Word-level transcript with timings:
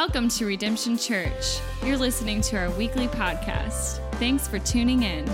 Welcome 0.00 0.30
to 0.30 0.46
Redemption 0.46 0.96
Church. 0.96 1.58
You're 1.84 1.98
listening 1.98 2.40
to 2.40 2.56
our 2.56 2.70
weekly 2.70 3.06
podcast. 3.06 4.00
Thanks 4.14 4.48
for 4.48 4.58
tuning 4.58 5.02
in. 5.02 5.26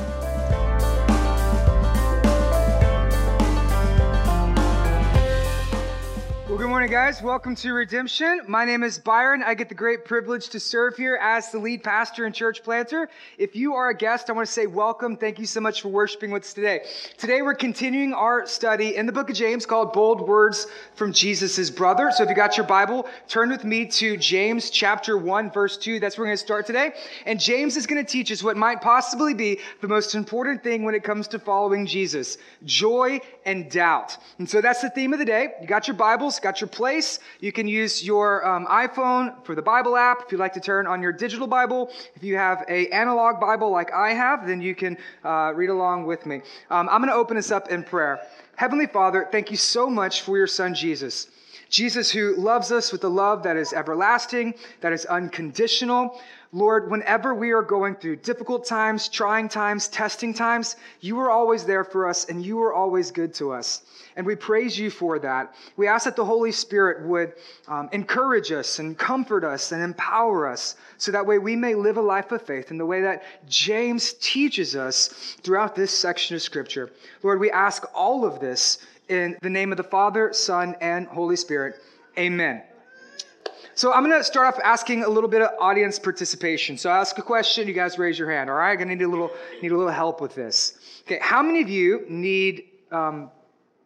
Morning, 6.77 6.93
guys. 6.93 7.22
Welcome 7.22 7.54
to 7.54 7.72
Redemption. 7.72 8.43
My 8.47 8.67
name 8.67 8.83
is 8.83 8.99
Byron. 8.99 9.43
I 9.43 9.54
get 9.54 9.71
the 9.71 9.75
great 9.75 10.04
privilege 10.04 10.51
to 10.51 10.61
serve 10.61 10.95
here 10.95 11.19
as 11.22 11.51
the 11.51 11.58
lead 11.58 11.83
pastor 11.83 12.26
and 12.26 12.35
church 12.35 12.63
planter. 12.63 13.08
If 13.38 13.56
you 13.56 13.72
are 13.72 13.88
a 13.88 13.97
guest, 13.97 14.29
I 14.29 14.35
want 14.35 14.47
to 14.47 14.53
say 14.53 14.67
welcome. 14.67 15.17
Thank 15.17 15.39
you 15.39 15.47
so 15.47 15.58
much 15.58 15.81
for 15.81 15.89
worshiping 15.89 16.30
with 16.30 16.43
us 16.43 16.52
today. 16.52 16.80
Today, 17.16 17.41
we're 17.41 17.55
continuing 17.55 18.12
our 18.12 18.47
study 18.47 18.95
in 18.95 19.07
the 19.07 19.12
book 19.12 19.31
of 19.31 19.37
James 19.37 19.65
called 19.65 19.95
Bold 19.95 20.29
Words 20.29 20.67
from 20.97 21.15
Jesus' 21.15 21.70
Brother. 21.70 22.11
So 22.11 22.25
if 22.25 22.29
you 22.29 22.34
got 22.34 22.59
your 22.59 22.67
Bible, 22.67 23.06
turn 23.27 23.48
with 23.48 23.65
me 23.65 23.87
to 23.87 24.19
James 24.19 24.69
chapter 24.69 25.17
1, 25.17 25.53
verse 25.53 25.79
2. 25.79 25.98
That's 25.98 26.19
where 26.19 26.25
we're 26.25 26.29
going 26.29 26.37
to 26.37 26.45
start 26.45 26.67
today. 26.67 26.93
And 27.25 27.41
James 27.41 27.79
is 27.79 27.87
going 27.87 28.05
to 28.05 28.12
teach 28.12 28.31
us 28.31 28.43
what 28.43 28.59
might 28.59 28.83
possibly 28.83 29.33
be 29.33 29.61
the 29.81 29.89
most 29.89 30.15
important 30.15 30.62
thing 30.62 30.83
when 30.83 30.95
it 30.95 31.03
comes 31.03 31.27
to 31.29 31.39
following 31.39 31.87
Jesus 31.87 32.37
joy 32.67 33.19
and 33.47 33.70
doubt. 33.70 34.19
And 34.37 34.47
so 34.47 34.61
that's 34.61 34.83
the 34.83 34.91
theme 34.91 35.15
of 35.15 35.19
the 35.19 35.25
day. 35.25 35.55
You 35.62 35.67
got 35.67 35.89
your 35.89 35.97
Bibles, 35.97 36.39
got 36.39 36.61
your 36.61 36.66
place. 36.69 37.19
You 37.41 37.52
can 37.52 37.66
use 37.66 38.05
your 38.05 38.47
um, 38.47 38.66
iPhone 38.66 39.45
for 39.45 39.55
the 39.55 39.62
Bible 39.62 39.97
app. 39.97 40.23
If 40.27 40.33
you'd 40.33 40.38
like 40.38 40.55
to 40.55 40.61
turn 40.61 40.87
on 40.87 41.02
your 41.02 41.12
digital 41.12 41.47
Bible, 41.47 41.91
if 42.15 42.23
you 42.23 42.37
have 42.37 42.65
a 42.69 42.89
analog 42.89 43.41
Bible 43.41 43.70
like 43.70 43.92
I 43.92 44.12
have, 44.15 44.47
then 44.47 44.61
you 44.61 44.75
can 44.75 44.97
uh, 45.25 45.52
read 45.55 45.70
along 45.70 46.06
with 46.06 46.27
me. 46.27 46.42
Um, 46.70 46.89
I'm 46.89 47.01
going 47.01 47.11
to 47.11 47.16
open 47.16 47.37
this 47.37 47.51
up 47.51 47.69
in 47.69 47.84
prayer. 47.84 48.20
Heavenly 48.56 48.87
Father, 48.87 49.29
thank 49.30 49.51
you 49.51 49.56
so 49.56 49.91
much 49.91 50.22
for 50.22 50.37
your 50.37 50.47
Son 50.47 50.75
Jesus. 50.75 51.28
Jesus, 51.69 52.11
who 52.12 52.37
loves 52.37 52.70
us 52.70 52.92
with 52.92 53.03
a 53.05 53.09
love 53.09 53.42
that 53.42 53.56
is 53.56 53.72
everlasting, 53.72 54.55
that 54.81 54.92
is 54.92 55.05
unconditional. 55.06 56.20
Lord, 56.52 56.91
whenever 56.91 57.34
we 57.34 57.50
are 57.52 57.62
going 57.62 57.97
through 57.97 58.16
difficult 58.16 58.64
times, 58.64 59.08
trying 59.08 59.48
times, 59.48 59.89
testing 59.89 60.33
times, 60.33 60.77
you 61.00 61.19
are 61.19 61.30
always 61.30 61.64
there 61.64 61.84
for 61.84 62.08
us 62.08 62.27
and 62.27 62.44
you 62.44 62.62
are 62.62 62.72
always 62.72 63.11
good 63.11 63.34
to 63.34 63.53
us. 63.53 63.83
And 64.16 64.25
we 64.25 64.36
praise 64.36 64.78
you 64.78 64.91
for 64.91 65.19
that. 65.19 65.55
We 65.77 65.88
ask 65.88 66.05
that 66.05 66.16
the 66.16 66.25
Holy 66.25 66.53
Spirit 66.53 67.06
would 67.06 67.34
um, 67.69 67.88
encourage 67.92 68.53
us 68.53 68.78
and 68.78 68.97
comfort 68.97 69.44
us 69.44 69.72
and 69.72 69.83
empower 69.83 70.47
us 70.47 70.77
so 70.98 71.12
that 71.12 71.27
way 71.27 71.38
we 71.38 71.56
may 71.56 71.75
live 71.75 71.97
a 71.97 72.03
life 72.03 72.33
of 72.33 72.42
faith 72.42 72.70
in 72.70 72.78
the 72.78 72.86
way 72.86 73.03
that 73.03 73.25
James 73.48 74.14
teaches 74.14 74.77
us 74.77 75.08
throughout 75.42 75.75
this 75.75 75.92
section 75.92 76.36
of 76.36 76.42
Scripture. 76.42 76.91
Lord, 77.22 77.41
we 77.41 77.50
ask 77.50 77.84
all 77.94 78.25
of 78.25 78.41
this 78.41 78.78
in 79.08 79.36
the 79.42 79.50
name 79.50 79.72
of 79.72 79.77
the 79.77 79.84
Father, 79.84 80.33
Son, 80.33 80.77
and 80.81 81.06
Holy 81.06 81.36
Spirit. 81.36 81.77
Amen. 82.19 82.62
So 83.77 83.92
I'm 83.92 84.02
going 84.02 84.19
to 84.19 84.24
start 84.24 84.55
off 84.55 84.58
asking 84.64 85.05
a 85.05 85.08
little 85.08 85.28
bit 85.28 85.42
of 85.42 85.50
audience 85.60 85.98
participation. 85.98 86.78
So 86.78 86.88
I 86.88 86.96
ask 86.96 87.19
a 87.19 87.22
question, 87.22 87.69
you 87.69 87.74
guys 87.74 87.98
raise 87.98 88.19
your 88.19 88.30
hand. 88.30 88.48
All 88.48 88.56
right, 88.56 88.70
I'm 88.70 88.78
going 88.78 88.88
to 88.88 88.96
need 88.96 89.05
a 89.05 89.08
little 89.08 89.30
need 89.60 89.70
a 89.70 89.77
little 89.77 89.92
help 89.92 90.22
with 90.22 90.34
this. 90.34 90.78
Okay, 91.02 91.19
how 91.20 91.42
many 91.42 91.60
of 91.60 91.69
you 91.69 92.06
need 92.08 92.64
um, 92.91 93.30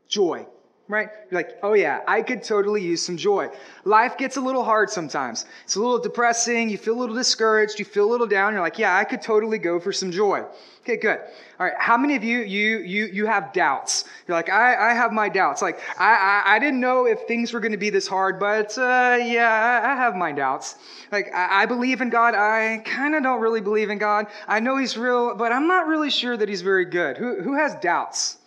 joy? 0.06 0.46
Right? 0.91 1.08
You're 1.30 1.38
like, 1.38 1.56
oh 1.62 1.74
yeah, 1.74 2.00
I 2.08 2.20
could 2.20 2.42
totally 2.42 2.83
use 2.83 3.00
some 3.00 3.16
joy. 3.16 3.48
Life 3.84 4.19
gets 4.19 4.36
a 4.36 4.41
little 4.41 4.64
hard 4.64 4.91
sometimes. 4.91 5.46
It's 5.62 5.77
a 5.77 5.78
little 5.78 6.00
depressing. 6.00 6.69
You 6.69 6.78
feel 6.78 6.94
a 6.94 7.00
little 7.00 7.14
discouraged. 7.14 7.78
You 7.78 7.84
feel 7.84 8.06
a 8.06 8.10
little 8.10 8.27
down. 8.27 8.55
You're 8.55 8.60
like, 8.60 8.77
yeah, 8.77 8.96
I 8.96 9.05
could 9.05 9.22
totally 9.22 9.58
go 9.58 9.78
for 9.78 9.92
some 9.92 10.11
joy. 10.11 10.44
Okay, 10.83 10.96
good. 10.96 11.20
All 11.61 11.66
right. 11.66 11.74
How 11.78 11.96
many 11.96 12.16
of 12.16 12.24
you 12.24 12.41
you 12.41 12.78
you 12.78 13.05
you 13.05 13.27
have 13.27 13.52
doubts? 13.52 14.05
You're 14.27 14.36
like, 14.36 14.50
I, 14.50 14.91
I 14.91 14.94
have 14.94 15.12
my 15.12 15.28
doubts. 15.28 15.62
Like, 15.62 15.78
I, 15.96 16.42
I, 16.44 16.56
I 16.56 16.58
didn't 16.58 16.80
know 16.80 17.06
if 17.06 17.20
things 17.28 17.52
were 17.52 17.61
going 17.61 17.70
to 17.70 17.78
be 17.78 17.91
this 17.91 18.08
hard, 18.08 18.41
but 18.41 18.77
uh, 18.77 19.16
yeah, 19.22 19.83
I, 19.84 19.92
I 19.92 19.94
have 19.94 20.16
my 20.16 20.33
doubts. 20.33 20.74
Like, 21.12 21.33
I, 21.33 21.62
I 21.62 21.67
believe 21.67 22.00
in 22.00 22.11
God. 22.11 22.34
I 22.34 22.79
kind 22.79 23.14
of 23.14 23.23
don't 23.23 23.40
really 23.40 23.61
believe 23.61 23.90
in 23.90 23.98
God. 23.98 24.27
I 24.48 24.58
know 24.58 24.77
He's 24.77 24.96
real, 24.96 25.36
but 25.36 25.52
I'm 25.52 25.68
not 25.68 25.86
really 25.86 26.11
sure 26.11 26.36
that 26.36 26.48
He's 26.48 26.62
very 26.62 26.86
good. 26.86 27.17
Who 27.17 27.40
who 27.40 27.55
has 27.55 27.77
doubts? 27.77 28.39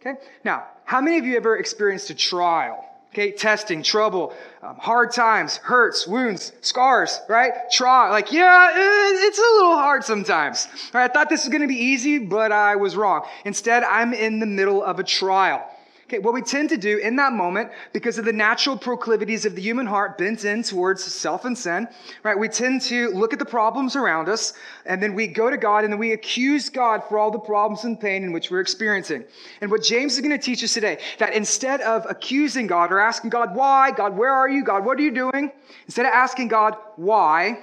Okay. 0.00 0.14
Now, 0.44 0.64
how 0.84 1.00
many 1.00 1.18
of 1.18 1.24
you 1.24 1.36
ever 1.36 1.56
experienced 1.56 2.10
a 2.10 2.14
trial? 2.14 2.84
Okay, 3.12 3.32
testing, 3.32 3.82
trouble, 3.82 4.34
um, 4.62 4.76
hard 4.76 5.12
times, 5.12 5.56
hurts, 5.56 6.06
wounds, 6.06 6.52
scars, 6.60 7.20
right? 7.28 7.52
Try, 7.72 8.10
like, 8.10 8.30
yeah, 8.30 8.70
it's 8.74 9.38
a 9.38 9.40
little 9.40 9.76
hard 9.76 10.04
sometimes. 10.04 10.68
I 10.92 11.08
thought 11.08 11.30
this 11.30 11.44
was 11.44 11.48
going 11.48 11.62
to 11.62 11.68
be 11.68 11.74
easy, 11.74 12.18
but 12.18 12.52
I 12.52 12.76
was 12.76 12.96
wrong. 12.96 13.26
Instead, 13.46 13.82
I'm 13.82 14.12
in 14.12 14.40
the 14.40 14.46
middle 14.46 14.82
of 14.84 15.00
a 15.00 15.04
trial. 15.04 15.66
Okay, 16.08 16.20
what 16.20 16.32
we 16.32 16.40
tend 16.40 16.70
to 16.70 16.78
do 16.78 16.96
in 16.96 17.16
that 17.16 17.34
moment, 17.34 17.70
because 17.92 18.16
of 18.16 18.24
the 18.24 18.32
natural 18.32 18.78
proclivities 18.78 19.44
of 19.44 19.54
the 19.54 19.60
human 19.60 19.84
heart 19.84 20.16
bent 20.16 20.46
in 20.46 20.62
towards 20.62 21.04
self 21.04 21.44
and 21.44 21.56
sin, 21.56 21.86
right? 22.22 22.38
We 22.38 22.48
tend 22.48 22.80
to 22.82 23.10
look 23.10 23.34
at 23.34 23.38
the 23.38 23.44
problems 23.44 23.94
around 23.94 24.30
us, 24.30 24.54
and 24.86 25.02
then 25.02 25.12
we 25.12 25.26
go 25.26 25.50
to 25.50 25.58
God, 25.58 25.84
and 25.84 25.92
then 25.92 26.00
we 26.00 26.12
accuse 26.12 26.70
God 26.70 27.02
for 27.06 27.18
all 27.18 27.30
the 27.30 27.38
problems 27.38 27.84
and 27.84 28.00
pain 28.00 28.24
in 28.24 28.32
which 28.32 28.50
we're 28.50 28.60
experiencing. 28.60 29.22
And 29.60 29.70
what 29.70 29.82
James 29.82 30.14
is 30.14 30.20
going 30.22 30.30
to 30.30 30.38
teach 30.38 30.64
us 30.64 30.72
today, 30.72 30.98
that 31.18 31.34
instead 31.34 31.82
of 31.82 32.06
accusing 32.08 32.66
God 32.66 32.90
or 32.90 33.00
asking 33.00 33.28
God, 33.28 33.54
why? 33.54 33.90
God, 33.90 34.16
where 34.16 34.32
are 34.32 34.48
you? 34.48 34.64
God, 34.64 34.86
what 34.86 34.96
are 34.96 35.02
you 35.02 35.10
doing? 35.10 35.52
Instead 35.84 36.06
of 36.06 36.12
asking 36.12 36.48
God, 36.48 36.74
why? 36.96 37.62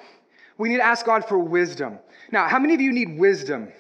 We 0.60 0.70
need 0.70 0.78
to 0.78 0.86
ask 0.86 1.04
God 1.04 1.28
for 1.28 1.40
wisdom. 1.40 1.98
Now, 2.32 2.48
how 2.48 2.60
many 2.60 2.76
of 2.76 2.82
you 2.82 2.94
need 2.94 3.18
wisdom? 3.18 3.72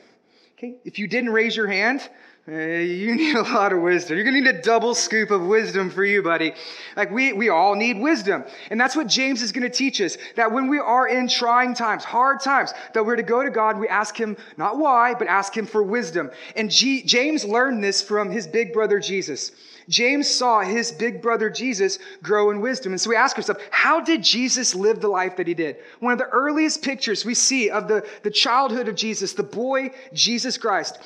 Okay, 0.58 0.78
if 0.86 0.97
you 0.97 1.08
didn't 1.08 1.32
raise 1.32 1.56
your 1.56 1.68
hand, 1.68 2.09
you 2.47 3.16
need 3.16 3.35
a 3.35 3.41
lot 3.41 3.73
of 3.73 3.81
wisdom. 3.81 4.17
You're 4.17 4.23
going 4.23 4.35
to 4.35 4.51
need 4.51 4.59
a 4.59 4.61
double 4.61 4.94
scoop 4.94 5.31
of 5.31 5.41
wisdom 5.41 5.89
for 5.89 6.06
you, 6.06 6.22
buddy. 6.22 6.53
Like 6.95 7.09
we, 7.09 7.33
we 7.33 7.50
all 7.50 7.73
need 7.73 8.00
wisdom. 8.00 8.44
And 8.69 8.79
that's 8.79 8.95
what 8.95 9.07
James 9.07 9.41
is 9.41 9.51
going 9.51 9.63
to 9.63 9.75
teach 9.75 10.00
us. 10.00 10.16
That 10.35 10.51
when 10.51 10.67
we 10.67 10.78
are 10.78 11.07
in 11.07 11.28
trying 11.28 11.73
times, 11.73 12.03
hard 12.03 12.41
times, 12.41 12.72
that 12.94 13.03
we're 13.03 13.16
to 13.16 13.23
go 13.23 13.41
to 13.41 13.50
God, 13.50 13.79
we 13.79 13.88
ask 13.88 14.16
him 14.16 14.38
not 14.57 14.78
why, 14.78 15.16
but 15.16 15.28
ask 15.28 15.57
him 15.57 15.66
for 15.66 15.81
wisdom. 15.81 16.29
And 16.55 16.69
G- 16.69 17.01
James 17.01 17.44
learned 17.44 17.84
this 17.84 18.03
from 18.03 18.29
his 18.29 18.45
big 18.45 18.73
brother 18.73 19.00
Jesus. 19.00 19.51
James 19.89 20.29
saw 20.29 20.61
his 20.61 20.91
big 20.91 21.22
brother 21.22 21.50
Jesus 21.50 22.00
grow 22.22 22.51
in 22.51 22.61
wisdom. 22.61 22.91
And 22.91 23.01
so 23.01 23.09
we 23.09 23.16
ask 23.16 23.38
ourselves, 23.38 23.61
how 23.72 24.01
did 24.01 24.23
Jesus 24.23 24.75
live 24.75 25.00
the 25.00 25.07
life 25.07 25.38
that 25.38 25.47
he 25.47 25.53
did? 25.53 25.78
One 26.00 26.13
of 26.13 26.19
the 26.19 26.25
earliest 26.25 26.84
pictures 26.84 27.25
we 27.25 27.34
see 27.34 27.69
of 27.69 27.88
the, 27.88 28.07
the 28.23 28.31
childhood 28.31 28.88
of 28.88 28.95
Jesus, 28.95 29.34
the 29.34 29.44
boy 29.44 29.91
Jesus 30.13 30.57
Christ, 30.57 31.00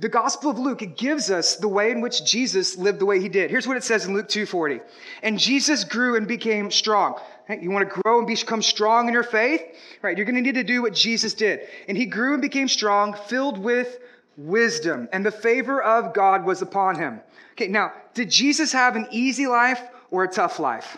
the 0.00 0.08
Gospel 0.08 0.50
of 0.50 0.58
Luke, 0.58 0.82
it 0.82 0.96
gives 0.96 1.30
us 1.30 1.56
the 1.56 1.68
way 1.68 1.90
in 1.90 2.00
which 2.00 2.24
Jesus 2.24 2.76
lived 2.76 2.98
the 2.98 3.06
way 3.06 3.20
he 3.20 3.28
did. 3.28 3.50
Here's 3.50 3.66
what 3.66 3.76
it 3.76 3.84
says 3.84 4.06
in 4.06 4.14
Luke 4.14 4.28
2:40. 4.28 4.80
And 5.22 5.38
Jesus 5.38 5.84
grew 5.84 6.16
and 6.16 6.26
became 6.26 6.70
strong. 6.70 7.20
You 7.48 7.70
want 7.70 7.88
to 7.88 8.00
grow 8.02 8.18
and 8.18 8.26
become 8.26 8.62
strong 8.62 9.08
in 9.08 9.14
your 9.14 9.22
faith? 9.22 9.62
Right, 10.00 10.16
you're 10.16 10.24
going 10.24 10.36
to 10.36 10.42
need 10.42 10.54
to 10.54 10.64
do 10.64 10.82
what 10.82 10.94
Jesus 10.94 11.34
did. 11.34 11.60
And 11.88 11.98
he 11.98 12.06
grew 12.06 12.32
and 12.32 12.42
became 12.42 12.68
strong, 12.68 13.14
filled 13.14 13.58
with 13.58 13.98
wisdom, 14.36 15.08
and 15.12 15.26
the 15.26 15.30
favor 15.30 15.82
of 15.82 16.14
God 16.14 16.44
was 16.44 16.62
upon 16.62 16.96
him. 16.96 17.20
Okay, 17.52 17.68
now, 17.68 17.92
did 18.14 18.30
Jesus 18.30 18.72
have 18.72 18.96
an 18.96 19.06
easy 19.10 19.46
life 19.46 19.80
or 20.10 20.24
a 20.24 20.28
tough 20.28 20.58
life? 20.58 20.96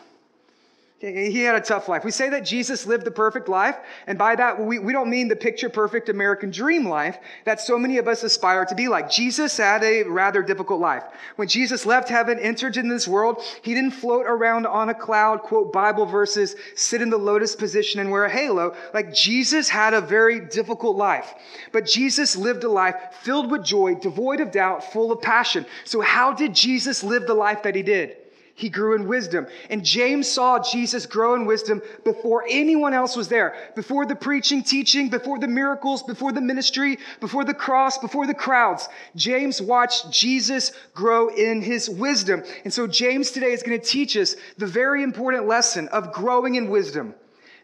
He 1.00 1.40
had 1.40 1.56
a 1.56 1.60
tough 1.60 1.88
life. 1.88 2.04
We 2.04 2.12
say 2.12 2.30
that 2.30 2.46
Jesus 2.46 2.86
lived 2.86 3.04
the 3.04 3.10
perfect 3.10 3.48
life, 3.48 3.76
and 4.06 4.16
by 4.16 4.36
that, 4.36 4.60
we, 4.60 4.78
we 4.78 4.92
don't 4.92 5.10
mean 5.10 5.26
the 5.26 5.36
picture 5.36 5.68
perfect 5.68 6.08
American 6.08 6.50
dream 6.50 6.88
life 6.88 7.18
that 7.44 7.60
so 7.60 7.76
many 7.76 7.98
of 7.98 8.06
us 8.06 8.22
aspire 8.22 8.64
to 8.64 8.76
be 8.76 8.86
like. 8.86 9.10
Jesus 9.10 9.56
had 9.56 9.82
a 9.82 10.04
rather 10.04 10.40
difficult 10.40 10.80
life. 10.80 11.02
When 11.34 11.48
Jesus 11.48 11.84
left 11.84 12.08
heaven, 12.08 12.38
entered 12.38 12.76
in 12.76 12.88
this 12.88 13.08
world, 13.08 13.42
he 13.62 13.74
didn't 13.74 13.90
float 13.90 14.24
around 14.26 14.66
on 14.66 14.88
a 14.88 14.94
cloud, 14.94 15.42
quote 15.42 15.72
Bible 15.72 16.06
verses, 16.06 16.54
sit 16.76 17.02
in 17.02 17.10
the 17.10 17.18
lotus 17.18 17.56
position 17.56 18.00
and 18.00 18.10
wear 18.10 18.24
a 18.24 18.30
halo. 18.30 18.76
Like 18.94 19.12
Jesus 19.12 19.68
had 19.68 19.94
a 19.94 20.00
very 20.00 20.40
difficult 20.40 20.96
life. 20.96 21.34
But 21.72 21.86
Jesus 21.86 22.36
lived 22.36 22.62
a 22.62 22.70
life 22.70 22.94
filled 23.22 23.50
with 23.50 23.64
joy, 23.64 23.96
devoid 23.96 24.40
of 24.40 24.52
doubt, 24.52 24.92
full 24.92 25.10
of 25.10 25.20
passion. 25.20 25.66
So, 25.84 26.00
how 26.00 26.32
did 26.32 26.54
Jesus 26.54 27.02
live 27.02 27.26
the 27.26 27.34
life 27.34 27.64
that 27.64 27.74
he 27.74 27.82
did? 27.82 28.16
He 28.56 28.68
grew 28.68 28.94
in 28.94 29.08
wisdom. 29.08 29.48
And 29.68 29.84
James 29.84 30.30
saw 30.30 30.60
Jesus 30.60 31.06
grow 31.06 31.34
in 31.34 31.44
wisdom 31.44 31.82
before 32.04 32.44
anyone 32.48 32.94
else 32.94 33.16
was 33.16 33.28
there. 33.28 33.56
Before 33.74 34.06
the 34.06 34.14
preaching, 34.14 34.62
teaching, 34.62 35.08
before 35.08 35.40
the 35.40 35.48
miracles, 35.48 36.04
before 36.04 36.30
the 36.30 36.40
ministry, 36.40 36.98
before 37.18 37.44
the 37.44 37.52
cross, 37.52 37.98
before 37.98 38.28
the 38.28 38.34
crowds. 38.34 38.88
James 39.16 39.60
watched 39.60 40.12
Jesus 40.12 40.72
grow 40.94 41.28
in 41.28 41.62
his 41.62 41.90
wisdom. 41.90 42.44
And 42.62 42.72
so 42.72 42.86
James 42.86 43.32
today 43.32 43.52
is 43.52 43.64
going 43.64 43.78
to 43.78 43.84
teach 43.84 44.16
us 44.16 44.36
the 44.56 44.66
very 44.66 45.02
important 45.02 45.48
lesson 45.48 45.88
of 45.88 46.12
growing 46.12 46.54
in 46.54 46.68
wisdom. 46.68 47.12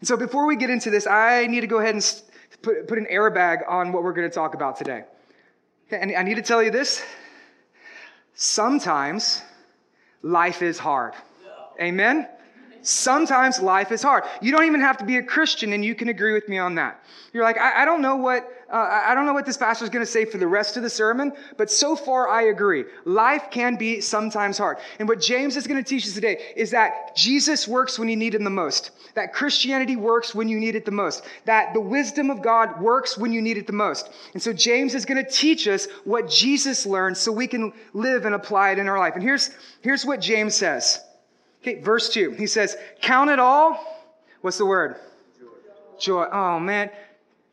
And 0.01 0.09
so 0.09 0.17
before 0.17 0.47
we 0.47 0.57
get 0.57 0.71
into 0.71 0.91
this, 0.91 1.07
I 1.07 1.47
need 1.47 1.61
to 1.61 1.69
go 1.69 1.79
ahead 1.79 1.95
and 1.95 2.23
put, 2.63 2.89
put 2.89 2.99
an 2.99 3.07
airbag 3.13 3.59
on 3.69 3.93
what 3.93 4.03
we're 4.03 4.13
going 4.13 4.29
to 4.29 4.35
talk 4.35 4.55
about 4.55 4.77
today. 4.77 5.05
And 5.93 6.17
I 6.17 6.25
need 6.25 6.37
to 6.37 6.43
tell 6.43 6.63
you 6.63 6.73
this. 6.73 7.03
Sometimes 8.35 9.43
life 10.23 10.63
is 10.63 10.79
hard. 10.79 11.15
Amen? 11.81 12.29
Sometimes 12.83 13.61
life 13.61 13.93
is 13.93 14.03
hard. 14.03 14.25
You 14.41 14.53
don't 14.53 14.65
even 14.65 14.81
have 14.81 14.97
to 14.99 15.05
be 15.05 15.17
a 15.17 15.23
Christian, 15.23 15.73
and 15.73 15.85
you 15.85 15.95
can 15.95 16.09
agree 16.09 16.33
with 16.33 16.49
me 16.49 16.59
on 16.59 16.77
that. 16.77 17.03
You're 17.33 17.45
like, 17.45 17.59
I, 17.59 17.83
I 17.83 17.85
don't 17.85 18.01
know 18.01 18.17
what 18.17 18.51
uh, 18.71 19.03
I 19.07 19.15
don't 19.15 19.27
know 19.27 19.33
what 19.33 19.47
this 19.47 19.57
pastor 19.57 19.85
is 19.85 19.91
going 19.91 20.05
to 20.05 20.11
say 20.11 20.25
for 20.25 20.39
the 20.39 20.47
rest 20.47 20.77
of 20.77 20.83
the 20.83 20.91
sermon, 20.91 21.33
but 21.57 21.71
so 21.71 21.97
far 21.97 22.29
I 22.29 22.43
agree. 22.43 22.85
Life 23.05 23.51
can 23.51 23.77
be 23.77 24.01
sometimes 24.01 24.59
hard. 24.59 24.79
And 24.99 25.09
what 25.09 25.21
James 25.21 25.57
is 25.57 25.67
going 25.67 25.83
to 25.83 25.89
teach 25.89 26.07
us 26.07 26.15
today 26.15 26.53
is 26.55 26.71
that 26.71 27.17
Jesus 27.17 27.67
works 27.67 27.99
when 27.99 28.09
you 28.09 28.17
need 28.17 28.35
him 28.35 28.45
the 28.45 28.51
most. 28.51 28.93
That 29.15 29.33
Christianity 29.33 29.97
works 29.97 30.35
when 30.35 30.49
you 30.49 30.61
need 30.61 30.77
it 30.77 30.85
the 30.85 30.93
most. 30.93 31.25
That 31.47 31.75
the 31.75 31.81
wisdom 31.81 32.31
of 32.31 32.43
God 32.43 32.81
works 32.81 33.19
when 33.19 33.33
you 33.33 33.43
need 33.43 33.59
it 33.59 33.67
the 33.67 33.73
most. 33.73 34.11
And 34.35 34.43
so 34.43 34.53
James 34.53 34.95
is 34.95 35.05
going 35.05 35.25
to 35.25 35.31
teach 35.31 35.67
us 35.67 35.89
what 36.05 36.31
Jesus 36.31 36.87
learned 36.87 37.17
so 37.17 37.33
we 37.33 37.49
can 37.49 37.73
live 37.93 38.25
and 38.25 38.37
apply 38.37 38.71
it 38.71 38.79
in 38.79 38.89
our 38.89 38.99
life. 38.99 39.15
And 39.15 39.23
here's, 39.23 39.51
here's 39.81 40.07
what 40.07 40.21
James 40.21 40.55
says. 40.55 41.01
Okay, 41.63 41.81
verse 41.81 42.09
2. 42.11 42.33
He 42.33 42.47
says, 42.47 42.77
Count 43.03 43.31
it 43.31 43.39
all. 43.39 43.85
What's 44.43 44.59
the 44.59 44.67
word? 44.67 44.97
Joy. 45.39 45.47
Joy. 45.99 46.27
Oh, 46.33 46.61
man. 46.61 46.91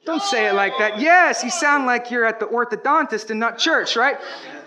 Don't 0.08 0.24
say 0.24 0.48
it 0.48 0.54
like 0.54 0.72
that. 0.80 1.02
Yes, 1.02 1.44
you 1.44 1.50
sound 1.50 1.86
like 1.86 2.10
you're 2.10 2.24
at 2.24 2.40
the 2.40 2.46
orthodontist 2.46 3.30
and 3.30 3.42
not 3.42 3.58
church, 3.58 3.98
right? 3.98 4.16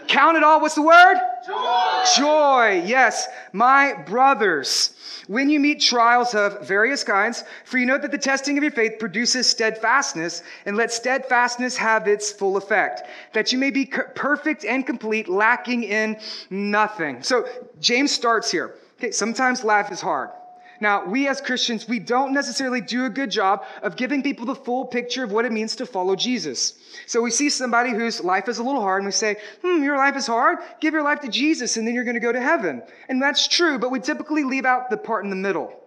Count 0.07 0.37
it 0.37 0.43
all. 0.43 0.61
What's 0.61 0.75
the 0.75 0.83
word? 0.83 1.17
Joy. 1.47 2.05
Joy. 2.19 2.83
Yes, 2.85 3.27
my 3.55 3.95
brothers. 4.07 4.93
When 5.29 5.49
you 5.49 5.59
meet 5.59 5.81
trials 5.81 6.35
of 6.35 6.69
various 6.69 7.03
kinds, 7.03 7.45
for 7.65 7.79
you 7.79 7.87
know 7.87 7.97
that 7.97 8.11
the 8.11 8.19
testing 8.19 8.59
of 8.59 8.63
your 8.63 8.71
faith 8.71 8.99
produces 8.99 9.49
steadfastness, 9.49 10.43
and 10.67 10.77
let 10.77 10.93
steadfastness 10.93 11.75
have 11.79 12.07
its 12.07 12.31
full 12.31 12.59
effect, 12.59 13.05
that 13.33 13.51
you 13.51 13.57
may 13.57 13.71
be 13.71 13.87
perfect 13.87 14.67
and 14.67 14.87
complete, 14.87 15.27
lacking 15.27 15.85
in 15.85 16.19
nothing. 16.51 17.23
So 17.23 17.49
James 17.81 18.13
starts 18.13 18.51
here. 18.51 18.75
Okay, 18.99 19.11
sometimes 19.11 19.65
life 19.65 19.91
is 19.91 20.03
hard. 20.03 20.29
Now, 20.81 21.05
we 21.05 21.29
as 21.29 21.43
Christians, 21.43 21.87
we 21.87 21.99
don't 21.99 22.33
necessarily 22.33 22.81
do 22.81 23.05
a 23.05 23.11
good 23.11 23.31
job 23.31 23.65
of 23.83 23.97
giving 23.97 24.23
people 24.23 24.47
the 24.47 24.55
full 24.55 24.87
picture 24.87 25.23
of 25.23 25.31
what 25.31 25.45
it 25.45 25.53
means 25.53 25.77
to 25.77 25.87
follow 25.87 26.17
Jesus. 26.17 26.75
So 27.07 27.21
we 27.21 27.31
see 27.31 27.51
somebody 27.51 27.91
whose 27.91 28.25
life 28.25 28.49
is 28.49 28.59
a 28.59 28.63
little 28.63 28.81
hard 28.81 29.03
and 29.03 29.07
we 29.07 29.13
say, 29.13 29.37
hmm, 29.63 29.83
your 29.83 29.99
life 29.99 30.17
is 30.17 30.27
hard? 30.27 30.59
Give 30.81 30.95
your 30.95 31.03
life 31.03 31.21
to 31.21 31.29
Jesus 31.29 31.77
and 31.77 31.87
then 31.87 31.95
you're 31.95 32.05
going 32.05 32.15
to 32.15 32.21
go 32.21 32.33
to 32.33 32.41
heaven. 32.41 32.83
And 33.11 33.21
that's 33.21 33.47
true, 33.47 33.79
but 33.79 33.91
we 33.91 34.01
typically 34.01 34.43
leave 34.43 34.65
out 34.65 34.89
the 34.89 34.97
part 34.97 35.25
in 35.25 35.31
the 35.31 35.37
middle, 35.37 35.79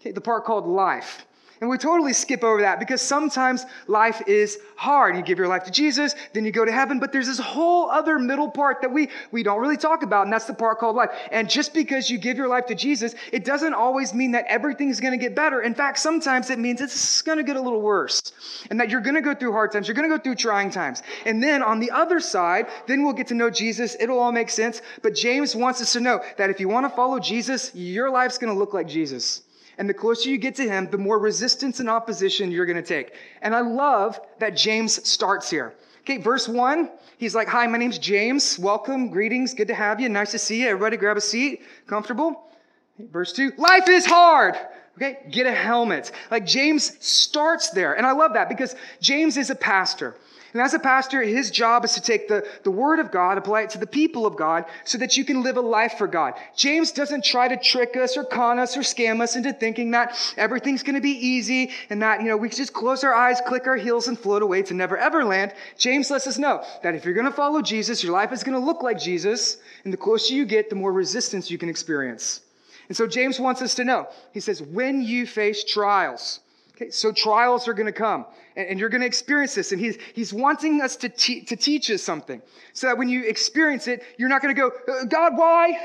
okay, 0.00 0.12
the 0.12 0.20
part 0.20 0.44
called 0.44 0.66
life. 0.66 1.24
And 1.62 1.70
we 1.70 1.78
totally 1.78 2.12
skip 2.12 2.42
over 2.42 2.60
that 2.62 2.80
because 2.80 3.00
sometimes 3.00 3.66
life 3.86 4.20
is 4.26 4.58
hard. 4.74 5.14
You 5.14 5.22
give 5.22 5.38
your 5.38 5.46
life 5.46 5.62
to 5.62 5.70
Jesus, 5.70 6.16
then 6.32 6.44
you 6.44 6.50
go 6.50 6.64
to 6.64 6.72
heaven, 6.72 6.98
but 6.98 7.12
there's 7.12 7.28
this 7.28 7.38
whole 7.38 7.88
other 7.88 8.18
middle 8.18 8.50
part 8.50 8.80
that 8.80 8.92
we, 8.92 9.10
we 9.30 9.44
don't 9.44 9.60
really 9.60 9.76
talk 9.76 10.02
about, 10.02 10.24
and 10.24 10.32
that's 10.32 10.46
the 10.46 10.54
part 10.54 10.80
called 10.80 10.96
life. 10.96 11.10
And 11.30 11.48
just 11.48 11.72
because 11.72 12.10
you 12.10 12.18
give 12.18 12.36
your 12.36 12.48
life 12.48 12.66
to 12.66 12.74
Jesus, 12.74 13.14
it 13.30 13.44
doesn't 13.44 13.74
always 13.74 14.12
mean 14.12 14.32
that 14.32 14.44
everything's 14.48 14.98
going 14.98 15.12
to 15.12 15.24
get 15.24 15.36
better. 15.36 15.62
In 15.62 15.72
fact, 15.72 16.00
sometimes 16.00 16.50
it 16.50 16.58
means 16.58 16.80
it's 16.80 17.22
going 17.22 17.38
to 17.38 17.44
get 17.44 17.54
a 17.54 17.60
little 17.60 17.80
worse, 17.80 18.20
and 18.68 18.80
that 18.80 18.90
you're 18.90 19.00
going 19.00 19.14
to 19.14 19.20
go 19.20 19.32
through 19.32 19.52
hard 19.52 19.70
times, 19.70 19.86
you're 19.86 19.94
going 19.94 20.10
to 20.10 20.16
go 20.16 20.20
through 20.20 20.34
trying 20.34 20.68
times. 20.68 21.04
And 21.26 21.40
then 21.40 21.62
on 21.62 21.78
the 21.78 21.92
other 21.92 22.18
side, 22.18 22.66
then 22.88 23.04
we'll 23.04 23.12
get 23.12 23.28
to 23.28 23.34
know 23.34 23.50
Jesus. 23.50 23.96
It'll 24.00 24.18
all 24.18 24.32
make 24.32 24.50
sense. 24.50 24.82
But 25.00 25.14
James 25.14 25.54
wants 25.54 25.80
us 25.80 25.92
to 25.92 26.00
know 26.00 26.24
that 26.38 26.50
if 26.50 26.58
you 26.58 26.68
want 26.68 26.86
to 26.86 26.96
follow 26.96 27.20
Jesus, 27.20 27.72
your 27.72 28.10
life's 28.10 28.36
going 28.36 28.52
to 28.52 28.58
look 28.58 28.74
like 28.74 28.88
Jesus. 28.88 29.42
And 29.78 29.88
the 29.88 29.94
closer 29.94 30.28
you 30.28 30.38
get 30.38 30.54
to 30.56 30.68
him, 30.68 30.90
the 30.90 30.98
more 30.98 31.18
resistance 31.18 31.80
and 31.80 31.88
opposition 31.88 32.50
you're 32.50 32.66
going 32.66 32.76
to 32.76 32.82
take. 32.82 33.14
And 33.40 33.54
I 33.54 33.60
love 33.60 34.20
that 34.38 34.56
James 34.56 35.08
starts 35.08 35.48
here. 35.48 35.74
Okay, 36.00 36.18
verse 36.18 36.48
one, 36.48 36.90
he's 37.18 37.34
like, 37.34 37.48
Hi, 37.48 37.66
my 37.66 37.78
name's 37.78 37.98
James. 37.98 38.58
Welcome, 38.58 39.08
greetings, 39.08 39.54
good 39.54 39.68
to 39.68 39.74
have 39.74 40.00
you. 40.00 40.08
Nice 40.08 40.32
to 40.32 40.38
see 40.38 40.62
you. 40.62 40.68
Everybody 40.68 40.96
grab 40.96 41.16
a 41.16 41.20
seat, 41.20 41.62
comfortable. 41.86 42.50
Verse 42.98 43.32
two, 43.32 43.52
life 43.56 43.88
is 43.88 44.04
hard. 44.04 44.56
Okay, 44.96 45.18
get 45.30 45.46
a 45.46 45.54
helmet. 45.54 46.12
Like 46.30 46.44
James 46.44 46.96
starts 47.04 47.70
there. 47.70 47.94
And 47.94 48.06
I 48.06 48.12
love 48.12 48.34
that 48.34 48.48
because 48.48 48.74
James 49.00 49.36
is 49.36 49.48
a 49.48 49.54
pastor. 49.54 50.16
And 50.52 50.60
as 50.60 50.74
a 50.74 50.78
pastor, 50.78 51.22
his 51.22 51.50
job 51.50 51.84
is 51.84 51.94
to 51.94 52.02
take 52.02 52.28
the, 52.28 52.46
the 52.62 52.70
word 52.70 52.98
of 52.98 53.10
God, 53.10 53.38
apply 53.38 53.62
it 53.62 53.70
to 53.70 53.78
the 53.78 53.86
people 53.86 54.26
of 54.26 54.36
God, 54.36 54.66
so 54.84 54.98
that 54.98 55.16
you 55.16 55.24
can 55.24 55.42
live 55.42 55.56
a 55.56 55.62
life 55.62 55.94
for 55.96 56.06
God. 56.06 56.34
James 56.54 56.92
doesn't 56.92 57.24
try 57.24 57.48
to 57.48 57.56
trick 57.56 57.96
us 57.96 58.18
or 58.18 58.24
con 58.24 58.58
us 58.58 58.76
or 58.76 58.80
scam 58.80 59.22
us 59.22 59.34
into 59.34 59.52
thinking 59.52 59.92
that 59.92 60.14
everything's 60.36 60.82
going 60.82 60.94
to 60.94 61.00
be 61.00 61.10
easy 61.10 61.70
and 61.88 62.02
that, 62.02 62.20
you 62.20 62.28
know, 62.28 62.36
we 62.36 62.50
just 62.50 62.74
close 62.74 63.02
our 63.02 63.14
eyes, 63.14 63.40
click 63.46 63.66
our 63.66 63.76
heels, 63.76 64.08
and 64.08 64.18
float 64.18 64.42
away 64.42 64.62
to 64.62 64.74
never 64.74 64.98
ever 64.98 65.24
land. 65.24 65.54
James 65.78 66.10
lets 66.10 66.26
us 66.26 66.36
know 66.36 66.62
that 66.82 66.94
if 66.94 67.04
you're 67.04 67.14
going 67.14 67.26
to 67.26 67.32
follow 67.32 67.62
Jesus, 67.62 68.02
your 68.02 68.12
life 68.12 68.32
is 68.32 68.44
going 68.44 68.58
to 68.58 68.64
look 68.64 68.82
like 68.82 68.98
Jesus. 68.98 69.56
And 69.84 69.92
the 69.92 69.96
closer 69.96 70.34
you 70.34 70.44
get, 70.44 70.68
the 70.68 70.76
more 70.76 70.92
resistance 70.92 71.50
you 71.50 71.56
can 71.56 71.70
experience. 71.70 72.42
And 72.88 72.96
so 72.96 73.06
James 73.06 73.40
wants 73.40 73.62
us 73.62 73.74
to 73.76 73.84
know. 73.84 74.08
He 74.32 74.40
says, 74.40 74.60
when 74.60 75.00
you 75.00 75.26
face 75.26 75.64
trials, 75.64 76.40
Okay, 76.76 76.90
so 76.90 77.12
trials 77.12 77.68
are 77.68 77.74
going 77.74 77.86
to 77.86 77.92
come, 77.92 78.24
and, 78.56 78.66
and 78.68 78.80
you're 78.80 78.88
going 78.88 79.02
to 79.02 79.06
experience 79.06 79.54
this. 79.54 79.72
And 79.72 79.80
he's, 79.80 79.98
he's 80.14 80.32
wanting 80.32 80.80
us 80.80 80.96
to, 80.96 81.08
te- 81.08 81.42
to 81.44 81.56
teach 81.56 81.90
us 81.90 82.02
something 82.02 82.40
so 82.72 82.86
that 82.86 82.96
when 82.96 83.08
you 83.08 83.24
experience 83.24 83.88
it, 83.88 84.02
you're 84.18 84.28
not 84.28 84.42
going 84.42 84.54
to 84.54 84.60
go, 84.60 84.70
uh, 84.92 85.04
God, 85.04 85.36
why? 85.36 85.78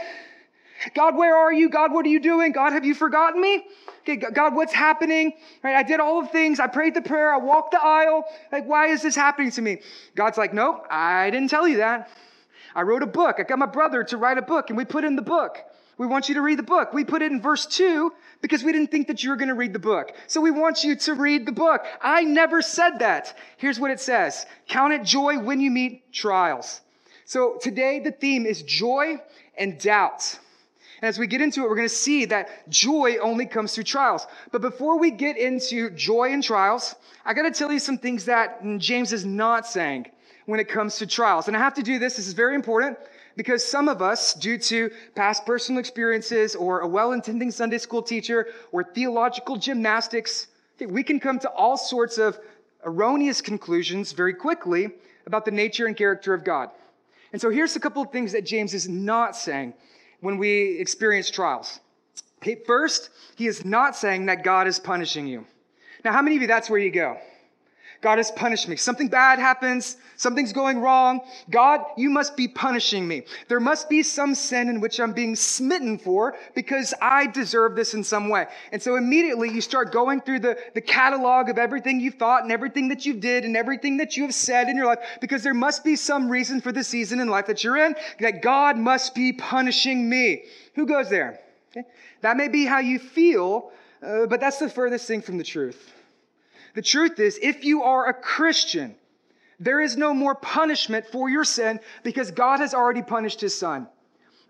God, 0.94 1.16
where 1.16 1.36
are 1.36 1.51
you? 1.51 1.69
God, 1.69 1.92
what 1.92 2.06
are 2.06 2.10
you 2.10 2.19
doing? 2.19 2.51
God, 2.51 2.72
have 2.74 2.86
you 2.86 2.94
forgotten 2.94 3.42
me? 3.42 3.66
Okay, 4.01 4.16
God, 4.16 4.56
what's 4.56 4.74
happening? 4.74 5.34
Right? 5.63 5.75
I 5.75 5.84
did 5.84 6.00
all 6.00 6.22
the 6.22 6.28
things. 6.28 6.60
I 6.60 6.68
prayed 6.68 6.94
the 6.94 7.01
prayer. 7.01 7.33
I 7.33 7.38
walked 7.38 7.72
the 7.72 7.83
aisle. 7.83 8.24
Like, 8.51 8.66
why 8.66 8.88
is 8.88 9.01
this 9.01 9.16
happening 9.16 9.51
to 9.51 9.62
me? 9.62 9.80
God's 10.16 10.38
like, 10.38 10.54
nope, 10.54 10.86
I 10.90 11.30
didn't 11.31 11.50
tell 11.50 11.68
you 11.68 11.78
that. 11.78 12.10
I 12.75 12.83
wrote 12.83 13.04
a 13.04 13.07
book. 13.07 13.38
I 13.40 13.44
got 13.44 13.60
my 13.60 13.66
brother 13.66 14.04
to 14.06 14.18
write 14.18 14.38
a 14.38 14.42
book, 14.42 14.69
and 14.69 14.78
we 14.78 14.86
put 14.86 15.04
in 15.04 15.16
the 15.16 15.22
book. 15.22 15.57
We 15.98 16.06
want 16.06 16.30
you 16.30 16.36
to 16.36 16.42
read 16.42 16.60
the 16.60 16.64
book. 16.64 16.94
We 16.94 17.04
put 17.04 17.22
it 17.22 17.32
in 17.32 17.42
verse 17.42 17.66
2 17.66 18.14
because 18.42 18.64
we 18.64 18.72
didn't 18.72 18.92
think 18.92 19.08
that 19.08 19.24
you 19.24 19.32
were 19.32 19.36
going 19.36 19.48
to 19.48 19.56
read 19.56 19.74
the 19.74 19.80
book. 19.80 20.14
So 20.28 20.40
we 20.40 20.52
want 20.52 20.84
you 20.84 20.96
to 20.96 21.14
read 21.16 21.46
the 21.46 21.52
book. 21.52 21.86
I 22.02 22.24
never 22.24 22.62
said 22.62 23.00
that. 23.00 23.36
Here's 23.58 23.80
what 23.80 23.90
it 23.90 24.00
says 24.00 24.46
Count 24.68 24.94
it 24.94 25.04
joy 25.04 25.40
when 25.40 25.60
you 25.60 25.72
meet 25.72 26.14
trials. 26.14 26.82
So 27.26 27.58
today 27.60 28.00
the 28.00 28.12
theme 28.12 28.46
is 28.46 28.62
joy 28.62 29.16
and 29.58 29.80
doubt. 29.80 30.38
And 31.02 31.10
as 31.10 31.20
we 31.20 31.28
get 31.28 31.42
into 31.42 31.62
it, 31.62 31.70
we're 31.70 31.76
going 31.76 31.88
to 31.88 31.94
see 31.94 32.26
that 32.26 32.70
joy 32.70 33.18
only 33.22 33.46
comes 33.46 33.74
through 33.74 33.84
trials. 33.84 34.26
But 34.52 34.62
before 34.62 34.98
we 34.98 35.12
get 35.12 35.38
into 35.38 35.92
joy 35.92 36.32
and 36.32 36.44
trials, 36.44 36.96
I 37.26 37.34
got 37.34 37.44
to 37.44 37.52
tell 37.52 37.72
you 37.72 37.80
some 37.80 37.98
things 37.98 38.26
that 38.26 38.64
James 38.78 39.14
is 39.14 39.26
not 39.26 39.68
saying 39.68 40.08
when 40.46 40.60
it 40.60 40.68
comes 40.68 40.98
to 40.98 41.06
trials. 41.06 41.48
And 41.48 41.58
I 41.58 41.60
have 41.60 41.76
to 41.76 41.84
do 41.84 42.00
this. 42.00 42.18
This 42.18 42.28
is 42.28 42.34
very 42.34 42.56
important 42.56 42.98
because 43.38 43.63
some 43.63 43.88
of 43.88 44.01
us, 44.01 44.34
due 44.34 44.57
to 44.57 44.89
past 45.16 45.45
personal 45.45 45.80
experiences 45.80 46.56
or 46.56 46.80
a 46.81 46.88
well 46.88 47.13
intending 47.13 47.51
Sunday 47.51 47.78
school 47.78 48.01
teacher 48.01 48.48
or 48.72 48.84
theological 48.84 49.56
gymnastics, 49.56 50.48
we 50.86 51.04
can 51.04 51.19
come 51.19 51.39
to 51.39 51.50
all 51.51 51.78
sorts 51.78 52.18
of 52.18 52.39
erroneous 52.84 53.39
conclusions 53.39 54.12
very 54.12 54.34
quickly 54.34 54.89
about 55.25 55.45
the 55.45 55.51
nature 55.51 55.86
and 55.86 55.95
character 55.95 56.34
of 56.34 56.44
God. 56.44 56.72
And 57.31 57.42
so 57.42 57.50
here's 57.50 57.75
a 57.75 57.80
couple 57.80 58.01
of 58.01 58.12
things 58.12 58.31
that 58.31 58.45
James 58.45 58.74
is 58.74 58.89
not 58.89 59.35
saying 59.35 59.73
when 60.21 60.38
we 60.38 60.80
experience 60.80 61.30
trials. 61.30 61.80
First, 62.66 63.09
he 63.35 63.45
is 63.47 63.66
not 63.66 63.95
saying 63.95 64.28
that 64.28 64.44
God 64.44 64.68
is 64.68 64.80
punishing 64.80 65.28
you. 65.28 65.45
Now, 66.04 66.14
how 66.14 66.21
many 66.21 66.35
of 66.38 66.42
you 66.42 66.47
that's 66.47 66.69
where 66.69 66.80
you 66.80 66.92
go? 66.92 67.18
God 68.01 68.18
has 68.18 68.31
punished 68.31 68.68
me. 68.68 68.75
Something 68.75 69.07
bad 69.07 69.39
happens. 69.39 69.97
Something's 70.18 70.54
going 70.54 70.80
wrong. 70.80 71.21
God, 71.49 71.81
you 71.97 72.09
must 72.09 72.37
be 72.37 72.47
punishing 72.47 73.07
me. 73.07 73.23
There 73.47 73.59
must 73.59 73.89
be 73.89 74.04
some 74.04 74.35
sin 74.35 74.69
in 74.69 74.80
which 74.80 74.99
I'm 74.99 75.13
being 75.13 75.35
smitten 75.35 75.97
for 75.97 76.35
because 76.56 76.94
I 77.01 77.27
deserve 77.27 77.75
this 77.75 77.94
in 77.94 78.04
some 78.04 78.30
way. 78.30 78.47
And 78.71 78.81
so 78.81 78.95
immediately 78.95 79.49
you 79.49 79.61
start 79.61 79.92
going 79.92 80.21
through 80.21 80.39
the, 80.39 80.57
the 80.73 80.81
catalog 80.81 81.49
of 81.49 81.57
everything 81.57 81.99
you've 81.99 82.16
thought 82.16 82.44
and 82.44 82.51
everything 82.51 82.87
that 82.89 83.06
you 83.06 83.13
did 83.13 83.45
and 83.45 83.57
everything 83.57 83.97
that 83.97 84.16
you 84.16 84.23
have 84.23 84.33
said 84.33 84.69
in 84.69 84.77
your 84.77 84.85
life 84.85 84.99
because 85.19 85.44
there 85.44 85.54
must 85.54 85.83
be 85.83 85.95
some 85.95 86.30
reason 86.30 86.61
for 86.61 86.71
the 86.71 86.83
season 86.83 87.19
in 87.19 87.27
life 87.27 87.47
that 87.47 87.63
you're 87.63 87.77
in 87.77 87.95
that 88.19 88.42
God 88.42 88.77
must 88.77 89.16
be 89.16 89.33
punishing 89.33 90.09
me. 90.09 90.44
Who 90.75 90.85
goes 90.85 91.09
there? 91.09 91.39
Okay? 91.71 91.87
That 92.21 92.37
may 92.37 92.47
be 92.47 92.66
how 92.66 92.80
you 92.80 92.99
feel, 92.99 93.71
uh, 94.01 94.27
but 94.27 94.39
that's 94.39 94.59
the 94.59 94.69
furthest 94.69 95.07
thing 95.07 95.21
from 95.21 95.37
the 95.37 95.44
truth. 95.44 95.94
The 96.78 96.84
truth 96.84 97.19
is, 97.19 97.40
if 97.42 97.66
you 97.66 97.81
are 97.81 98.07
a 98.07 98.14
Christian, 98.14 98.94
there 99.60 99.81
is 99.81 99.98
no 99.98 100.14
more 100.14 100.36
punishment 100.36 101.07
for 101.07 101.28
your 101.28 101.44
sin 101.44 101.80
because 102.04 102.30
God 102.30 102.60
has 102.60 102.76
already 102.76 103.02
punished 103.02 103.42
his 103.42 103.57
son. 103.57 103.88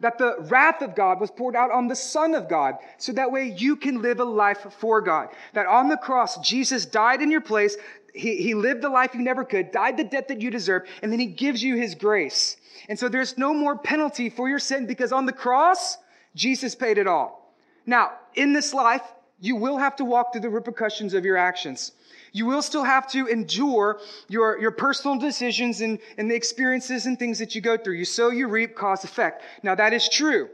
That 0.02 0.18
the 0.18 0.36
wrath 0.50 0.82
of 0.82 0.94
God 0.94 1.22
was 1.22 1.32
poured 1.32 1.56
out 1.56 1.72
on 1.72 1.88
the 1.88 1.96
Son 1.96 2.36
of 2.36 2.50
God, 2.50 2.80
so 2.98 3.14
that 3.14 3.32
way 3.32 3.56
you 3.58 3.78
can 3.78 4.02
live 4.02 4.20
a 4.20 4.26
life 4.26 4.68
for 4.78 5.00
God. 5.00 5.30
That 5.54 5.68
on 5.68 5.88
the 5.88 5.96
cross, 5.96 6.38
Jesus 6.46 6.86
died 6.86 7.22
in 7.22 7.32
your 7.32 7.40
place. 7.40 7.78
He, 8.14 8.36
he 8.36 8.54
lived 8.54 8.82
the 8.82 8.90
life 8.90 9.12
you 9.14 9.22
never 9.22 9.46
could, 9.46 9.72
died 9.72 9.96
the 9.96 10.04
death 10.04 10.28
that 10.28 10.42
you 10.42 10.52
deserve, 10.52 10.82
and 11.02 11.10
then 11.10 11.22
he 11.22 11.28
gives 11.28 11.64
you 11.64 11.78
his 11.78 11.96
grace. 11.96 12.58
And 12.90 13.00
so 13.00 13.08
there's 13.08 13.38
no 13.38 13.54
more 13.54 13.78
penalty 13.78 14.30
for 14.30 14.50
your 14.50 14.60
sin 14.60 14.86
because 14.86 15.14
on 15.14 15.26
the 15.26 15.32
cross, 15.32 15.98
Jesus 16.36 16.76
paid 16.76 16.98
it 16.98 17.08
all. 17.08 17.56
Now, 17.86 18.12
in 18.36 18.52
this 18.52 18.74
life, 18.74 19.04
you 19.40 19.56
will 19.56 19.78
have 19.78 19.96
to 19.96 20.04
walk 20.04 20.34
through 20.34 20.42
the 20.42 20.50
repercussions 20.50 21.14
of 21.14 21.24
your 21.24 21.38
actions. 21.38 21.94
You 22.34 22.46
will 22.46 22.62
still 22.62 22.84
have 22.84 23.10
to 23.12 23.28
endure 23.28 24.00
your, 24.28 24.60
your 24.60 24.72
personal 24.72 25.18
decisions 25.18 25.82
and, 25.82 26.00
and 26.18 26.30
the 26.30 26.36
experiences 26.36 27.06
and 27.06 27.18
things 27.18 27.40
that 27.40 27.56
you 27.56 27.62
go 27.62 27.78
through. 27.78 27.96
You 27.96 28.06
sow, 28.06 28.30
you 28.30 28.48
reap, 28.48 28.76
cause, 28.76 29.04
effect. 29.04 29.44
Now, 29.64 29.76
that 29.76 29.94
is 29.94 30.10
true. 30.10 30.50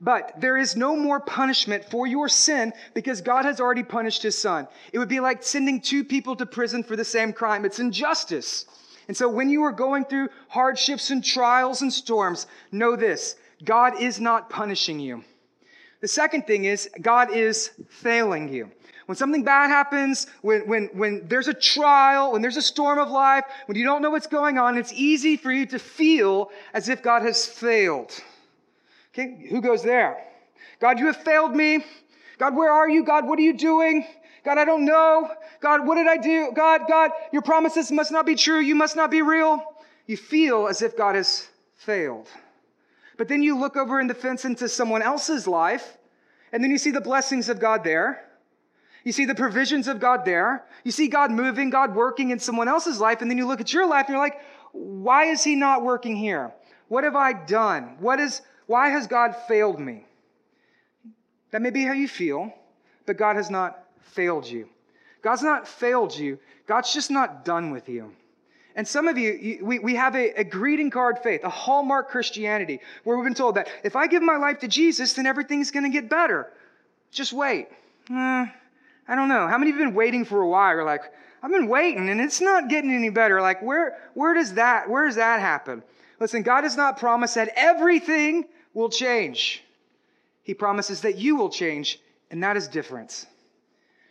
But 0.00 0.40
there 0.40 0.56
is 0.56 0.76
no 0.76 0.96
more 0.96 1.20
punishment 1.20 1.84
for 1.84 2.06
your 2.06 2.28
sin 2.28 2.72
because 2.92 3.20
God 3.20 3.44
has 3.44 3.60
already 3.60 3.82
punished 3.82 4.22
his 4.22 4.36
son. 4.36 4.68
It 4.92 4.98
would 4.98 5.08
be 5.08 5.20
like 5.20 5.42
sending 5.42 5.80
two 5.80 6.04
people 6.04 6.36
to 6.36 6.46
prison 6.46 6.82
for 6.82 6.96
the 6.96 7.04
same 7.04 7.32
crime. 7.32 7.64
It's 7.64 7.78
injustice. 7.78 8.66
And 9.08 9.16
so 9.16 9.28
when 9.28 9.48
you 9.48 9.62
are 9.62 9.72
going 9.72 10.04
through 10.04 10.28
hardships 10.48 11.10
and 11.10 11.24
trials 11.24 11.82
and 11.82 11.92
storms, 11.92 12.46
know 12.72 12.96
this 12.96 13.36
God 13.64 14.00
is 14.00 14.20
not 14.20 14.50
punishing 14.50 15.00
you. 15.00 15.24
The 16.00 16.08
second 16.08 16.46
thing 16.46 16.64
is 16.64 16.90
God 17.00 17.30
is 17.30 17.70
failing 17.88 18.52
you. 18.52 18.70
When 19.06 19.16
something 19.16 19.44
bad 19.44 19.68
happens, 19.68 20.26
when, 20.40 20.66
when, 20.66 20.86
when 20.94 21.28
there's 21.28 21.48
a 21.48 21.54
trial, 21.54 22.32
when 22.32 22.40
there's 22.40 22.56
a 22.56 22.62
storm 22.62 22.98
of 22.98 23.10
life, 23.10 23.44
when 23.66 23.76
you 23.76 23.84
don't 23.84 24.00
know 24.00 24.10
what's 24.10 24.26
going 24.26 24.58
on, 24.58 24.78
it's 24.78 24.92
easy 24.92 25.36
for 25.36 25.52
you 25.52 25.66
to 25.66 25.78
feel 25.78 26.50
as 26.72 26.88
if 26.88 27.02
God 27.02 27.22
has 27.22 27.46
failed. 27.46 28.12
Okay, 29.12 29.46
who 29.50 29.60
goes 29.60 29.82
there? 29.82 30.24
God, 30.80 30.98
you 30.98 31.06
have 31.06 31.16
failed 31.16 31.54
me. 31.54 31.84
God, 32.38 32.56
where 32.56 32.72
are 32.72 32.88
you? 32.88 33.04
God, 33.04 33.26
what 33.26 33.38
are 33.38 33.42
you 33.42 33.56
doing? 33.56 34.06
God, 34.44 34.58
I 34.58 34.64
don't 34.64 34.84
know. 34.84 35.30
God, 35.60 35.86
what 35.86 35.94
did 35.96 36.06
I 36.06 36.16
do? 36.16 36.52
God, 36.54 36.82
God, 36.88 37.10
your 37.32 37.42
promises 37.42 37.92
must 37.92 38.10
not 38.10 38.26
be 38.26 38.34
true. 38.34 38.60
You 38.60 38.74
must 38.74 38.96
not 38.96 39.10
be 39.10 39.22
real. 39.22 39.62
You 40.06 40.16
feel 40.16 40.66
as 40.66 40.82
if 40.82 40.96
God 40.96 41.14
has 41.14 41.48
failed. 41.76 42.28
But 43.16 43.28
then 43.28 43.42
you 43.42 43.58
look 43.58 43.76
over 43.76 44.00
in 44.00 44.06
the 44.06 44.14
fence 44.14 44.44
into 44.44 44.68
someone 44.68 45.02
else's 45.02 45.46
life, 45.46 45.96
and 46.52 46.62
then 46.62 46.70
you 46.70 46.78
see 46.78 46.90
the 46.90 47.00
blessings 47.00 47.48
of 47.48 47.60
God 47.60 47.84
there. 47.84 48.23
You 49.04 49.12
see 49.12 49.26
the 49.26 49.34
provisions 49.34 49.86
of 49.86 50.00
God 50.00 50.24
there. 50.24 50.64
You 50.82 50.90
see 50.90 51.08
God 51.08 51.30
moving, 51.30 51.70
God 51.70 51.94
working 51.94 52.30
in 52.30 52.38
someone 52.38 52.68
else's 52.68 53.00
life, 53.00 53.20
and 53.20 53.30
then 53.30 53.38
you 53.38 53.46
look 53.46 53.60
at 53.60 53.72
your 53.72 53.86
life 53.86 54.06
and 54.06 54.14
you're 54.14 54.24
like, 54.24 54.40
why 54.72 55.26
is 55.26 55.44
he 55.44 55.54
not 55.54 55.82
working 55.82 56.16
here? 56.16 56.52
What 56.88 57.04
have 57.04 57.14
I 57.14 57.32
done? 57.32 57.96
What 58.00 58.18
is 58.18 58.42
why 58.66 58.88
has 58.88 59.06
God 59.06 59.36
failed 59.46 59.78
me? 59.78 60.04
That 61.50 61.62
may 61.62 61.70
be 61.70 61.84
how 61.84 61.92
you 61.92 62.08
feel, 62.08 62.52
but 63.06 63.16
God 63.16 63.36
has 63.36 63.50
not 63.50 63.84
failed 64.00 64.46
you. 64.46 64.68
God's 65.22 65.42
not 65.42 65.68
failed 65.68 66.16
you. 66.16 66.38
God's 66.66 66.92
just 66.92 67.10
not 67.10 67.44
done 67.44 67.70
with 67.70 67.88
you. 67.88 68.12
And 68.76 68.88
some 68.88 69.06
of 69.06 69.16
you, 69.16 69.60
we, 69.62 69.78
we 69.78 69.94
have 69.94 70.16
a, 70.16 70.40
a, 70.40 70.44
greeting 70.44 70.90
card 70.90 71.20
faith, 71.22 71.44
a 71.44 71.48
hallmark 71.48 72.08
Christianity, 72.08 72.80
where 73.04 73.16
we've 73.16 73.24
been 73.24 73.34
told 73.34 73.54
that 73.54 73.68
if 73.84 73.94
I 73.94 74.08
give 74.08 74.22
my 74.22 74.36
life 74.36 74.58
to 74.60 74.68
Jesus, 74.68 75.12
then 75.12 75.26
everything's 75.26 75.70
going 75.70 75.84
to 75.84 75.90
get 75.90 76.10
better. 76.10 76.52
Just 77.12 77.32
wait. 77.32 77.68
Uh, 78.12 78.46
I 79.06 79.14
don't 79.14 79.28
know. 79.28 79.46
How 79.46 79.58
many 79.58 79.70
of 79.70 79.76
you 79.76 79.82
have 79.82 79.90
been 79.90 79.96
waiting 79.96 80.24
for 80.24 80.40
a 80.40 80.48
while? 80.48 80.74
You're 80.74 80.84
like, 80.84 81.02
I've 81.42 81.50
been 81.50 81.68
waiting 81.68 82.08
and 82.08 82.20
it's 82.20 82.40
not 82.40 82.68
getting 82.68 82.90
any 82.90 83.10
better. 83.10 83.40
Like, 83.40 83.62
where, 83.62 83.98
where 84.14 84.34
does 84.34 84.54
that, 84.54 84.88
where 84.88 85.06
does 85.06 85.16
that 85.16 85.40
happen? 85.40 85.82
Listen, 86.20 86.42
God 86.42 86.64
has 86.64 86.76
not 86.76 86.98
promised 86.98 87.34
that 87.34 87.52
everything 87.54 88.46
will 88.72 88.88
change. 88.88 89.62
He 90.42 90.54
promises 90.54 91.02
that 91.02 91.16
you 91.16 91.36
will 91.36 91.48
change, 91.50 91.98
and 92.30 92.42
that 92.42 92.56
is 92.56 92.68
different. 92.68 93.26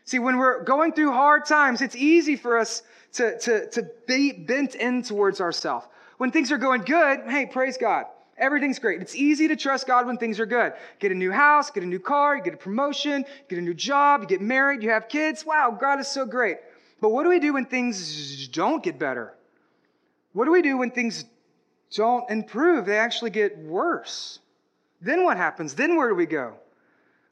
See, 0.05 0.19
when 0.19 0.37
we're 0.37 0.63
going 0.63 0.93
through 0.93 1.11
hard 1.11 1.45
times, 1.45 1.81
it's 1.81 1.95
easy 1.95 2.35
for 2.35 2.57
us 2.57 2.83
to, 3.13 3.39
to, 3.39 3.69
to 3.69 3.89
be 4.07 4.31
bent 4.31 4.75
in 4.75 5.03
towards 5.03 5.39
ourselves. 5.39 5.87
When 6.17 6.31
things 6.31 6.51
are 6.51 6.57
going 6.57 6.81
good, 6.81 7.21
hey, 7.27 7.45
praise 7.45 7.77
God. 7.77 8.05
Everything's 8.43 8.77
great. 8.77 9.01
It's 9.01 9.15
easy 9.15 9.47
to 9.47 9.55
trust 9.55 9.87
God 9.87 10.05
when 10.05 10.17
things 10.17 10.37
are 10.37 10.45
good. 10.45 10.73
Get 10.99 11.13
a 11.13 11.15
new 11.15 11.31
house, 11.31 11.71
get 11.71 11.81
a 11.81 11.87
new 11.87 11.97
car, 11.97 12.35
you 12.35 12.43
get 12.43 12.53
a 12.53 12.57
promotion, 12.57 13.23
get 13.47 13.57
a 13.57 13.61
new 13.61 13.73
job, 13.73 14.19
you 14.19 14.27
get 14.27 14.41
married, 14.41 14.83
you 14.83 14.89
have 14.89 15.07
kids. 15.07 15.45
Wow, 15.45 15.77
God 15.79 16.01
is 16.01 16.09
so 16.09 16.25
great. 16.25 16.57
But 16.99 17.13
what 17.13 17.23
do 17.23 17.29
we 17.29 17.39
do 17.39 17.53
when 17.53 17.65
things 17.65 18.49
don't 18.49 18.83
get 18.83 18.99
better? 18.99 19.33
What 20.33 20.43
do 20.43 20.51
we 20.51 20.61
do 20.61 20.77
when 20.77 20.91
things 20.91 21.23
don't 21.95 22.29
improve? 22.29 22.85
They 22.85 22.97
actually 22.97 23.29
get 23.29 23.57
worse. 23.59 24.39
Then 24.99 25.23
what 25.23 25.37
happens? 25.37 25.73
Then 25.73 25.95
where 25.95 26.09
do 26.09 26.15
we 26.15 26.25
go? 26.25 26.55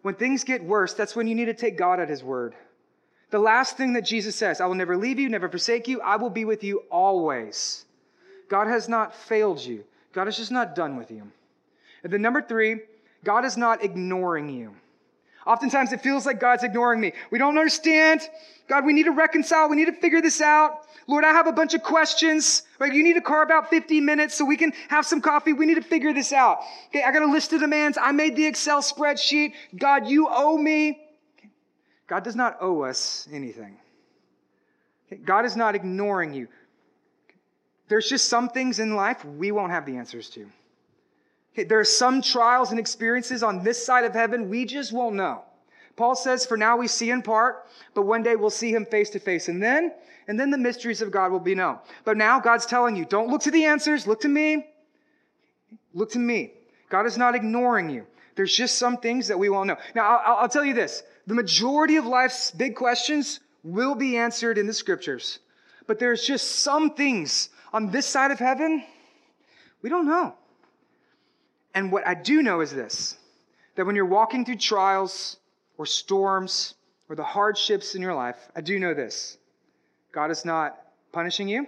When 0.04 0.16
things 0.16 0.46
get 0.46 0.64
worse, 0.64 0.94
that's 0.94 1.14
when 1.14 1.28
you 1.28 1.36
need 1.36 1.46
to 1.46 1.54
take 1.54 1.78
God 1.78 2.00
at 2.00 2.08
His 2.08 2.24
word. 2.24 2.56
The 3.32 3.40
last 3.40 3.76
thing 3.76 3.92
that 3.94 4.06
Jesus 4.06 4.38
says, 4.38 4.62
I 4.62 4.66
will 4.66 4.76
never 4.76 4.96
leave 4.96 5.20
you, 5.20 5.28
never 5.28 5.50
forsake 5.50 5.90
you, 5.90 6.00
I 6.00 6.16
will 6.16 6.30
be 6.30 6.46
with 6.46 6.64
you 6.64 6.84
always. 6.90 7.84
God 8.48 8.68
has 8.68 8.88
not 8.88 9.14
failed 9.14 9.60
you, 9.60 9.84
God 10.14 10.28
is 10.28 10.38
just 10.38 10.52
not 10.52 10.76
done 10.76 10.98
with 10.98 11.12
you. 11.12 11.32
And 12.04 12.12
then 12.12 12.22
number 12.22 12.42
three, 12.42 12.82
God 13.24 13.46
is 13.46 13.58
not 13.58 13.84
ignoring 13.84 14.50
you. 14.50 14.76
Oftentimes 15.46 15.92
it 15.92 16.02
feels 16.02 16.26
like 16.26 16.40
God's 16.40 16.64
ignoring 16.64 17.02
me. 17.02 17.14
We 17.32 17.40
don't 17.40 17.58
understand. 17.58 18.22
God, 18.68 18.86
we 18.86 18.94
need 18.94 19.04
to 19.04 19.12
reconcile. 19.12 19.70
We 19.70 19.76
need 19.76 19.86
to 19.86 19.94
figure 19.94 20.22
this 20.22 20.40
out. 20.40 20.86
Lord, 21.08 21.24
I 21.24 21.32
have 21.32 21.48
a 21.48 21.52
bunch 21.52 21.74
of 21.74 21.82
questions. 21.82 22.64
Right? 22.78 22.94
You 22.94 23.04
need 23.04 23.14
to 23.14 23.22
carve 23.22 23.50
out 23.50 23.70
50 23.70 24.02
minutes 24.02 24.36
so 24.36 24.46
we 24.46 24.56
can 24.56 24.72
have 24.90 25.06
some 25.06 25.20
coffee. 25.20 25.54
We 25.54 25.66
need 25.66 25.76
to 25.76 25.82
figure 25.82 26.14
this 26.14 26.32
out. 26.32 26.60
Okay, 26.90 27.04
I 27.04 27.12
got 27.12 27.24
a 27.24 27.32
list 27.32 27.54
of 27.54 27.60
demands. 27.60 27.98
I 28.00 28.12
made 28.12 28.36
the 28.36 28.46
Excel 28.46 28.82
spreadsheet. 28.82 29.54
God, 29.76 30.08
you 30.08 30.28
owe 30.30 30.58
me. 30.58 31.02
God 32.08 32.24
does 32.24 32.36
not 32.36 32.58
owe 32.62 32.82
us 32.82 33.28
anything. 33.32 33.78
God 35.26 35.46
is 35.46 35.56
not 35.56 35.76
ignoring 35.76 36.34
you. 36.34 36.48
There's 37.92 38.08
just 38.08 38.30
some 38.30 38.48
things 38.48 38.80
in 38.80 38.96
life 38.96 39.26
we 39.26 39.52
won't 39.52 39.74
have 39.74 39.86
the 39.86 39.98
answers 39.98 40.30
to. 40.30 40.48
There 41.58 41.82
are 41.82 41.84
some 41.84 42.22
trials 42.22 42.72
and 42.72 42.80
experiences 42.80 43.44
on 43.44 43.66
this 43.66 43.86
side 43.86 44.06
of 44.06 44.14
heaven 44.14 44.50
we 44.50 44.64
just 44.64 44.94
won't 44.94 45.18
know. 45.18 45.44
Paul 45.98 46.16
says, 46.16 46.46
For 46.46 46.56
now 46.56 46.78
we 46.78 46.88
see 46.88 47.10
in 47.10 47.22
part, 47.22 47.68
but 47.94 48.04
one 48.04 48.24
day 48.24 48.38
we'll 48.38 48.50
see 48.50 48.74
him 48.74 48.86
face 48.86 49.10
to 49.10 49.20
face. 49.20 49.50
And 49.50 49.62
then, 49.62 49.92
and 50.30 50.40
then 50.40 50.52
the 50.52 50.58
mysteries 50.58 51.02
of 51.02 51.12
God 51.12 51.34
will 51.34 51.42
be 51.42 51.54
known. 51.54 51.80
But 52.06 52.16
now 52.16 52.40
God's 52.40 52.66
telling 52.66 52.96
you, 52.96 53.04
don't 53.04 53.28
look 53.28 53.42
to 53.42 53.52
the 53.52 53.66
answers, 53.66 54.08
look 54.08 54.22
to 54.22 54.30
me. 54.30 54.68
Look 55.94 56.12
to 56.12 56.20
me. 56.20 56.54
God 56.88 57.06
is 57.06 57.18
not 57.18 57.36
ignoring 57.36 57.90
you. 57.90 58.08
There's 58.36 58.56
just 58.56 58.78
some 58.78 58.96
things 58.96 59.28
that 59.28 59.38
we 59.38 59.50
won't 59.50 59.68
know. 59.68 59.76
Now, 59.96 60.16
I'll, 60.16 60.38
I'll 60.44 60.50
tell 60.50 60.64
you 60.64 60.74
this 60.74 61.04
the 61.28 61.36
majority 61.36 61.98
of 61.98 62.06
life's 62.06 62.52
big 62.52 62.74
questions 62.74 63.42
will 63.66 63.96
be 63.96 64.16
answered 64.16 64.58
in 64.58 64.66
the 64.66 64.74
scriptures. 64.74 65.40
But 65.88 66.00
there's 66.00 66.26
just 66.26 66.62
some 66.62 66.92
things 66.92 67.50
on 67.74 67.92
this 67.92 68.06
side 68.06 68.32
of 68.32 68.40
heaven 68.40 68.84
we 69.82 69.90
don't 69.90 70.06
know. 70.06 70.36
And 71.74 71.92
what 71.92 72.06
I 72.06 72.14
do 72.14 72.42
know 72.42 72.62
is 72.62 72.72
this 72.72 73.18
that 73.76 73.86
when 73.86 73.96
you're 73.96 74.06
walking 74.06 74.46
through 74.46 74.58
trials 74.58 75.38
or 75.78 75.86
storms 75.86 76.76
or 77.10 77.16
the 77.16 77.24
hardships 77.24 77.96
in 77.96 78.02
your 78.02 78.14
life, 78.14 78.38
I 78.56 78.62
do 78.62 78.80
know 78.80 78.94
this 78.94 79.38
God 80.12 80.32
is 80.32 80.46
not 80.46 80.78
punishing 81.12 81.48
you, 81.48 81.68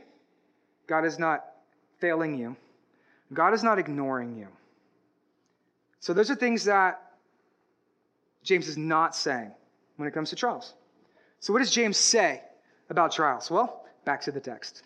God 0.88 1.06
is 1.06 1.18
not 1.18 1.46
failing 2.00 2.38
you, 2.38 2.56
God 3.34 3.54
is 3.54 3.64
not 3.64 3.80
ignoring 3.80 4.38
you. 4.38 4.48
So, 6.00 6.14
those 6.14 6.30
are 6.30 6.36
things 6.36 6.66
that 6.66 7.02
James 8.44 8.68
is 8.68 8.78
not 8.78 9.16
saying 9.16 9.52
when 9.96 10.08
it 10.08 10.14
comes 10.14 10.30
to 10.32 10.36
trials. 10.36 10.74
So, 11.40 11.54
what 11.54 11.60
does 11.60 11.72
James 11.72 11.96
say 11.96 12.42
about 12.90 13.14
trials? 13.14 13.50
Well, 13.50 13.86
back 14.04 14.22
to 14.24 14.32
the 14.32 14.42
text. 14.42 14.84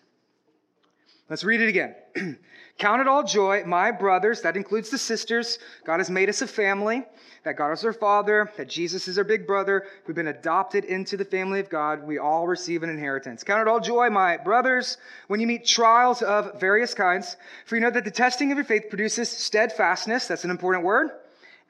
Let's 1.28 1.44
read 1.44 1.60
it 1.60 1.68
again. 1.68 1.94
Count 2.78 3.02
it 3.02 3.08
all 3.08 3.22
joy, 3.22 3.64
my 3.66 3.90
brothers, 3.90 4.40
that 4.42 4.56
includes 4.56 4.88
the 4.88 4.96
sisters. 4.96 5.58
God 5.84 5.98
has 5.98 6.08
made 6.08 6.28
us 6.28 6.40
a 6.40 6.46
family, 6.46 7.04
that 7.44 7.56
God 7.56 7.72
is 7.72 7.84
our 7.84 7.92
father, 7.92 8.50
that 8.56 8.68
Jesus 8.68 9.08
is 9.08 9.18
our 9.18 9.24
big 9.24 9.46
brother. 9.46 9.84
We've 10.06 10.14
been 10.14 10.28
adopted 10.28 10.84
into 10.84 11.16
the 11.16 11.24
family 11.24 11.60
of 11.60 11.68
God. 11.68 12.06
We 12.06 12.18
all 12.18 12.46
receive 12.46 12.82
an 12.82 12.88
inheritance. 12.88 13.44
Count 13.44 13.60
it 13.60 13.68
all 13.68 13.80
joy, 13.80 14.08
my 14.08 14.38
brothers, 14.38 14.96
when 15.26 15.40
you 15.40 15.46
meet 15.46 15.66
trials 15.66 16.22
of 16.22 16.58
various 16.60 16.94
kinds, 16.94 17.36
for 17.66 17.74
you 17.74 17.82
know 17.82 17.90
that 17.90 18.04
the 18.04 18.10
testing 18.10 18.50
of 18.52 18.56
your 18.56 18.64
faith 18.64 18.84
produces 18.88 19.28
steadfastness. 19.28 20.28
That's 20.28 20.44
an 20.44 20.50
important 20.50 20.84
word. 20.84 21.10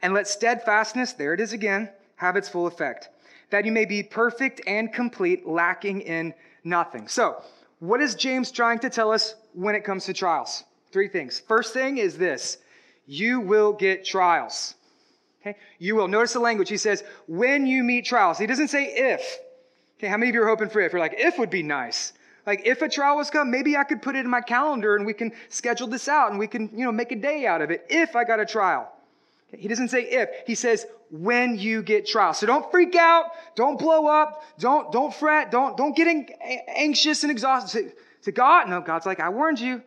And 0.02 0.14
let 0.14 0.28
steadfastness, 0.28 1.14
there 1.14 1.34
it 1.34 1.40
is 1.40 1.52
again, 1.52 1.90
have 2.16 2.36
its 2.36 2.48
full 2.48 2.68
effect, 2.68 3.08
that 3.50 3.64
you 3.64 3.72
may 3.72 3.86
be 3.86 4.04
perfect 4.04 4.60
and 4.68 4.92
complete, 4.92 5.48
lacking 5.48 6.02
in 6.02 6.34
nothing. 6.62 7.08
So, 7.08 7.42
what 7.80 8.00
is 8.00 8.14
James 8.14 8.50
trying 8.50 8.78
to 8.80 8.90
tell 8.90 9.10
us 9.12 9.34
when 9.52 9.74
it 9.74 9.84
comes 9.84 10.06
to 10.06 10.12
trials? 10.12 10.64
Three 10.90 11.08
things. 11.08 11.40
First 11.40 11.72
thing 11.72 11.98
is 11.98 12.16
this 12.16 12.58
you 13.06 13.40
will 13.40 13.72
get 13.72 14.04
trials. 14.04 14.74
Okay? 15.40 15.58
You 15.78 15.96
will. 15.96 16.08
Notice 16.08 16.34
the 16.34 16.40
language. 16.40 16.68
He 16.68 16.76
says, 16.76 17.04
when 17.26 17.66
you 17.66 17.82
meet 17.82 18.04
trials. 18.04 18.38
He 18.38 18.46
doesn't 18.46 18.68
say 18.68 18.84
if. 18.84 19.38
Okay, 19.98 20.08
how 20.08 20.16
many 20.16 20.28
of 20.28 20.34
you 20.34 20.42
are 20.42 20.48
hoping 20.48 20.68
for 20.68 20.80
if? 20.80 20.92
You're 20.92 21.00
like, 21.00 21.14
if 21.16 21.38
would 21.38 21.50
be 21.50 21.62
nice. 21.62 22.12
Like, 22.46 22.62
if 22.64 22.82
a 22.82 22.88
trial 22.88 23.16
was 23.16 23.30
come, 23.30 23.50
maybe 23.50 23.76
I 23.76 23.84
could 23.84 24.00
put 24.00 24.16
it 24.16 24.20
in 24.20 24.30
my 24.30 24.40
calendar 24.40 24.96
and 24.96 25.04
we 25.04 25.12
can 25.12 25.32
schedule 25.48 25.86
this 25.86 26.08
out 26.08 26.30
and 26.30 26.38
we 26.38 26.46
can, 26.46 26.70
you 26.72 26.84
know, 26.84 26.92
make 26.92 27.12
a 27.12 27.16
day 27.16 27.46
out 27.46 27.62
of 27.62 27.70
it 27.70 27.86
if 27.88 28.16
I 28.16 28.24
got 28.24 28.40
a 28.40 28.46
trial. 28.46 28.92
He 29.56 29.68
doesn't 29.68 29.88
say 29.88 30.02
if. 30.02 30.28
He 30.46 30.54
says 30.54 30.86
when 31.10 31.58
you 31.58 31.82
get 31.82 32.06
trials. 32.06 32.38
So 32.38 32.46
don't 32.46 32.70
freak 32.70 32.94
out. 32.94 33.26
Don't 33.54 33.78
blow 33.78 34.06
up. 34.06 34.42
Don't, 34.58 34.92
don't 34.92 35.14
fret. 35.14 35.50
Don't, 35.50 35.76
don't 35.76 35.96
get 35.96 36.08
anxious 36.68 37.22
and 37.22 37.30
exhausted. 37.30 37.94
To 38.24 38.32
God, 38.32 38.68
no, 38.68 38.80
God's 38.80 39.06
like, 39.06 39.20
I 39.20 39.28
warned 39.30 39.60
you. 39.60 39.82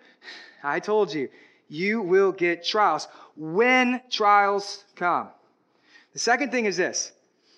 I 0.64 0.80
told 0.80 1.14
you. 1.14 1.30
You 1.70 2.02
will 2.02 2.32
get 2.32 2.66
trials 2.66 3.08
when 3.38 4.02
trials 4.10 4.84
come. 4.96 5.30
The 6.14 6.20
second 6.20 6.52
thing 6.52 6.66
is 6.66 6.76
this 6.76 7.12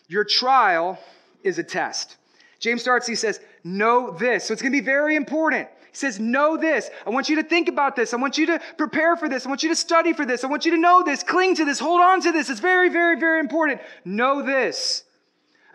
your 0.07 0.23
trial 0.23 0.99
is 1.43 1.57
a 1.57 1.63
test. 1.63 2.17
James 2.59 2.81
starts, 2.81 3.07
he 3.07 3.15
says, 3.15 3.39
Know 3.63 4.11
this. 4.11 4.45
So 4.45 4.53
it's 4.53 4.61
going 4.61 4.71
to 4.71 4.79
be 4.79 4.85
very 4.85 5.15
important. 5.15 5.67
He 5.93 5.97
says, 5.97 6.19
Know 6.19 6.57
this. 6.57 6.89
I 7.05 7.11
want 7.11 7.29
you 7.29 7.35
to 7.35 7.43
think 7.43 7.69
about 7.69 7.95
this. 7.95 8.15
I 8.15 8.17
want 8.17 8.39
you 8.39 8.47
to 8.47 8.59
prepare 8.77 9.15
for 9.15 9.29
this. 9.29 9.45
I 9.45 9.49
want 9.49 9.61
you 9.61 9.69
to 9.69 9.75
study 9.75 10.11
for 10.11 10.25
this. 10.25 10.43
I 10.43 10.47
want 10.47 10.65
you 10.65 10.71
to 10.71 10.77
know 10.77 11.03
this. 11.03 11.21
Cling 11.21 11.55
to 11.57 11.65
this. 11.65 11.79
Hold 11.79 12.01
on 12.01 12.19
to 12.21 12.31
this. 12.31 12.49
It's 12.49 12.59
very, 12.59 12.89
very, 12.89 13.19
very 13.19 13.39
important. 13.39 13.79
Know 14.03 14.41
this. 14.41 15.03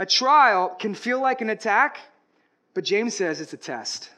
A 0.00 0.04
trial 0.04 0.74
can 0.76 0.96
feel 0.96 1.20
like 1.20 1.40
an 1.40 1.50
attack, 1.50 1.98
but 2.74 2.82
James 2.82 3.14
says 3.14 3.40
it's 3.40 3.52
a 3.52 3.56
test. 3.56 4.10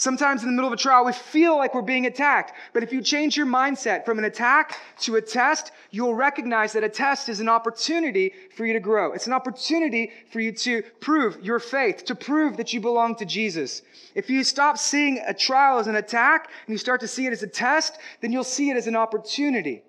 Sometimes 0.00 0.42
in 0.42 0.48
the 0.48 0.54
middle 0.54 0.66
of 0.66 0.72
a 0.72 0.78
trial, 0.78 1.04
we 1.04 1.12
feel 1.12 1.58
like 1.58 1.74
we're 1.74 1.82
being 1.82 2.06
attacked. 2.06 2.54
But 2.72 2.82
if 2.82 2.90
you 2.90 3.02
change 3.02 3.36
your 3.36 3.44
mindset 3.44 4.06
from 4.06 4.18
an 4.18 4.24
attack 4.24 4.78
to 5.00 5.16
a 5.16 5.20
test, 5.20 5.72
you'll 5.90 6.14
recognize 6.14 6.72
that 6.72 6.82
a 6.82 6.88
test 6.88 7.28
is 7.28 7.38
an 7.38 7.50
opportunity 7.50 8.32
for 8.56 8.64
you 8.64 8.72
to 8.72 8.80
grow. 8.80 9.12
It's 9.12 9.26
an 9.26 9.34
opportunity 9.34 10.10
for 10.32 10.40
you 10.40 10.52
to 10.52 10.80
prove 11.00 11.38
your 11.42 11.58
faith, 11.58 12.06
to 12.06 12.14
prove 12.14 12.56
that 12.56 12.72
you 12.72 12.80
belong 12.80 13.14
to 13.16 13.26
Jesus. 13.26 13.82
If 14.14 14.30
you 14.30 14.42
stop 14.42 14.78
seeing 14.78 15.22
a 15.26 15.34
trial 15.34 15.78
as 15.78 15.86
an 15.86 15.96
attack 15.96 16.48
and 16.66 16.72
you 16.72 16.78
start 16.78 17.02
to 17.02 17.06
see 17.06 17.26
it 17.26 17.34
as 17.34 17.42
a 17.42 17.46
test, 17.46 17.98
then 18.22 18.32
you'll 18.32 18.42
see 18.42 18.70
it 18.70 18.78
as 18.78 18.86
an 18.86 18.96
opportunity. 18.96 19.82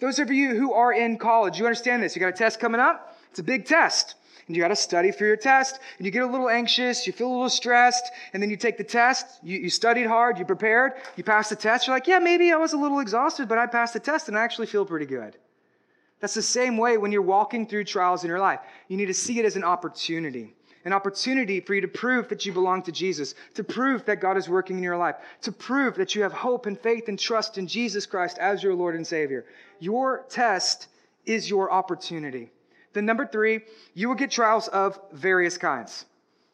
Those 0.00 0.18
of 0.18 0.32
you 0.32 0.56
who 0.56 0.72
are 0.72 0.92
in 0.92 1.18
college, 1.18 1.60
you 1.60 1.66
understand 1.66 2.02
this. 2.02 2.16
You 2.16 2.20
got 2.20 2.30
a 2.30 2.32
test 2.32 2.58
coming 2.58 2.80
up? 2.80 3.16
It's 3.30 3.38
a 3.38 3.44
big 3.44 3.66
test 3.66 4.16
and 4.46 4.56
you 4.56 4.62
got 4.62 4.68
to 4.68 4.76
study 4.76 5.12
for 5.12 5.24
your 5.24 5.36
test, 5.36 5.78
and 5.98 6.06
you 6.06 6.10
get 6.10 6.22
a 6.22 6.26
little 6.26 6.48
anxious, 6.48 7.06
you 7.06 7.12
feel 7.12 7.28
a 7.28 7.32
little 7.32 7.48
stressed, 7.48 8.10
and 8.32 8.42
then 8.42 8.50
you 8.50 8.56
take 8.56 8.76
the 8.76 8.84
test, 8.84 9.38
you, 9.42 9.58
you 9.58 9.70
studied 9.70 10.06
hard, 10.06 10.38
you 10.38 10.44
prepared, 10.44 10.92
you 11.16 11.24
passed 11.24 11.50
the 11.50 11.56
test, 11.56 11.86
you're 11.86 11.96
like, 11.96 12.06
yeah, 12.06 12.18
maybe 12.18 12.52
I 12.52 12.56
was 12.56 12.72
a 12.72 12.78
little 12.78 13.00
exhausted, 13.00 13.48
but 13.48 13.58
I 13.58 13.66
passed 13.66 13.94
the 13.94 14.00
test 14.00 14.28
and 14.28 14.36
I 14.36 14.42
actually 14.42 14.66
feel 14.66 14.84
pretty 14.84 15.06
good. 15.06 15.36
That's 16.20 16.34
the 16.34 16.42
same 16.42 16.76
way 16.76 16.98
when 16.98 17.10
you're 17.10 17.22
walking 17.22 17.66
through 17.66 17.84
trials 17.84 18.22
in 18.22 18.28
your 18.28 18.38
life. 18.38 18.60
You 18.88 18.96
need 18.96 19.06
to 19.06 19.14
see 19.14 19.40
it 19.40 19.44
as 19.44 19.56
an 19.56 19.64
opportunity. 19.64 20.54
An 20.84 20.92
opportunity 20.92 21.60
for 21.60 21.74
you 21.74 21.80
to 21.80 21.88
prove 21.88 22.28
that 22.28 22.44
you 22.44 22.52
belong 22.52 22.82
to 22.84 22.92
Jesus, 22.92 23.34
to 23.54 23.62
prove 23.64 24.04
that 24.06 24.20
God 24.20 24.36
is 24.36 24.48
working 24.48 24.76
in 24.76 24.82
your 24.82 24.96
life, 24.96 25.16
to 25.42 25.52
prove 25.52 25.94
that 25.96 26.14
you 26.14 26.22
have 26.22 26.32
hope 26.32 26.66
and 26.66 26.78
faith 26.78 27.08
and 27.08 27.18
trust 27.18 27.58
in 27.58 27.66
Jesus 27.66 28.06
Christ 28.06 28.38
as 28.38 28.62
your 28.62 28.74
Lord 28.74 28.96
and 28.96 29.06
Savior. 29.06 29.46
Your 29.78 30.24
test 30.28 30.88
is 31.24 31.48
your 31.48 31.70
opportunity. 31.72 32.50
Then, 32.92 33.06
number 33.06 33.26
three, 33.26 33.60
you 33.94 34.08
will 34.08 34.14
get 34.14 34.30
trials 34.30 34.68
of 34.68 35.00
various 35.12 35.56
kinds. 35.56 36.06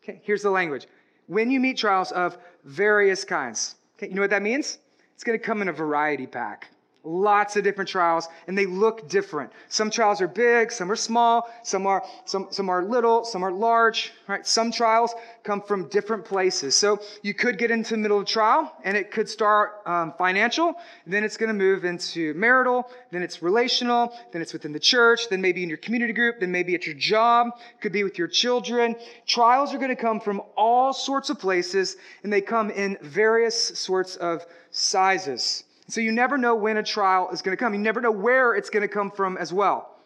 Okay, 0.03 0.21
here's 0.23 0.43
the 0.43 0.51
language. 0.51 0.87
When 1.27 1.51
you 1.51 1.61
meet 1.61 1.77
trials 1.77 2.13
of 2.13 2.39
various 2.65 3.25
kinds, 3.25 3.77
okay, 3.97 4.09
you 4.09 4.15
know 4.15 4.23
what 4.23 4.31
that 4.31 4.43
means? 4.43 4.79
It's 5.15 5.25
going 5.25 5.39
to 5.39 5.45
come 5.45 5.63
in 5.63 5.69
a 5.69 5.73
variety 5.73 6.27
pack. 6.27 6.71
Lots 7.05 7.57
of 7.57 7.63
different 7.63 7.89
trials, 7.89 8.29
and 8.49 8.59
they 8.59 8.67
look 8.67 9.09
different. 9.09 9.53
Some 9.69 9.89
trials 9.89 10.21
are 10.21 10.27
big, 10.27 10.73
some 10.73 10.91
are 10.91 10.97
small, 10.97 11.49
some 11.63 11.87
are 11.87 12.05
some 12.25 12.49
some 12.51 12.69
are 12.69 12.83
little, 12.83 13.25
some 13.25 13.45
are 13.45 13.53
large. 13.53 14.13
Right? 14.27 14.45
Some 14.45 14.73
trials 14.73 15.15
come 15.45 15.63
from 15.63 15.89
different 15.89 16.25
places. 16.25 16.75
So 16.75 17.01
you 17.23 17.35
could 17.35 17.57
get 17.57 17.71
into 17.71 17.95
the 17.95 17.99
middle 17.99 18.19
of 18.19 18.27
trial, 18.27 18.73
and 18.83 18.97
it 18.97 19.13
could 19.13 19.29
start 19.29 19.81
um, 19.87 20.13
financial. 20.19 20.75
Then 21.07 21.23
it's 21.23 21.37
going 21.37 21.49
to 21.49 21.55
move 21.55 21.85
into 21.85 22.35
marital. 22.35 22.91
Then 23.13 23.23
it's 23.23 23.43
relational. 23.43 24.13
Then 24.33 24.43
it's 24.43 24.53
within 24.53 24.73
the 24.73 24.81
church. 24.81 25.29
Then 25.29 25.41
maybe 25.41 25.63
in 25.63 25.69
your 25.69 25.79
community 25.79 26.13
group. 26.13 26.41
Then 26.41 26.51
maybe 26.51 26.75
at 26.75 26.85
your 26.85 26.97
job. 26.97 27.51
Could 27.81 27.93
be 27.93 28.03
with 28.03 28.19
your 28.19 28.29
children. 28.29 28.97
Trials 29.25 29.73
are 29.73 29.79
going 29.79 29.89
to 29.89 29.97
come 29.97 30.19
from 30.19 30.43
all 30.57 30.93
sorts 30.93 31.31
of 31.31 31.39
places, 31.39 31.97
and 32.25 32.33
they 32.33 32.41
come 32.41 32.71
in 32.71 32.99
various 33.01 33.79
sorts 33.79 34.17
of 34.17 34.45
sizes. 34.73 35.65
So 35.89 36.01
you 36.01 36.13
never 36.13 36.37
know 36.37 36.55
when 36.55 36.77
a 36.77 36.83
trial 36.83 37.31
is 37.33 37.41
going 37.41 37.57
to 37.57 37.63
come. 37.63 37.73
You 37.73 37.81
never 37.81 38.01
know 38.01 38.11
where 38.11 38.55
it's 38.55 38.69
going 38.69 38.83
to 38.83 38.89
come 38.89 39.11
from 39.11 39.37
as 39.39 39.53
well. 39.53 39.97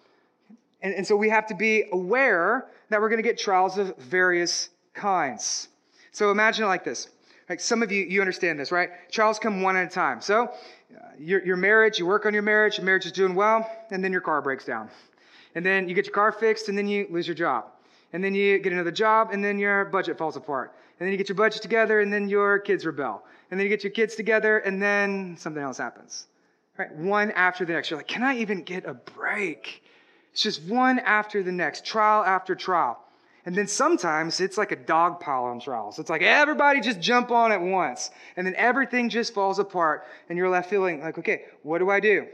And, 0.80 0.94
and 0.94 1.06
so 1.06 1.16
we 1.16 1.28
have 1.28 1.46
to 1.48 1.54
be 1.54 1.84
aware 1.92 2.68
that 2.88 3.00
we're 3.00 3.08
going 3.08 3.22
to 3.22 3.28
get 3.28 3.38
trials 3.38 3.78
of 3.78 3.96
various 3.98 4.68
kinds. 4.94 5.68
So 6.12 6.30
imagine 6.30 6.64
it 6.64 6.68
like 6.68 6.84
this. 6.84 7.08
Like 7.48 7.60
some 7.60 7.82
of 7.82 7.90
you, 7.90 8.04
you 8.04 8.20
understand 8.20 8.58
this, 8.58 8.70
right? 8.70 8.90
Trials 9.10 9.38
come 9.38 9.62
one 9.62 9.76
at 9.76 9.86
a 9.86 9.90
time. 9.90 10.20
So 10.20 10.44
uh, 10.44 10.98
your, 11.18 11.44
your 11.44 11.56
marriage, 11.56 11.98
you 11.98 12.06
work 12.06 12.26
on 12.26 12.32
your 12.32 12.42
marriage, 12.42 12.78
your 12.78 12.84
marriage 12.84 13.06
is 13.06 13.12
doing 13.12 13.34
well, 13.34 13.68
and 13.90 14.04
then 14.04 14.12
your 14.12 14.20
car 14.20 14.40
breaks 14.40 14.64
down. 14.64 14.88
And 15.54 15.66
then 15.66 15.88
you 15.88 15.94
get 15.94 16.06
your 16.06 16.14
car 16.14 16.32
fixed, 16.32 16.68
and 16.68 16.78
then 16.78 16.86
you 16.86 17.06
lose 17.10 17.26
your 17.26 17.34
job. 17.34 17.66
And 18.12 18.22
then 18.22 18.34
you 18.34 18.58
get 18.58 18.72
another 18.72 18.90
job, 18.90 19.30
and 19.32 19.42
then 19.42 19.58
your 19.58 19.86
budget 19.86 20.16
falls 20.16 20.36
apart. 20.36 20.74
And 21.02 21.08
then 21.08 21.12
you 21.12 21.18
get 21.18 21.28
your 21.28 21.36
budget 21.36 21.62
together, 21.62 22.00
and 22.00 22.12
then 22.12 22.28
your 22.28 22.60
kids 22.60 22.86
rebel 22.86 23.24
and 23.52 23.60
then 23.60 23.66
you 23.66 23.68
get 23.68 23.84
your 23.84 23.90
kids 23.90 24.14
together, 24.16 24.60
and 24.60 24.80
then 24.80 25.36
something 25.36 25.62
else 25.62 25.76
happens. 25.76 26.26
Right? 26.78 26.90
One 26.96 27.30
after 27.32 27.66
the 27.66 27.74
next. 27.74 27.90
You're 27.90 27.98
like, 27.98 28.08
can 28.08 28.22
I 28.22 28.38
even 28.38 28.62
get 28.62 28.86
a 28.86 28.94
break? 28.94 29.84
It's 30.32 30.42
just 30.42 30.62
one 30.62 30.98
after 31.00 31.42
the 31.42 31.52
next, 31.52 31.84
trial 31.84 32.24
after 32.24 32.54
trial. 32.54 32.98
And 33.44 33.54
then 33.54 33.66
sometimes 33.66 34.40
it's 34.40 34.56
like 34.56 34.72
a 34.72 34.76
dog 34.76 35.20
pile 35.20 35.44
on 35.44 35.60
trials. 35.60 35.98
It's 35.98 36.08
like 36.08 36.22
everybody 36.22 36.80
just 36.80 36.98
jump 36.98 37.30
on 37.30 37.52
at 37.52 37.60
once. 37.60 38.10
And 38.38 38.46
then 38.46 38.54
everything 38.56 39.10
just 39.10 39.34
falls 39.34 39.58
apart. 39.58 40.06
And 40.30 40.38
you're 40.38 40.48
left 40.48 40.70
feeling 40.70 41.02
like, 41.02 41.18
okay, 41.18 41.42
what 41.62 41.80
do 41.80 41.90
I 41.90 42.00
do? 42.00 42.26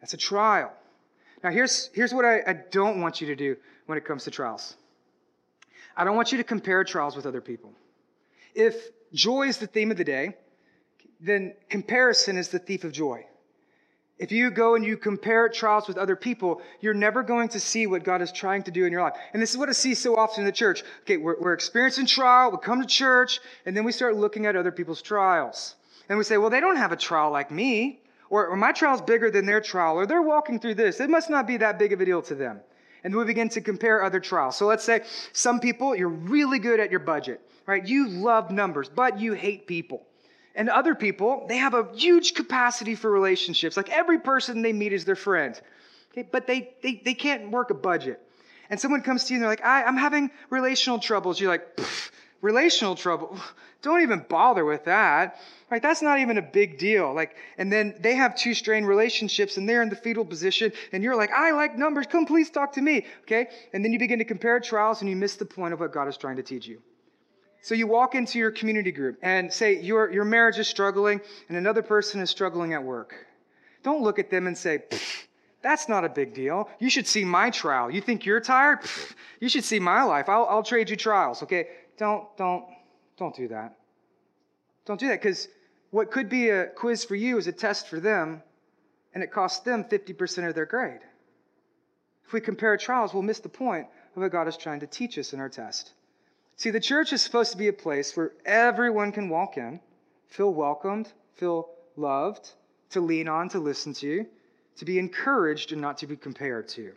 That's 0.00 0.14
a 0.14 0.18
trial. 0.18 0.72
Now, 1.42 1.50
here's, 1.50 1.90
here's 1.94 2.14
what 2.14 2.24
I, 2.24 2.42
I 2.46 2.52
don't 2.70 3.00
want 3.00 3.20
you 3.20 3.26
to 3.26 3.34
do 3.34 3.56
when 3.86 3.98
it 3.98 4.04
comes 4.04 4.22
to 4.24 4.30
trials 4.30 4.76
I 5.96 6.04
don't 6.04 6.16
want 6.16 6.32
you 6.32 6.38
to 6.38 6.44
compare 6.44 6.84
trials 6.84 7.16
with 7.16 7.26
other 7.26 7.40
people. 7.40 7.72
If 8.54 8.74
joy 9.12 9.48
is 9.48 9.58
the 9.58 9.66
theme 9.66 9.90
of 9.90 9.96
the 9.96 10.04
day, 10.04 10.36
then 11.20 11.54
comparison 11.70 12.36
is 12.36 12.48
the 12.48 12.58
thief 12.58 12.84
of 12.84 12.92
joy. 12.92 13.26
If 14.18 14.32
you 14.32 14.50
go 14.50 14.76
and 14.76 14.84
you 14.84 14.96
compare 14.96 15.48
trials 15.48 15.88
with 15.88 15.98
other 15.98 16.16
people, 16.16 16.62
you're 16.80 16.94
never 16.94 17.22
going 17.22 17.50
to 17.50 17.60
see 17.60 17.86
what 17.86 18.02
God 18.02 18.22
is 18.22 18.32
trying 18.32 18.62
to 18.62 18.70
do 18.70 18.86
in 18.86 18.92
your 18.92 19.02
life. 19.02 19.16
And 19.34 19.42
this 19.42 19.50
is 19.50 19.58
what 19.58 19.68
I 19.68 19.72
see 19.72 19.94
so 19.94 20.16
often 20.16 20.40
in 20.40 20.46
the 20.46 20.52
church. 20.52 20.82
Okay, 21.02 21.18
we're, 21.18 21.38
we're 21.38 21.52
experiencing 21.52 22.06
trial, 22.06 22.50
we 22.50 22.56
come 22.58 22.80
to 22.80 22.86
church, 22.86 23.40
and 23.66 23.76
then 23.76 23.84
we 23.84 23.92
start 23.92 24.16
looking 24.16 24.46
at 24.46 24.56
other 24.56 24.72
people's 24.72 25.02
trials. 25.02 25.74
And 26.08 26.16
we 26.16 26.24
say, 26.24 26.38
well, 26.38 26.48
they 26.48 26.60
don't 26.60 26.76
have 26.76 26.92
a 26.92 26.96
trial 26.96 27.30
like 27.30 27.50
me, 27.50 28.00
or, 28.30 28.46
or 28.46 28.56
my 28.56 28.72
trial's 28.72 29.02
bigger 29.02 29.30
than 29.30 29.44
their 29.44 29.60
trial, 29.60 29.96
or 29.96 30.06
they're 30.06 30.22
walking 30.22 30.60
through 30.60 30.76
this. 30.76 30.98
It 30.98 31.10
must 31.10 31.28
not 31.28 31.46
be 31.46 31.58
that 31.58 31.78
big 31.78 31.92
of 31.92 32.00
a 32.00 32.04
deal 32.06 32.22
to 32.22 32.34
them. 32.34 32.60
And 33.04 33.14
we 33.14 33.24
begin 33.24 33.48
to 33.50 33.60
compare 33.60 34.02
other 34.02 34.20
trials. 34.20 34.56
So 34.56 34.66
let's 34.66 34.84
say 34.84 35.02
some 35.32 35.60
people, 35.60 35.94
you're 35.94 36.08
really 36.08 36.58
good 36.58 36.80
at 36.80 36.90
your 36.90 37.00
budget 37.00 37.40
right? 37.66 37.86
You 37.86 38.08
love 38.08 38.50
numbers, 38.50 38.88
but 38.88 39.20
you 39.20 39.32
hate 39.34 39.66
people. 39.66 40.06
And 40.54 40.70
other 40.70 40.94
people, 40.94 41.44
they 41.48 41.58
have 41.58 41.74
a 41.74 41.88
huge 41.94 42.34
capacity 42.34 42.94
for 42.94 43.10
relationships. 43.10 43.76
Like 43.76 43.90
every 43.90 44.18
person 44.18 44.62
they 44.62 44.72
meet 44.72 44.92
is 44.92 45.04
their 45.04 45.16
friend. 45.16 45.60
Okay, 46.12 46.26
but 46.30 46.46
they, 46.46 46.74
they, 46.82 47.02
they 47.04 47.12
can't 47.12 47.50
work 47.50 47.70
a 47.70 47.74
budget. 47.74 48.20
And 48.70 48.80
someone 48.80 49.02
comes 49.02 49.24
to 49.24 49.34
you 49.34 49.36
and 49.36 49.42
they're 49.42 49.50
like, 49.50 49.64
I, 49.64 49.82
am 49.82 49.96
having 49.96 50.30
relational 50.48 50.98
troubles. 50.98 51.40
You're 51.40 51.50
like, 51.50 51.78
relational 52.40 52.94
trouble? 52.94 53.38
Don't 53.82 54.02
even 54.02 54.24
bother 54.28 54.64
with 54.64 54.84
that. 54.84 55.38
Right? 55.70 55.82
That's 55.82 56.02
not 56.02 56.18
even 56.20 56.38
a 56.38 56.42
big 56.42 56.78
deal. 56.78 57.12
Like, 57.12 57.36
and 57.58 57.72
then 57.72 57.94
they 58.00 58.14
have 58.14 58.36
two 58.36 58.54
strained 58.54 58.86
relationships 58.86 59.56
and 59.56 59.68
they're 59.68 59.82
in 59.82 59.88
the 59.88 59.96
fetal 59.96 60.24
position 60.24 60.72
and 60.92 61.02
you're 61.02 61.16
like, 61.16 61.30
I 61.32 61.52
like 61.52 61.76
numbers. 61.76 62.06
Come 62.06 62.26
please 62.26 62.50
talk 62.50 62.72
to 62.72 62.82
me. 62.82 63.04
Okay? 63.22 63.48
And 63.72 63.84
then 63.84 63.92
you 63.92 63.98
begin 63.98 64.18
to 64.18 64.24
compare 64.24 64.58
trials 64.60 65.00
and 65.00 65.10
you 65.10 65.16
miss 65.16 65.36
the 65.36 65.44
point 65.44 65.74
of 65.74 65.80
what 65.80 65.92
God 65.92 66.08
is 66.08 66.16
trying 66.16 66.36
to 66.36 66.42
teach 66.42 66.66
you. 66.66 66.80
So 67.62 67.74
you 67.74 67.88
walk 67.88 68.14
into 68.14 68.38
your 68.38 68.52
community 68.52 68.92
group 68.92 69.18
and 69.22 69.52
say 69.52 69.80
your, 69.80 70.10
your 70.12 70.24
marriage 70.24 70.58
is 70.58 70.68
struggling 70.68 71.20
and 71.48 71.58
another 71.58 71.82
person 71.82 72.20
is 72.20 72.30
struggling 72.30 72.74
at 72.74 72.82
work. 72.82 73.26
Don't 73.82 74.02
look 74.02 74.18
at 74.18 74.30
them 74.30 74.46
and 74.46 74.56
say, 74.56 74.84
that's 75.62 75.88
not 75.88 76.04
a 76.04 76.08
big 76.08 76.32
deal. 76.32 76.68
You 76.78 76.88
should 76.88 77.08
see 77.08 77.24
my 77.24 77.50
trial. 77.50 77.90
You 77.90 78.00
think 78.00 78.24
you're 78.24 78.40
tired? 78.40 78.80
You 79.40 79.48
should 79.48 79.64
see 79.64 79.80
my 79.80 80.04
life. 80.04 80.28
I'll, 80.28 80.46
I'll 80.46 80.62
trade 80.62 80.90
you 80.90 80.96
trials, 80.96 81.42
okay? 81.42 81.66
Don't, 81.96 82.24
don't, 82.36 82.64
don't 83.16 83.34
do 83.34 83.48
that. 83.48 83.76
Don't 84.84 85.00
do 85.00 85.08
that 85.08 85.20
because 85.20 85.48
what 85.90 86.10
could 86.10 86.28
be 86.28 86.50
a 86.50 86.66
quiz 86.66 87.04
for 87.04 87.16
you 87.16 87.38
is 87.38 87.46
a 87.46 87.52
test 87.52 87.88
for 87.88 88.00
them 88.00 88.42
and 89.14 89.22
it 89.22 89.32
costs 89.32 89.60
them 89.60 89.84
50% 89.84 90.48
of 90.48 90.54
their 90.54 90.66
grade. 90.66 91.00
If 92.26 92.32
we 92.32 92.40
compare 92.40 92.76
trials, 92.76 93.14
we'll 93.14 93.22
miss 93.22 93.38
the 93.38 93.48
point 93.48 93.86
of 94.14 94.22
what 94.22 94.32
God 94.32 94.48
is 94.48 94.56
trying 94.56 94.80
to 94.80 94.86
teach 94.86 95.18
us 95.18 95.32
in 95.32 95.40
our 95.40 95.48
test. 95.48 95.92
See, 96.56 96.70
the 96.70 96.80
church 96.80 97.12
is 97.12 97.22
supposed 97.22 97.52
to 97.52 97.58
be 97.58 97.68
a 97.68 97.72
place 97.72 98.16
where 98.16 98.32
everyone 98.44 99.12
can 99.12 99.28
walk 99.28 99.56
in, 99.56 99.80
feel 100.28 100.52
welcomed, 100.52 101.12
feel 101.34 101.70
loved, 101.96 102.50
to 102.90 103.00
lean 103.00 103.28
on, 103.28 103.48
to 103.50 103.58
listen 103.58 103.92
to, 103.94 104.26
to 104.76 104.84
be 104.84 104.98
encouraged 104.98 105.72
and 105.72 105.80
not 105.80 105.98
to 105.98 106.06
be 106.06 106.16
compared 106.16 106.68
to. 106.68 106.92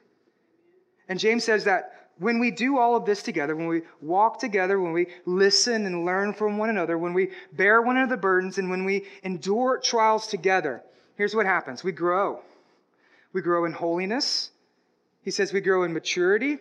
And 1.08 1.20
James 1.20 1.44
says 1.44 1.66
that 1.66 2.09
when 2.20 2.40
we 2.40 2.52
do 2.52 2.78
all 2.78 2.96
of 2.96 3.06
this 3.06 3.24
together, 3.24 3.56
when 3.56 3.68
we 3.68 3.82
walk 4.02 4.40
together, 4.40 4.80
when 4.80 4.92
we 4.92 5.08
listen 5.26 5.86
and 5.86 6.06
learn 6.06 6.34
from 6.34 6.58
one 6.58 6.70
another, 6.70 6.98
when 6.98 7.14
we 7.14 7.32
bear 7.54 7.82
one 7.82 7.98
another 7.98 8.18
burdens, 8.18 8.58
and 8.58 8.70
when 8.70 8.86
we 8.86 9.06
endure 9.24 9.80
trials 9.80 10.28
together, 10.28 10.84
here's 11.16 11.34
what 11.34 11.46
happens 11.46 11.84
we 11.84 11.92
grow. 11.92 12.40
We 13.34 13.42
grow 13.42 13.66
in 13.66 13.72
holiness. 13.72 14.52
He 15.22 15.32
says 15.32 15.54
we 15.54 15.62
grow 15.62 15.84
in 15.84 15.94
maturity, 15.94 16.58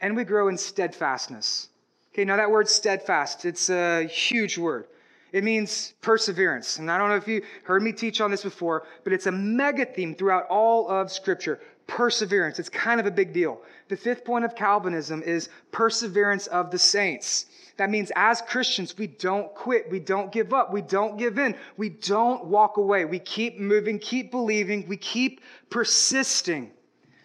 and 0.00 0.16
we 0.16 0.24
grow 0.24 0.48
in 0.48 0.58
steadfastness. 0.58 1.68
Okay, 2.12 2.24
now 2.24 2.36
that 2.36 2.50
word 2.50 2.68
steadfast, 2.68 3.44
it's 3.44 3.70
a 3.70 4.04
huge 4.04 4.58
word. 4.58 4.86
It 5.32 5.44
means 5.44 5.94
perseverance. 6.02 6.78
And 6.78 6.90
I 6.90 6.98
don't 6.98 7.08
know 7.08 7.16
if 7.16 7.26
you 7.26 7.42
heard 7.64 7.82
me 7.82 7.92
teach 7.92 8.20
on 8.20 8.30
this 8.30 8.42
before, 8.42 8.86
but 9.02 9.14
it's 9.14 9.26
a 9.26 9.32
mega 9.32 9.86
theme 9.86 10.14
throughout 10.14 10.46
all 10.48 10.90
of 10.90 11.10
Scripture. 11.10 11.58
Perseverance. 11.86 12.58
It's 12.58 12.68
kind 12.68 13.00
of 13.00 13.06
a 13.06 13.10
big 13.10 13.32
deal. 13.32 13.60
The 13.88 13.96
fifth 13.96 14.24
point 14.24 14.44
of 14.44 14.54
Calvinism 14.54 15.22
is 15.22 15.48
perseverance 15.70 16.46
of 16.46 16.70
the 16.70 16.78
saints. 16.78 17.46
That 17.76 17.90
means 17.90 18.12
as 18.16 18.42
Christians, 18.42 18.96
we 18.96 19.06
don't 19.06 19.54
quit. 19.54 19.90
We 19.90 19.98
don't 19.98 20.30
give 20.30 20.52
up. 20.52 20.72
We 20.72 20.82
don't 20.82 21.16
give 21.16 21.38
in. 21.38 21.54
We 21.76 21.88
don't 21.88 22.44
walk 22.44 22.76
away. 22.76 23.04
We 23.04 23.18
keep 23.18 23.58
moving, 23.58 23.98
keep 23.98 24.30
believing. 24.30 24.86
We 24.86 24.96
keep 24.96 25.40
persisting. 25.70 26.70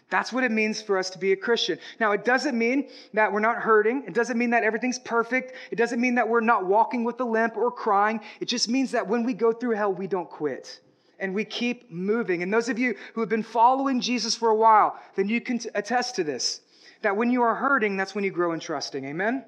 That's 0.09 0.31
what 0.31 0.45
it 0.45 0.51
means 0.51 0.81
for 0.81 0.97
us 0.97 1.09
to 1.11 1.17
be 1.17 1.33
a 1.33 1.35
Christian. 1.35 1.77
Now, 1.99 2.13
it 2.13 2.23
doesn't 2.23 2.57
mean 2.57 2.87
that 3.13 3.31
we're 3.31 3.41
not 3.41 3.57
hurting. 3.57 4.05
It 4.07 4.13
doesn't 4.13 4.37
mean 4.37 4.51
that 4.51 4.63
everything's 4.63 4.99
perfect. 4.99 5.53
It 5.69 5.75
doesn't 5.75 5.99
mean 5.99 6.15
that 6.15 6.29
we're 6.29 6.39
not 6.39 6.65
walking 6.65 7.03
with 7.03 7.19
a 7.19 7.25
limp 7.25 7.57
or 7.57 7.69
crying. 7.69 8.21
It 8.39 8.45
just 8.45 8.69
means 8.69 8.91
that 8.91 9.05
when 9.05 9.23
we 9.23 9.33
go 9.33 9.51
through 9.51 9.75
hell, 9.75 9.93
we 9.93 10.07
don't 10.07 10.29
quit 10.29 10.79
and 11.19 11.33
we 11.33 11.45
keep 11.45 11.91
moving. 11.91 12.43
And 12.43 12.53
those 12.53 12.69
of 12.69 12.77
you 12.77 12.95
who 13.13 13.21
have 13.21 13.29
been 13.29 13.43
following 13.43 14.01
Jesus 14.01 14.35
for 14.35 14.49
a 14.49 14.55
while, 14.55 14.99
then 15.15 15.29
you 15.29 15.41
can 15.41 15.59
attest 15.75 16.15
to 16.15 16.23
this 16.23 16.61
that 17.01 17.15
when 17.15 17.29
you 17.29 17.43
are 17.43 17.55
hurting, 17.55 17.95
that's 17.95 18.15
when 18.15 18.23
you 18.23 18.31
grow 18.31 18.53
in 18.53 18.59
trusting. 18.59 19.05
Amen? 19.05 19.45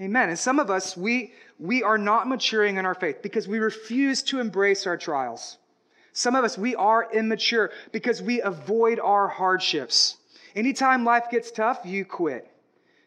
Amen. 0.00 0.28
And 0.28 0.38
some 0.38 0.58
of 0.58 0.70
us, 0.70 0.96
we, 0.96 1.32
we 1.58 1.82
are 1.82 1.98
not 1.98 2.28
maturing 2.28 2.76
in 2.76 2.86
our 2.86 2.94
faith 2.94 3.22
because 3.22 3.48
we 3.48 3.58
refuse 3.58 4.22
to 4.24 4.40
embrace 4.40 4.86
our 4.86 4.96
trials. 4.96 5.58
Some 6.12 6.34
of 6.34 6.44
us, 6.44 6.56
we 6.56 6.74
are 6.74 7.08
immature 7.12 7.70
because 7.92 8.22
we 8.22 8.40
avoid 8.40 8.98
our 8.98 9.28
hardships. 9.28 10.16
Anytime 10.56 11.04
life 11.04 11.24
gets 11.30 11.50
tough, 11.50 11.80
you 11.84 12.04
quit. 12.04 12.50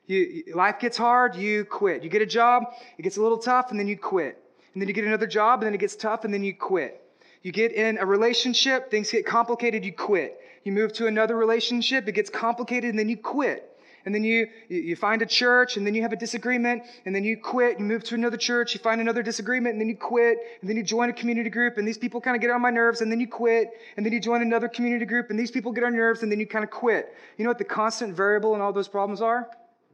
You, 0.05 0.43
life 0.53 0.79
gets 0.79 0.97
hard, 0.97 1.35
you 1.35 1.65
quit. 1.65 2.03
You 2.03 2.09
get 2.09 2.21
a 2.21 2.27
job, 2.27 2.63
it 2.97 3.03
gets 3.03 3.17
a 3.17 3.21
little 3.21 3.37
tough, 3.37 3.71
and 3.71 3.79
then 3.79 3.87
you 3.87 3.97
quit. 3.97 4.37
And 4.73 4.81
then 4.81 4.87
you 4.87 4.93
get 4.93 5.05
another 5.05 5.27
job, 5.27 5.61
and 5.61 5.67
then 5.67 5.73
it 5.73 5.79
gets 5.79 5.95
tough, 5.95 6.25
and 6.25 6.33
then 6.33 6.43
you 6.43 6.53
quit. 6.53 7.02
You 7.43 7.51
get 7.51 7.71
in 7.73 7.97
a 7.99 8.05
relationship, 8.05 8.89
things 8.89 9.11
get 9.11 9.25
complicated, 9.25 9.85
you 9.85 9.93
quit. 9.93 10.39
You 10.63 10.71
move 10.71 10.93
to 10.93 11.07
another 11.07 11.37
relationship, 11.37 12.07
it 12.07 12.13
gets 12.13 12.29
complicated, 12.29 12.89
and 12.89 12.97
then 12.97 13.09
you 13.09 13.17
quit 13.17 13.69
and 14.05 14.13
then 14.13 14.23
you, 14.23 14.47
you 14.67 14.95
find 14.95 15.21
a 15.21 15.25
church, 15.25 15.77
and 15.77 15.87
then 15.87 15.93
you 15.93 16.01
have 16.01 16.11
a 16.11 16.17
disagreement, 16.17 16.83
and 17.05 17.15
then 17.15 17.23
you 17.23 17.37
quit, 17.37 17.79
you 17.79 17.85
move 17.85 18.03
to 18.03 18.15
another 18.15 18.37
church, 18.37 18.73
you 18.73 18.79
find 18.79 18.99
another 18.99 19.23
disagreement, 19.23 19.73
and 19.73 19.81
then 19.81 19.87
you 19.87 19.95
quit, 19.95 20.39
and 20.61 20.69
then 20.69 20.75
you 20.77 20.83
join 20.83 21.09
a 21.09 21.13
community 21.13 21.49
group, 21.49 21.77
and 21.77 21.87
these 21.87 21.97
people 21.97 22.19
kind 22.19 22.35
of 22.35 22.41
get 22.41 22.51
on 22.51 22.61
my 22.61 22.69
nerves, 22.69 23.01
and 23.01 23.11
then 23.11 23.19
you 23.19 23.27
quit, 23.27 23.69
and 23.95 24.05
then 24.05 24.13
you 24.13 24.19
join 24.19 24.41
another 24.41 24.67
community 24.67 25.05
group, 25.05 25.29
and 25.29 25.39
these 25.39 25.51
people 25.51 25.71
get 25.71 25.83
on 25.83 25.93
your 25.93 26.03
nerves, 26.03 26.23
and 26.23 26.31
then 26.31 26.39
you 26.39 26.47
kind 26.47 26.63
of 26.63 26.71
quit. 26.71 27.13
You 27.37 27.45
know 27.45 27.49
what 27.49 27.57
the 27.57 27.63
constant 27.63 28.15
variable 28.15 28.55
in 28.55 28.61
all 28.61 28.73
those 28.73 28.87
problems 28.87 29.21
are? 29.21 29.49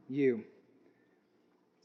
You. 0.08 0.44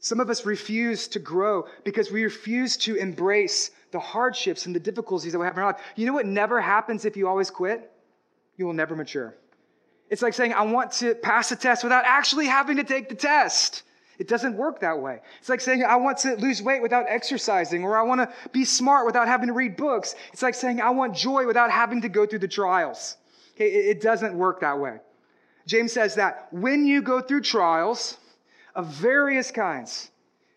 Some 0.06 0.20
of 0.20 0.30
us 0.30 0.46
refuse 0.46 1.08
to 1.08 1.18
grow 1.18 1.66
because 1.82 2.12
we 2.12 2.22
refuse 2.22 2.76
to 2.76 2.94
embrace 2.94 3.72
the 3.90 3.98
hardships 3.98 4.66
and 4.66 4.72
the 4.72 4.78
difficulties 4.78 5.32
that 5.32 5.38
we 5.40 5.44
have 5.44 5.56
in 5.56 5.64
our 5.64 5.72
life. 5.72 5.82
You 5.96 6.06
know 6.06 6.12
what 6.12 6.26
never 6.26 6.60
happens 6.60 7.04
if 7.04 7.16
you 7.16 7.26
always 7.26 7.50
quit? 7.50 7.90
You 8.56 8.66
will 8.66 8.72
never 8.72 8.94
mature. 8.94 9.34
It's 10.08 10.22
like 10.22 10.32
saying, 10.32 10.54
I 10.54 10.62
want 10.62 10.92
to 10.92 11.16
pass 11.16 11.50
a 11.50 11.56
test 11.56 11.82
without 11.82 12.04
actually 12.04 12.46
having 12.46 12.76
to 12.76 12.84
take 12.84 13.08
the 13.08 13.16
test. 13.16 13.82
It 14.20 14.28
doesn't 14.28 14.56
work 14.56 14.78
that 14.78 15.00
way. 15.00 15.18
It's 15.40 15.48
like 15.48 15.60
saying, 15.60 15.82
I 15.82 15.96
want 15.96 16.18
to 16.18 16.36
lose 16.36 16.62
weight 16.62 16.82
without 16.82 17.06
exercising, 17.08 17.82
or 17.82 17.96
I 17.96 18.02
want 18.02 18.20
to 18.20 18.32
be 18.52 18.64
smart 18.64 19.06
without 19.06 19.26
having 19.26 19.48
to 19.48 19.54
read 19.54 19.76
books. 19.76 20.14
It's 20.32 20.40
like 20.40 20.54
saying, 20.54 20.80
I 20.80 20.90
want 20.90 21.16
joy 21.16 21.48
without 21.48 21.72
having 21.72 22.00
to 22.02 22.08
go 22.08 22.26
through 22.26 22.38
the 22.38 22.46
trials. 22.46 23.16
Okay, 23.56 23.66
it 23.66 24.00
doesn't 24.00 24.38
work 24.38 24.60
that 24.60 24.78
way. 24.78 24.98
James 25.66 25.92
says 25.92 26.14
that 26.14 26.46
when 26.52 26.86
you 26.86 27.02
go 27.02 27.20
through 27.20 27.40
trials 27.40 28.18
of 28.76 28.86
various 28.86 29.50
kinds, 29.50 30.10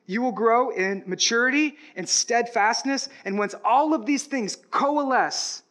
you 0.06 0.22
will 0.22 0.32
grow 0.32 0.70
in 0.70 1.04
maturity 1.08 1.78
and 1.96 2.08
steadfastness. 2.08 3.10
And 3.26 3.40
once 3.40 3.56
all 3.64 3.94
of 3.94 4.06
these 4.06 4.26
things 4.26 4.58
coalesce, 4.70 5.64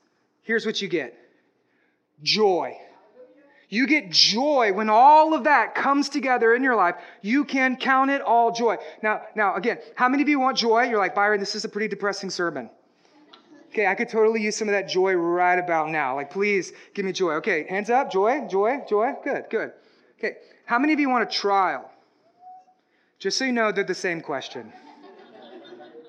here's 0.43 0.67
what 0.67 0.83
you 0.83 0.89
get 0.89 1.15
joy. 2.23 2.77
You 3.69 3.87
get 3.87 4.11
joy 4.11 4.73
when 4.73 4.89
all 4.89 5.35
of 5.35 5.45
that 5.45 5.75
comes 5.75 6.09
together 6.09 6.55
in 6.55 6.63
your 6.63 6.75
life. 6.75 6.95
You 7.21 7.45
can 7.45 7.77
count 7.77 8.11
it 8.11 8.23
all 8.23 8.51
joy. 8.51 8.77
Now, 9.03 9.23
now 9.37 9.57
again, 9.57 9.79
how 9.95 10.09
many 10.09 10.23
of 10.23 10.29
you 10.29 10.41
want 10.41 10.57
joy? 10.57 10.85
You're 10.85 10.99
like, 10.99 11.15
Byron, 11.15 11.39
this 11.39 11.55
is 11.55 11.67
a 11.67 11.69
pretty 11.69 11.89
depressing 11.89 12.31
sermon. 12.31 12.71
Okay, 13.69 13.87
I 13.87 13.95
could 13.95 14.09
totally 14.09 14.41
use 14.41 14.57
some 14.57 14.69
of 14.69 14.73
that 14.73 14.89
joy 14.89 15.13
right 15.13 15.59
about 15.59 15.91
now. 15.91 16.15
Like, 16.15 16.31
please 16.31 16.73
give 16.95 17.05
me 17.05 17.13
joy. 17.13 17.35
Okay, 17.35 17.67
hands 17.69 17.91
up. 17.91 18.11
Joy, 18.11 18.47
joy, 18.49 18.79
joy. 18.89 19.13
Good, 19.23 19.45
good. 19.51 19.73
Okay, 20.19 20.39
how 20.65 20.79
many 20.79 20.95
of 20.95 21.01
you 21.01 21.11
want 21.11 21.25
a 21.25 21.27
trial? 21.31 21.91
Just 23.19 23.39
so 23.39 23.45
you 23.45 23.53
know, 23.53 23.73
they're 23.73 23.85
the 23.85 23.95
same 23.95 24.21
question. 24.21 24.73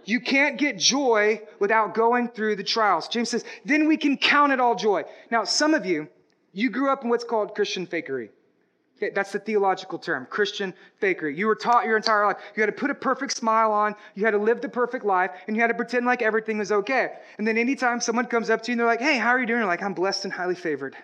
You 0.06 0.19
can't 0.19 0.58
get 0.58 0.78
joy 0.78 1.41
without 1.60 1.93
going 1.93 2.30
through 2.30 2.56
the 2.56 2.63
trials. 2.63 3.08
James 3.08 3.30
says, 3.30 3.43
then 3.65 3.88
we 3.88 3.98
can 3.98 4.17
count 4.17 4.52
it 4.52 4.60
all 4.60 4.76
joy. 4.76 5.04
Now, 5.30 5.43
some 5.43 5.74
of 5.74 5.86
you, 5.86 6.08
you 6.54 6.69
grew 6.69 6.91
up 6.91 7.04
in 7.04 7.10
what's 7.10 7.24
called 7.24 7.54
Christian 7.54 7.86
fakery. 7.86 8.30
Okay, 8.98 9.12
that's 9.15 9.32
the 9.32 9.39
theological 9.39 9.98
term, 9.98 10.28
Christian 10.30 10.74
fakery. 11.02 11.38
You 11.38 11.48
were 11.48 11.56
taught 11.56 11.86
your 11.86 11.95
entire 11.95 12.26
life. 12.26 12.38
You 12.56 12.62
had 12.62 12.67
to 12.67 12.74
put 12.74 12.89
a 12.89 12.95
perfect 12.95 13.32
smile 13.32 13.72
on, 13.72 13.95
you 14.13 14.26
had 14.26 14.32
to 14.32 14.38
live 14.38 14.62
the 14.62 14.67
perfect 14.67 15.06
life, 15.06 15.32
and 15.48 15.56
you 15.56 15.62
had 15.62 15.69
to 15.69 15.74
pretend 15.74 16.06
like 16.06 16.22
everything 16.22 16.58
was 16.58 16.72
okay. 16.72 17.13
And 17.38 17.48
then 17.48 17.58
anytime 17.58 18.02
someone 18.02 18.26
comes 18.26 18.50
up 18.50 18.62
to 18.63 18.72
you 18.72 18.74
and 18.74 18.80
they're 18.80 18.88
like, 18.88 19.00
hey, 19.00 19.17
how 19.17 19.30
are 19.30 19.39
you 19.39 19.45
doing? 19.45 19.60
You're 19.60 19.67
like, 19.67 19.82
I'm 19.82 19.93
blessed 19.93 20.26
and 20.26 20.34
highly 20.34 20.56
favored. 20.56 20.98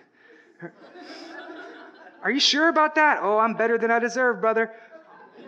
are 2.23 2.31
you 2.31 2.41
sure 2.41 2.67
about 2.67 2.95
that? 2.95 3.19
Oh, 3.21 3.37
I'm 3.37 3.53
better 3.53 3.77
than 3.77 3.91
I 3.91 3.99
deserve, 3.99 4.41
brother. 4.41 4.73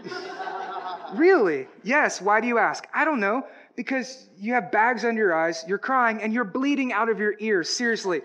really? 1.16 1.68
Yes. 1.84 2.22
Why 2.22 2.42
do 2.42 2.48
you 2.48 2.58
ask? 2.58 2.88
I 2.94 3.06
don't 3.06 3.20
know. 3.20 3.46
Because 3.76 4.28
you 4.40 4.54
have 4.54 4.72
bags 4.72 5.06
under 5.06 5.22
your 5.22 5.36
eyes, 5.36 5.64
you're 5.68 5.78
crying, 5.78 6.20
and 6.24 6.34
you're 6.34 6.44
bleeding 6.44 6.92
out 6.94 7.10
of 7.10 7.20
your 7.20 7.36
ears. 7.40 7.70
Seriously 7.70 8.22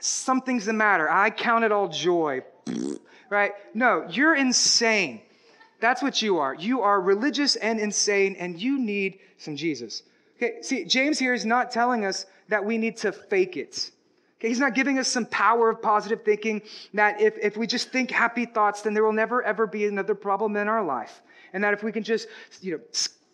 something's 0.00 0.66
the 0.66 0.72
matter. 0.72 1.08
I 1.10 1.30
count 1.30 1.64
it 1.64 1.72
all 1.72 1.88
joy. 1.88 2.42
right? 3.30 3.52
No, 3.74 4.06
you're 4.10 4.34
insane. 4.34 5.20
That's 5.80 6.02
what 6.02 6.20
you 6.20 6.38
are. 6.38 6.54
You 6.54 6.82
are 6.82 7.00
religious 7.00 7.56
and 7.56 7.78
insane, 7.78 8.36
and 8.38 8.60
you 8.60 8.78
need 8.78 9.20
some 9.38 9.56
Jesus. 9.56 10.02
Okay, 10.36 10.62
see, 10.62 10.84
James 10.84 11.18
here 11.18 11.32
is 11.32 11.44
not 11.44 11.70
telling 11.70 12.04
us 12.04 12.26
that 12.48 12.64
we 12.64 12.76
need 12.76 12.96
to 12.98 13.12
fake 13.12 13.56
it. 13.56 13.90
Okay, 14.40 14.48
he's 14.48 14.58
not 14.58 14.74
giving 14.74 14.98
us 14.98 15.06
some 15.06 15.26
power 15.26 15.68
of 15.68 15.82
positive 15.82 16.24
thinking 16.24 16.62
that 16.94 17.20
if, 17.20 17.36
if 17.42 17.58
we 17.58 17.66
just 17.66 17.90
think 17.90 18.10
happy 18.10 18.46
thoughts, 18.46 18.80
then 18.80 18.94
there 18.94 19.04
will 19.04 19.12
never 19.12 19.42
ever 19.42 19.66
be 19.66 19.86
another 19.86 20.14
problem 20.14 20.56
in 20.56 20.66
our 20.66 20.82
life. 20.82 21.20
And 21.52 21.62
that 21.62 21.74
if 21.74 21.82
we 21.82 21.92
can 21.92 22.02
just, 22.02 22.26
you 22.62 22.72
know, 22.72 22.80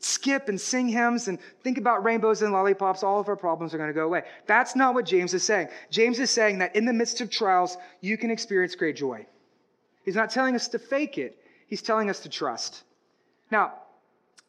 skip 0.01 0.49
and 0.49 0.61
sing 0.61 0.89
hymns 0.89 1.29
and 1.29 1.39
think 1.63 1.79
about 1.79 2.03
rainbows 2.05 2.43
and 2.43 2.53
lollipops, 2.53 3.05
all 3.05 3.21
of 3.21 3.29
our 3.29 3.37
problems 3.37 3.73
are 3.73 3.79
going 3.79 3.91
to 3.91 3.95
go 3.95 4.05
away. 4.05 4.25
That's 4.47 4.75
not 4.75 4.95
what 4.95 5.05
James 5.05 5.33
is 5.33 5.45
saying. 5.45 5.69
James 5.91 6.19
is 6.19 6.31
saying 6.31 6.59
that 6.59 6.75
in 6.75 6.85
the 6.85 6.93
midst 6.93 7.21
of 7.21 7.31
trials, 7.31 7.77
you 8.01 8.19
can 8.19 8.33
experience 8.33 8.75
great 8.75 8.97
joy. 8.97 9.27
He's 10.05 10.17
not 10.17 10.31
telling 10.31 10.57
us 10.57 10.67
to 10.69 10.79
fake 10.79 11.19
it, 11.19 11.39
he's 11.69 11.83
telling 11.83 12.11
us 12.11 12.21
to 12.21 12.29
trust. 12.29 12.83
Now, 13.51 13.75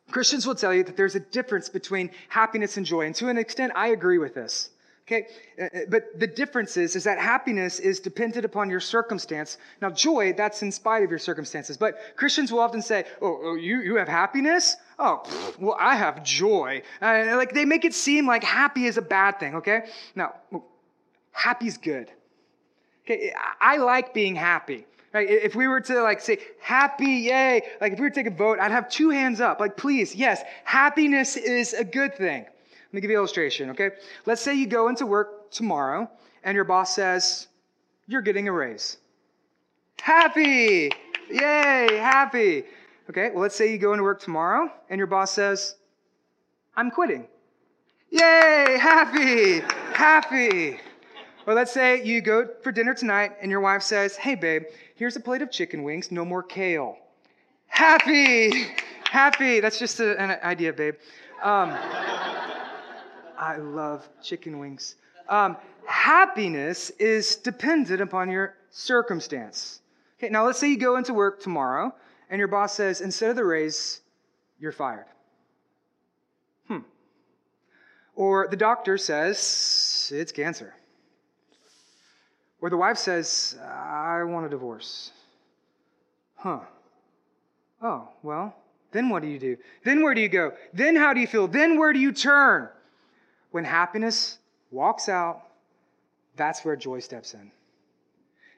Christians 0.09 0.47
will 0.47 0.55
tell 0.55 0.73
you 0.73 0.83
that 0.85 0.97
there's 0.97 1.15
a 1.15 1.19
difference 1.19 1.69
between 1.69 2.09
happiness 2.29 2.77
and 2.77 2.85
joy. 2.85 3.05
And 3.05 3.13
to 3.15 3.27
an 3.27 3.37
extent, 3.37 3.73
I 3.75 3.89
agree 3.89 4.17
with 4.17 4.33
this. 4.33 4.69
Okay, 5.07 5.27
uh, 5.57 5.63
uh, 5.63 5.79
but 5.87 6.19
the 6.19 6.27
difference 6.27 6.75
is, 6.75 6.97
is 6.97 7.05
that 7.05 7.17
happiness 7.17 7.79
is 7.79 8.01
dependent 8.01 8.43
upon 8.43 8.69
your 8.69 8.81
circumstance. 8.81 9.57
Now, 9.81 9.89
joy, 9.89 10.33
that's 10.33 10.61
in 10.63 10.71
spite 10.71 11.01
of 11.01 11.09
your 11.09 11.19
circumstances. 11.19 11.77
But 11.77 11.97
Christians 12.17 12.51
will 12.51 12.59
often 12.59 12.81
say, 12.81 13.05
oh, 13.21 13.39
oh 13.41 13.55
you, 13.55 13.79
you 13.79 13.95
have 13.95 14.09
happiness? 14.09 14.75
Oh, 14.99 15.23
well, 15.59 15.77
I 15.79 15.95
have 15.95 16.25
joy. 16.25 16.81
Uh, 17.01 17.35
like 17.37 17.53
they 17.53 17.63
make 17.63 17.85
it 17.85 17.93
seem 17.93 18.27
like 18.27 18.43
happy 18.43 18.85
is 18.85 18.97
a 18.97 19.01
bad 19.01 19.39
thing, 19.39 19.55
okay? 19.55 19.85
Now, 20.13 20.33
happy's 21.31 21.77
good. 21.77 22.11
Okay, 23.05 23.33
I 23.61 23.77
like 23.77 24.13
being 24.13 24.35
happy. 24.35 24.85
Right? 25.13 25.29
If 25.29 25.55
we 25.55 25.69
were 25.69 25.79
to 25.79 26.01
like 26.01 26.19
say 26.19 26.39
happy, 26.59 27.05
yay, 27.05 27.61
like 27.79 27.93
if 27.93 27.99
we 27.99 28.03
were 28.03 28.09
to 28.09 28.15
take 28.15 28.27
a 28.27 28.35
vote, 28.35 28.59
I'd 28.59 28.71
have 28.71 28.89
two 28.89 29.09
hands 29.09 29.39
up. 29.39 29.61
Like, 29.61 29.77
please, 29.77 30.13
yes, 30.13 30.43
happiness 30.65 31.37
is 31.37 31.71
a 31.71 31.85
good 31.85 32.13
thing. 32.15 32.45
Let 32.87 32.93
me 32.93 33.01
give 33.01 33.11
you 33.11 33.17
an 33.17 33.19
illustration, 33.19 33.69
okay? 33.71 33.91
Let's 34.25 34.41
say 34.41 34.55
you 34.55 34.65
go 34.65 34.87
into 34.87 35.05
work 35.05 35.51
tomorrow 35.51 36.09
and 36.43 36.55
your 36.55 36.63
boss 36.63 36.95
says, 36.95 37.47
You're 38.07 38.21
getting 38.21 38.47
a 38.47 38.51
raise. 38.51 38.97
Happy! 40.01 40.89
Yay, 41.29 41.97
happy. 41.97 42.63
Okay, 43.09 43.31
well, 43.31 43.41
let's 43.41 43.55
say 43.55 43.71
you 43.71 43.77
go 43.77 43.91
into 43.91 44.03
work 44.03 44.21
tomorrow 44.21 44.71
and 44.89 44.97
your 44.97 45.07
boss 45.07 45.31
says, 45.31 45.75
I'm 46.75 46.91
quitting. 46.91 47.27
Yay, 48.09 48.77
happy, 48.79 49.59
happy. 49.93 50.79
Or 51.45 51.53
let's 51.53 51.73
say 51.73 52.03
you 52.03 52.21
go 52.21 52.47
for 52.61 52.71
dinner 52.71 52.93
tonight 52.93 53.33
and 53.41 53.51
your 53.51 53.59
wife 53.59 53.81
says, 53.81 54.15
Hey, 54.15 54.35
babe, 54.35 54.63
here's 54.95 55.15
a 55.15 55.19
plate 55.19 55.41
of 55.41 55.51
chicken 55.51 55.83
wings, 55.83 56.11
no 56.11 56.23
more 56.23 56.43
kale. 56.43 56.97
Happy, 57.67 58.67
happy. 59.09 59.59
That's 59.59 59.79
just 59.79 59.99
a, 59.99 60.19
an 60.21 60.39
idea, 60.43 60.71
babe. 60.71 60.95
Um, 61.43 61.69
I 63.37 63.57
love 63.57 64.07
chicken 64.21 64.59
wings. 64.59 64.95
Um, 65.29 65.57
happiness 65.85 66.89
is 66.91 67.35
dependent 67.35 68.01
upon 68.01 68.29
your 68.29 68.55
circumstance. 68.71 69.81
Okay, 70.17 70.29
now 70.29 70.45
let's 70.45 70.59
say 70.59 70.69
you 70.69 70.77
go 70.77 70.97
into 70.97 71.13
work 71.13 71.41
tomorrow 71.41 71.93
and 72.29 72.39
your 72.39 72.47
boss 72.47 72.73
says, 72.73 73.01
instead 73.01 73.29
of 73.29 73.35
the 73.35 73.45
raise, 73.45 74.01
you're 74.59 74.71
fired. 74.71 75.05
Hmm. 76.67 76.79
Or 78.15 78.47
the 78.49 78.57
doctor 78.57 78.97
says 78.97 80.11
it's 80.13 80.31
cancer. 80.31 80.73
Or 82.59 82.69
the 82.69 82.77
wife 82.77 82.97
says, 82.97 83.57
I 83.61 84.23
want 84.23 84.47
a 84.47 84.49
divorce. 84.49 85.11
Huh. 86.35 86.61
Oh, 87.81 88.09
well, 88.23 88.55
then 88.91 89.09
what 89.09 89.21
do 89.21 89.27
you 89.27 89.37
do? 89.37 89.57
Then 89.83 90.01
where 90.01 90.15
do 90.15 90.21
you 90.21 90.29
go? 90.29 90.53
Then 90.73 90.95
how 90.95 91.13
do 91.13 91.19
you 91.19 91.27
feel? 91.27 91.47
Then 91.47 91.77
where 91.77 91.93
do 91.93 91.99
you 91.99 92.11
turn? 92.11 92.69
When 93.51 93.63
happiness 93.63 94.39
walks 94.71 95.09
out, 95.09 95.43
that's 96.35 96.63
where 96.63 96.75
joy 96.75 96.99
steps 96.99 97.33
in. 97.33 97.51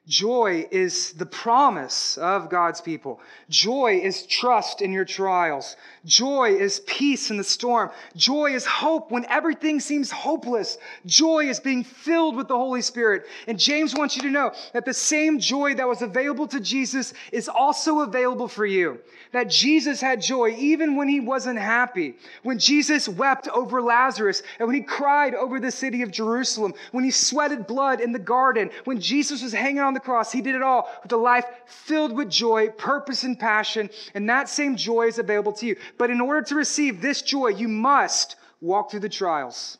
Joy 0.08 0.66
is 0.70 1.12
the 1.12 1.26
promise 1.26 2.18
of 2.18 2.50
God's 2.50 2.80
people. 2.80 3.20
Joy 3.48 4.00
is 4.02 4.26
trust 4.26 4.82
in 4.82 4.92
your 4.92 5.04
trials. 5.04 5.76
Joy 6.04 6.56
is 6.58 6.80
peace 6.80 7.30
in 7.30 7.36
the 7.36 7.44
storm. 7.44 7.90
Joy 8.16 8.54
is 8.54 8.64
hope 8.64 9.12
when 9.12 9.26
everything 9.26 9.78
seems 9.78 10.10
hopeless. 10.10 10.78
Joy 11.06 11.48
is 11.48 11.60
being 11.60 11.84
filled 11.84 12.34
with 12.34 12.48
the 12.48 12.56
Holy 12.56 12.82
Spirit. 12.82 13.26
And 13.46 13.58
James 13.58 13.94
wants 13.94 14.16
you 14.16 14.22
to 14.22 14.30
know 14.30 14.52
that 14.72 14.84
the 14.84 14.94
same 14.94 15.38
joy 15.38 15.74
that 15.74 15.86
was 15.86 16.02
available 16.02 16.48
to 16.48 16.60
Jesus 16.60 17.12
is 17.30 17.48
also 17.48 18.00
available 18.00 18.48
for 18.48 18.66
you. 18.66 18.98
That 19.32 19.50
Jesus 19.50 20.00
had 20.00 20.22
joy 20.22 20.56
even 20.58 20.96
when 20.96 21.08
he 21.08 21.20
wasn't 21.20 21.58
happy. 21.58 22.16
When 22.42 22.58
Jesus 22.58 23.08
wept 23.08 23.46
over 23.48 23.80
Lazarus 23.82 24.42
and 24.58 24.66
when 24.66 24.76
he 24.76 24.82
cried 24.82 25.34
over 25.34 25.60
the 25.60 25.70
city 25.70 26.02
of 26.02 26.10
Jerusalem. 26.10 26.74
When 26.90 27.04
he 27.04 27.10
sweated 27.10 27.66
blood 27.66 28.00
in 28.00 28.12
the 28.12 28.18
garden. 28.18 28.70
When 28.84 29.00
Jesus 29.00 29.42
was 29.42 29.52
hanging 29.52 29.78
on 29.80 29.89
the 29.94 30.00
cross, 30.00 30.32
he 30.32 30.40
did 30.40 30.54
it 30.54 30.62
all 30.62 30.88
with 31.02 31.12
a 31.12 31.16
life 31.16 31.44
filled 31.66 32.12
with 32.16 32.30
joy, 32.30 32.68
purpose, 32.68 33.24
and 33.24 33.38
passion. 33.38 33.90
And 34.14 34.28
that 34.28 34.48
same 34.48 34.76
joy 34.76 35.06
is 35.06 35.18
available 35.18 35.52
to 35.54 35.66
you. 35.66 35.76
But 35.98 36.10
in 36.10 36.20
order 36.20 36.42
to 36.42 36.54
receive 36.54 37.00
this 37.00 37.22
joy, 37.22 37.48
you 37.48 37.68
must 37.68 38.36
walk 38.60 38.90
through 38.90 39.00
the 39.00 39.08
trials. 39.08 39.78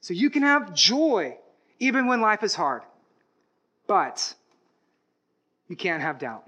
So 0.00 0.14
you 0.14 0.30
can 0.30 0.42
have 0.42 0.74
joy 0.74 1.38
even 1.78 2.06
when 2.06 2.20
life 2.20 2.42
is 2.42 2.54
hard. 2.54 2.82
But 3.86 4.34
you 5.68 5.76
can't 5.76 6.02
have 6.02 6.18
doubt. 6.18 6.46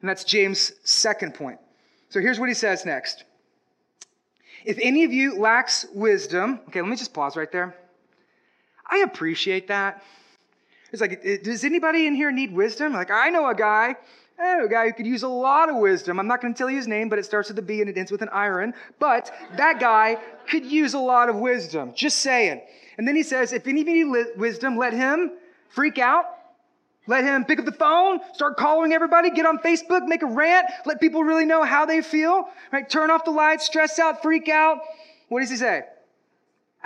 And 0.00 0.08
that's 0.08 0.24
James' 0.24 0.72
second 0.84 1.34
point. 1.34 1.58
So 2.10 2.20
here's 2.20 2.38
what 2.38 2.48
he 2.48 2.54
says 2.54 2.84
next. 2.84 3.24
If 4.64 4.78
any 4.80 5.04
of 5.04 5.12
you 5.12 5.38
lacks 5.38 5.86
wisdom, 5.94 6.60
okay, 6.68 6.80
let 6.80 6.90
me 6.90 6.96
just 6.96 7.14
pause 7.14 7.36
right 7.36 7.50
there. 7.50 7.76
I 8.88 8.98
appreciate 8.98 9.68
that. 9.68 10.02
It's 11.00 11.22
like, 11.24 11.42
does 11.42 11.64
anybody 11.64 12.06
in 12.06 12.14
here 12.14 12.30
need 12.30 12.52
wisdom? 12.52 12.92
Like, 12.92 13.10
I 13.10 13.30
know 13.30 13.48
a 13.48 13.54
guy 13.54 13.96
I 14.38 14.58
know 14.58 14.66
a 14.66 14.68
guy 14.68 14.86
who 14.86 14.92
could 14.92 15.06
use 15.06 15.22
a 15.22 15.28
lot 15.28 15.70
of 15.70 15.76
wisdom. 15.76 16.20
I'm 16.20 16.26
not 16.26 16.42
going 16.42 16.52
to 16.52 16.58
tell 16.58 16.68
you 16.68 16.76
his 16.76 16.86
name, 16.86 17.08
but 17.08 17.18
it 17.18 17.24
starts 17.24 17.48
with 17.48 17.58
a 17.58 17.62
B 17.62 17.80
and 17.80 17.88
it 17.88 17.96
ends 17.96 18.12
with 18.12 18.20
an 18.20 18.28
iron. 18.30 18.74
But 18.98 19.34
that 19.56 19.80
guy 19.80 20.18
could 20.46 20.66
use 20.66 20.92
a 20.92 20.98
lot 20.98 21.30
of 21.30 21.36
wisdom. 21.36 21.92
Just 21.94 22.18
saying. 22.18 22.60
And 22.98 23.08
then 23.08 23.16
he 23.16 23.22
says, 23.22 23.52
if 23.54 23.66
anybody 23.66 24.04
needs 24.04 24.28
wisdom, 24.36 24.76
let 24.76 24.92
him 24.92 25.32
freak 25.70 25.98
out. 25.98 26.26
Let 27.06 27.24
him 27.24 27.44
pick 27.44 27.60
up 27.60 27.64
the 27.64 27.72
phone, 27.72 28.18
start 28.34 28.56
calling 28.56 28.92
everybody, 28.92 29.30
get 29.30 29.46
on 29.46 29.58
Facebook, 29.58 30.08
make 30.08 30.22
a 30.22 30.26
rant, 30.26 30.66
let 30.86 31.00
people 31.00 31.22
really 31.22 31.44
know 31.44 31.62
how 31.62 31.86
they 31.86 32.02
feel, 32.02 32.48
right? 32.72 32.88
Turn 32.90 33.12
off 33.12 33.24
the 33.24 33.30
lights, 33.30 33.64
stress 33.64 34.00
out, 34.00 34.22
freak 34.22 34.48
out. 34.48 34.80
What 35.28 35.38
does 35.38 35.50
he 35.50 35.56
say? 35.56 35.84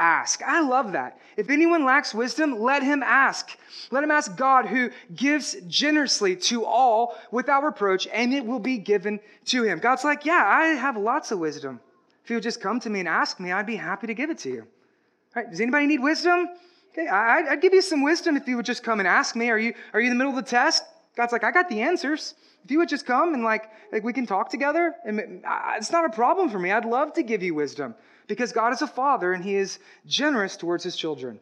Ask. 0.00 0.42
I 0.42 0.60
love 0.60 0.92
that. 0.92 1.18
If 1.36 1.50
anyone 1.50 1.84
lacks 1.84 2.14
wisdom, 2.14 2.58
let 2.58 2.82
him 2.82 3.02
ask. 3.02 3.56
Let 3.90 4.02
him 4.02 4.10
ask 4.10 4.34
God 4.36 4.66
who 4.66 4.90
gives 5.14 5.56
generously 5.68 6.34
to 6.36 6.64
all 6.64 7.18
without 7.30 7.62
reproach, 7.62 8.08
and 8.08 8.32
it 8.32 8.44
will 8.44 8.58
be 8.58 8.78
given 8.78 9.20
to 9.46 9.62
him. 9.62 9.78
God's 9.78 10.02
like, 10.02 10.24
yeah, 10.24 10.42
I 10.44 10.68
have 10.68 10.96
lots 10.96 11.30
of 11.30 11.38
wisdom. 11.38 11.80
If 12.24 12.30
you 12.30 12.36
would 12.36 12.42
just 12.42 12.60
come 12.60 12.80
to 12.80 12.90
me 12.90 13.00
and 13.00 13.08
ask 13.08 13.38
me, 13.38 13.52
I'd 13.52 13.66
be 13.66 13.76
happy 13.76 14.06
to 14.06 14.14
give 14.14 14.30
it 14.30 14.38
to 14.38 14.48
you. 14.48 14.60
All 14.60 15.42
right, 15.42 15.50
does 15.50 15.60
anybody 15.60 15.86
need 15.86 16.00
wisdom? 16.00 16.48
Okay, 16.92 17.06
I, 17.06 17.50
would 17.50 17.60
give 17.60 17.74
you 17.74 17.82
some 17.82 18.02
wisdom 18.02 18.36
if 18.36 18.48
you 18.48 18.56
would 18.56 18.66
just 18.66 18.82
come 18.82 18.98
and 18.98 19.06
ask 19.06 19.36
me. 19.36 19.50
Are 19.50 19.58
you, 19.58 19.74
are 19.92 20.00
you 20.00 20.10
in 20.10 20.16
the 20.16 20.18
middle 20.18 20.36
of 20.36 20.44
the 20.44 20.50
test? 20.50 20.82
God's 21.16 21.32
like, 21.32 21.44
I 21.44 21.50
got 21.50 21.68
the 21.68 21.82
answers. 21.82 22.34
If 22.64 22.70
you 22.70 22.78
would 22.78 22.88
just 22.88 23.06
come 23.06 23.34
and 23.34 23.44
like, 23.44 23.70
like 23.92 24.02
we 24.02 24.12
can 24.12 24.26
talk 24.26 24.50
together, 24.50 24.94
and 25.04 25.42
uh, 25.46 25.74
it's 25.76 25.92
not 25.92 26.04
a 26.04 26.10
problem 26.10 26.48
for 26.50 26.58
me. 26.58 26.72
I'd 26.72 26.84
love 26.84 27.12
to 27.14 27.22
give 27.22 27.42
you 27.42 27.54
wisdom 27.54 27.94
because 28.30 28.52
God 28.52 28.72
is 28.72 28.80
a 28.80 28.86
father 28.86 29.32
and 29.32 29.44
he 29.44 29.56
is 29.56 29.80
generous 30.06 30.56
towards 30.56 30.84
his 30.84 30.96
children. 30.96 31.40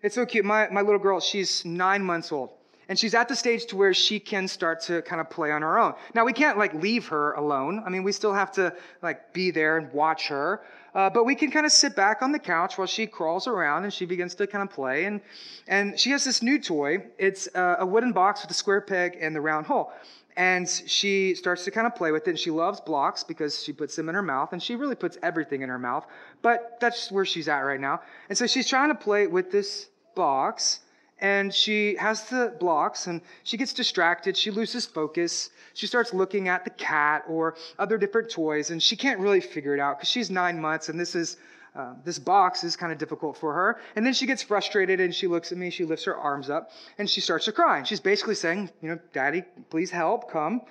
It's 0.00 0.14
so 0.14 0.24
cute. 0.24 0.44
My, 0.44 0.68
my 0.70 0.80
little 0.80 1.00
girl, 1.00 1.18
she's 1.18 1.64
nine 1.64 2.02
months 2.02 2.30
old. 2.30 2.50
And 2.88 2.98
she's 2.98 3.14
at 3.14 3.28
the 3.28 3.34
stage 3.34 3.66
to 3.66 3.76
where 3.76 3.92
she 3.94 4.20
can 4.20 4.46
start 4.46 4.80
to 4.82 5.02
kind 5.02 5.20
of 5.20 5.28
play 5.28 5.50
on 5.50 5.62
her 5.62 5.78
own. 5.78 5.94
Now 6.14 6.24
we 6.24 6.32
can't 6.32 6.56
like 6.56 6.72
leave 6.74 7.08
her 7.08 7.32
alone. 7.32 7.82
I 7.84 7.88
mean, 7.90 8.04
we 8.04 8.12
still 8.12 8.32
have 8.32 8.52
to 8.52 8.74
like 9.02 9.32
be 9.32 9.50
there 9.50 9.78
and 9.78 9.92
watch 9.92 10.28
her. 10.28 10.62
Uh, 10.94 11.10
but 11.10 11.24
we 11.24 11.34
can 11.34 11.50
kind 11.50 11.66
of 11.66 11.72
sit 11.72 11.96
back 11.96 12.22
on 12.22 12.30
the 12.30 12.38
couch 12.38 12.78
while 12.78 12.86
she 12.86 13.06
crawls 13.06 13.48
around 13.48 13.82
and 13.82 13.92
she 13.92 14.04
begins 14.04 14.36
to 14.36 14.46
kind 14.46 14.62
of 14.62 14.72
play. 14.72 15.06
And, 15.06 15.20
and 15.66 15.98
she 15.98 16.10
has 16.10 16.22
this 16.22 16.42
new 16.42 16.60
toy. 16.60 16.98
It's 17.18 17.48
uh, 17.56 17.76
a 17.80 17.86
wooden 17.86 18.12
box 18.12 18.42
with 18.42 18.50
a 18.52 18.54
square 18.54 18.82
peg 18.82 19.18
and 19.20 19.34
the 19.34 19.40
round 19.40 19.66
hole. 19.66 19.92
And 20.36 20.68
she 20.68 21.34
starts 21.34 21.64
to 21.64 21.70
kind 21.70 21.86
of 21.86 21.94
play 21.94 22.10
with 22.10 22.26
it. 22.26 22.30
And 22.30 22.38
she 22.38 22.50
loves 22.50 22.80
blocks 22.80 23.22
because 23.22 23.62
she 23.62 23.72
puts 23.72 23.94
them 23.94 24.08
in 24.08 24.14
her 24.14 24.22
mouth. 24.22 24.52
And 24.52 24.62
she 24.62 24.74
really 24.74 24.96
puts 24.96 25.16
everything 25.22 25.62
in 25.62 25.68
her 25.68 25.78
mouth. 25.78 26.06
But 26.42 26.78
that's 26.80 27.12
where 27.12 27.24
she's 27.24 27.48
at 27.48 27.60
right 27.60 27.80
now. 27.80 28.00
And 28.28 28.36
so 28.36 28.46
she's 28.46 28.68
trying 28.68 28.88
to 28.88 28.94
play 28.94 29.26
with 29.26 29.52
this 29.52 29.88
box. 30.14 30.80
And 31.20 31.54
she 31.54 31.94
has 31.96 32.28
the 32.28 32.54
blocks 32.58 33.06
and 33.06 33.20
she 33.44 33.56
gets 33.56 33.72
distracted. 33.72 34.36
She 34.36 34.50
loses 34.50 34.84
focus. 34.84 35.50
She 35.72 35.86
starts 35.86 36.12
looking 36.12 36.48
at 36.48 36.64
the 36.64 36.70
cat 36.70 37.24
or 37.28 37.54
other 37.78 37.96
different 37.96 38.30
toys. 38.30 38.70
And 38.70 38.82
she 38.82 38.96
can't 38.96 39.20
really 39.20 39.40
figure 39.40 39.74
it 39.74 39.80
out 39.80 39.98
because 39.98 40.08
she's 40.08 40.30
nine 40.30 40.60
months. 40.60 40.88
And 40.88 40.98
this 40.98 41.14
is 41.14 41.36
uh, 41.74 41.94
this 42.04 42.18
box 42.18 42.62
is 42.62 42.76
kind 42.76 42.92
of 42.92 42.98
difficult 42.98 43.36
for 43.36 43.52
her. 43.52 43.80
And 43.96 44.06
then 44.06 44.12
she 44.12 44.26
gets 44.26 44.42
frustrated 44.42 45.00
and 45.00 45.14
she 45.14 45.26
looks 45.26 45.50
at 45.50 45.58
me, 45.58 45.70
she 45.70 45.84
lifts 45.84 46.04
her 46.04 46.16
arms 46.16 46.48
up, 46.48 46.70
and 46.98 47.10
she 47.10 47.20
starts 47.20 47.46
to 47.46 47.52
cry. 47.52 47.78
And 47.78 47.86
she's 47.86 48.00
basically 48.00 48.36
saying, 48.36 48.70
You 48.80 48.90
know, 48.90 48.98
Daddy, 49.12 49.42
please 49.70 49.90
help, 49.90 50.30
come. 50.30 50.62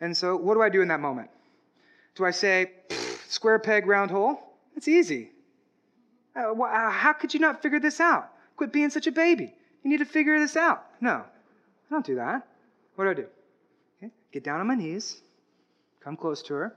And 0.00 0.16
so, 0.16 0.36
what 0.36 0.54
do 0.54 0.62
I 0.62 0.68
do 0.68 0.82
in 0.82 0.88
that 0.88 1.00
moment? 1.00 1.30
Do 2.14 2.24
I 2.24 2.30
say, 2.30 2.72
square 3.28 3.58
peg, 3.58 3.86
round 3.86 4.10
hole? 4.10 4.40
It's 4.76 4.88
easy. 4.88 5.30
Uh, 6.36 6.52
uh, 6.52 6.90
how 6.90 7.12
could 7.12 7.34
you 7.34 7.40
not 7.40 7.62
figure 7.62 7.80
this 7.80 8.00
out? 8.00 8.30
Quit 8.56 8.72
being 8.72 8.90
such 8.90 9.06
a 9.06 9.12
baby. 9.12 9.54
You 9.82 9.90
need 9.90 9.98
to 9.98 10.04
figure 10.04 10.38
this 10.38 10.56
out. 10.56 10.84
No, 11.00 11.10
I 11.10 11.90
don't 11.90 12.04
do 12.04 12.16
that. 12.16 12.46
What 12.94 13.04
do 13.04 13.10
I 13.10 13.14
do? 13.14 13.26
Okay, 13.98 14.12
get 14.32 14.44
down 14.44 14.60
on 14.60 14.66
my 14.66 14.74
knees, 14.74 15.22
come 16.00 16.16
close 16.16 16.42
to 16.44 16.54
her, 16.54 16.76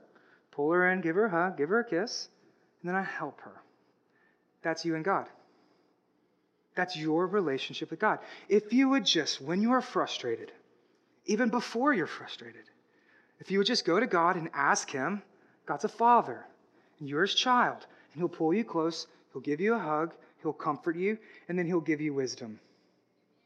pull 0.51 0.71
her 0.71 0.89
in, 0.89 1.01
give 1.01 1.15
her 1.15 1.25
a 1.25 1.29
hug, 1.29 1.57
give 1.57 1.69
her 1.69 1.79
a 1.79 1.85
kiss, 1.85 2.29
and 2.81 2.89
then 2.89 2.95
I 2.95 3.03
help 3.03 3.41
her. 3.41 3.61
That's 4.65 4.83
you 4.83 4.95
and 4.95 5.05
God. 5.05 5.27
That's 6.73 6.97
your 6.97 7.27
relationship 7.27 7.91
with 7.91 7.99
God. 7.99 8.17
If 8.49 8.73
you 8.73 8.89
would 8.89 9.05
just, 9.05 9.39
when 9.39 9.61
you 9.61 9.71
are 9.73 9.81
frustrated, 9.81 10.51
even 11.27 11.49
before 11.49 11.93
you're 11.93 12.07
frustrated, 12.07 12.63
if 13.39 13.51
you 13.51 13.59
would 13.59 13.67
just 13.67 13.85
go 13.85 13.99
to 13.99 14.07
God 14.07 14.37
and 14.37 14.49
ask 14.55 14.89
Him, 14.89 15.21
God's 15.67 15.83
a 15.83 15.87
father, 15.89 16.47
and 16.99 17.07
you're 17.07 17.21
His 17.21 17.35
child, 17.35 17.85
and 18.11 18.19
He'll 18.19 18.27
pull 18.27 18.55
you 18.55 18.63
close, 18.63 19.05
He'll 19.31 19.41
give 19.43 19.61
you 19.61 19.75
a 19.75 19.79
hug, 19.79 20.15
He'll 20.41 20.51
comfort 20.51 20.95
you, 20.95 21.19
and 21.47 21.59
then 21.59 21.67
He'll 21.67 21.79
give 21.79 22.01
you 22.01 22.15
wisdom. 22.15 22.59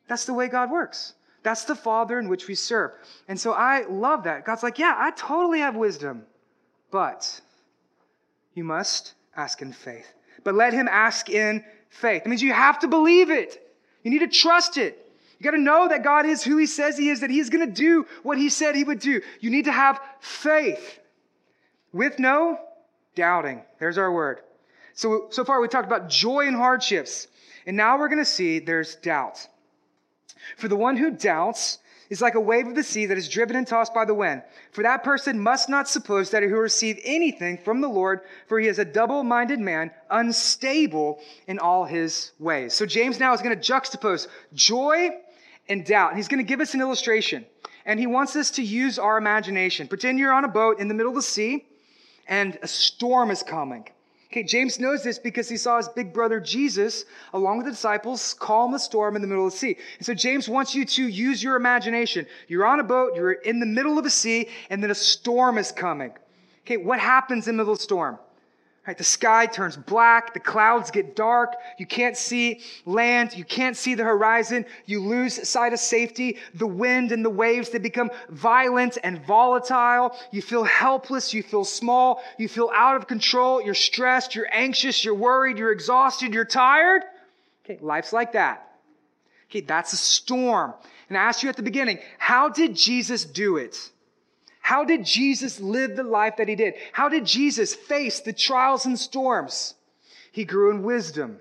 That's 0.07 0.23
the 0.23 0.33
way 0.33 0.47
God 0.47 0.71
works. 0.71 1.15
That's 1.43 1.65
the 1.65 1.75
Father 1.75 2.17
in 2.17 2.29
which 2.29 2.47
we 2.47 2.55
serve. 2.55 2.91
And 3.27 3.37
so 3.37 3.51
I 3.51 3.85
love 3.89 4.23
that. 4.23 4.45
God's 4.45 4.63
like, 4.63 4.79
yeah, 4.79 4.95
I 4.97 5.11
totally 5.11 5.59
have 5.59 5.75
wisdom, 5.75 6.23
but 6.91 7.41
you 8.53 8.63
must 8.63 9.15
ask 9.35 9.61
in 9.61 9.73
faith 9.73 10.13
but 10.43 10.55
let 10.55 10.73
him 10.73 10.87
ask 10.87 11.29
in 11.29 11.63
faith. 11.89 12.23
That 12.23 12.29
means 12.29 12.41
you 12.41 12.53
have 12.53 12.79
to 12.79 12.87
believe 12.87 13.29
it. 13.29 13.61
You 14.03 14.11
need 14.11 14.19
to 14.19 14.27
trust 14.27 14.77
it. 14.77 15.05
You 15.37 15.43
got 15.43 15.51
to 15.51 15.61
know 15.61 15.87
that 15.87 16.03
God 16.03 16.25
is 16.25 16.43
who 16.43 16.57
he 16.57 16.65
says 16.65 16.97
he 16.97 17.09
is, 17.09 17.21
that 17.21 17.29
he's 17.29 17.49
going 17.49 17.65
to 17.65 17.73
do 17.73 18.05
what 18.23 18.37
he 18.37 18.49
said 18.49 18.75
he 18.75 18.83
would 18.83 18.99
do. 18.99 19.21
You 19.39 19.49
need 19.49 19.65
to 19.65 19.71
have 19.71 19.99
faith 20.19 20.99
with 21.93 22.19
no 22.19 22.59
doubting. 23.15 23.61
There's 23.79 23.97
our 23.97 24.11
word. 24.11 24.41
So, 24.93 25.27
so 25.29 25.45
far 25.45 25.61
we 25.61 25.69
talked 25.69 25.87
about 25.87 26.09
joy 26.09 26.47
and 26.47 26.55
hardships. 26.55 27.27
And 27.65 27.77
now 27.77 27.97
we're 27.97 28.09
going 28.09 28.19
to 28.19 28.25
see 28.25 28.59
there's 28.59 28.95
doubt. 28.95 29.47
For 30.57 30.67
the 30.67 30.75
one 30.75 30.97
who 30.97 31.11
doubts, 31.11 31.79
is 32.09 32.21
like 32.21 32.35
a 32.35 32.39
wave 32.39 32.67
of 32.67 32.75
the 32.75 32.83
sea 32.83 33.05
that 33.05 33.17
is 33.17 33.29
driven 33.29 33.55
and 33.55 33.67
tossed 33.67 33.93
by 33.93 34.05
the 34.05 34.13
wind. 34.13 34.41
For 34.71 34.83
that 34.83 35.03
person 35.03 35.39
must 35.39 35.69
not 35.69 35.87
suppose 35.87 36.31
that 36.31 36.43
he 36.43 36.49
will 36.49 36.59
receive 36.59 36.99
anything 37.03 37.57
from 37.57 37.81
the 37.81 37.87
Lord, 37.87 38.21
for 38.47 38.59
he 38.59 38.67
is 38.67 38.79
a 38.79 38.85
double 38.85 39.23
minded 39.23 39.59
man, 39.59 39.91
unstable 40.09 41.21
in 41.47 41.59
all 41.59 41.85
his 41.85 42.31
ways. 42.39 42.73
So 42.73 42.85
James 42.85 43.19
now 43.19 43.33
is 43.33 43.41
going 43.41 43.59
to 43.59 43.71
juxtapose 43.71 44.27
joy 44.53 45.09
and 45.67 45.85
doubt. 45.85 46.15
He's 46.15 46.27
going 46.27 46.43
to 46.43 46.47
give 46.47 46.61
us 46.61 46.73
an 46.73 46.81
illustration. 46.81 47.45
And 47.85 47.99
he 47.99 48.07
wants 48.07 48.35
us 48.35 48.51
to 48.51 48.63
use 48.63 48.99
our 48.99 49.17
imagination. 49.17 49.87
Pretend 49.87 50.19
you're 50.19 50.33
on 50.33 50.45
a 50.45 50.49
boat 50.49 50.79
in 50.79 50.87
the 50.87 50.93
middle 50.93 51.11
of 51.11 51.15
the 51.15 51.21
sea 51.21 51.65
and 52.27 52.57
a 52.61 52.67
storm 52.67 53.31
is 53.31 53.43
coming. 53.43 53.87
Okay, 54.31 54.43
James 54.43 54.79
knows 54.79 55.03
this 55.03 55.17
because 55.17 55.49
he 55.49 55.57
saw 55.57 55.77
his 55.77 55.89
big 55.89 56.13
brother 56.13 56.39
Jesus, 56.39 57.05
along 57.33 57.57
with 57.57 57.65
the 57.65 57.71
disciples, 57.71 58.35
calm 58.35 58.71
the 58.71 58.77
storm 58.77 59.15
in 59.15 59.23
the 59.23 59.27
middle 59.27 59.47
of 59.47 59.51
the 59.51 59.57
sea. 59.57 59.75
And 59.97 60.05
so 60.05 60.13
James 60.13 60.47
wants 60.47 60.75
you 60.75 60.85
to 60.85 61.07
use 61.07 61.41
your 61.41 61.55
imagination. 61.55 62.27
You're 62.47 62.67
on 62.67 62.79
a 62.79 62.83
boat, 62.83 63.15
you're 63.15 63.31
in 63.31 63.59
the 63.59 63.65
middle 63.65 63.97
of 63.97 64.05
a 64.05 64.09
sea, 64.11 64.47
and 64.69 64.83
then 64.83 64.91
a 64.91 64.95
storm 64.95 65.57
is 65.57 65.71
coming. 65.71 66.13
Okay, 66.61 66.77
what 66.77 66.99
happens 66.99 67.47
in 67.47 67.57
the 67.57 67.63
middle 67.63 67.73
of 67.73 67.79
the 67.79 67.83
storm? 67.83 68.19
Right, 68.89 68.97
the 68.97 69.03
sky 69.03 69.45
turns 69.45 69.77
black, 69.77 70.33
the 70.33 70.39
clouds 70.39 70.89
get 70.89 71.15
dark, 71.15 71.57
you 71.77 71.85
can't 71.85 72.17
see 72.17 72.61
land, 72.87 73.37
you 73.37 73.45
can't 73.45 73.77
see 73.77 73.93
the 73.93 74.03
horizon, 74.03 74.65
you 74.87 75.03
lose 75.03 75.47
sight 75.47 75.73
of 75.73 75.79
safety, 75.79 76.37
the 76.55 76.65
wind 76.65 77.11
and 77.11 77.23
the 77.23 77.29
waves, 77.29 77.69
they 77.69 77.77
become 77.77 78.09
violent 78.29 78.97
and 79.03 79.23
volatile, 79.27 80.17
you 80.31 80.41
feel 80.41 80.63
helpless, 80.63 81.35
you 81.35 81.43
feel 81.43 81.65
small, 81.65 82.23
you 82.39 82.47
feel 82.47 82.71
out 82.73 82.95
of 82.95 83.05
control, 83.05 83.61
you're 83.61 83.75
stressed, 83.75 84.33
you're 84.33 84.49
anxious, 84.51 85.05
you're 85.05 85.13
worried, 85.13 85.59
you're 85.59 85.71
exhausted, 85.71 86.33
you're 86.33 86.43
tired. 86.43 87.03
Okay, 87.63 87.77
life's 87.83 88.11
like 88.11 88.31
that. 88.31 88.71
Okay, 89.51 89.61
that's 89.61 89.93
a 89.93 89.97
storm. 89.97 90.73
And 91.09 91.15
I 91.15 91.21
asked 91.21 91.43
you 91.43 91.49
at 91.49 91.57
the 91.57 91.61
beginning, 91.61 91.99
how 92.17 92.49
did 92.49 92.75
Jesus 92.75 93.23
do 93.23 93.57
it? 93.57 93.91
How 94.69 94.83
did 94.83 95.03
Jesus 95.03 95.59
live 95.59 95.95
the 95.95 96.03
life 96.03 96.35
that 96.37 96.47
he 96.47 96.53
did? 96.53 96.75
How 96.91 97.09
did 97.09 97.25
Jesus 97.25 97.73
face 97.73 98.19
the 98.19 98.31
trials 98.31 98.85
and 98.85 98.99
storms? 98.99 99.73
He 100.31 100.45
grew 100.45 100.69
in 100.69 100.83
wisdom. 100.83 101.39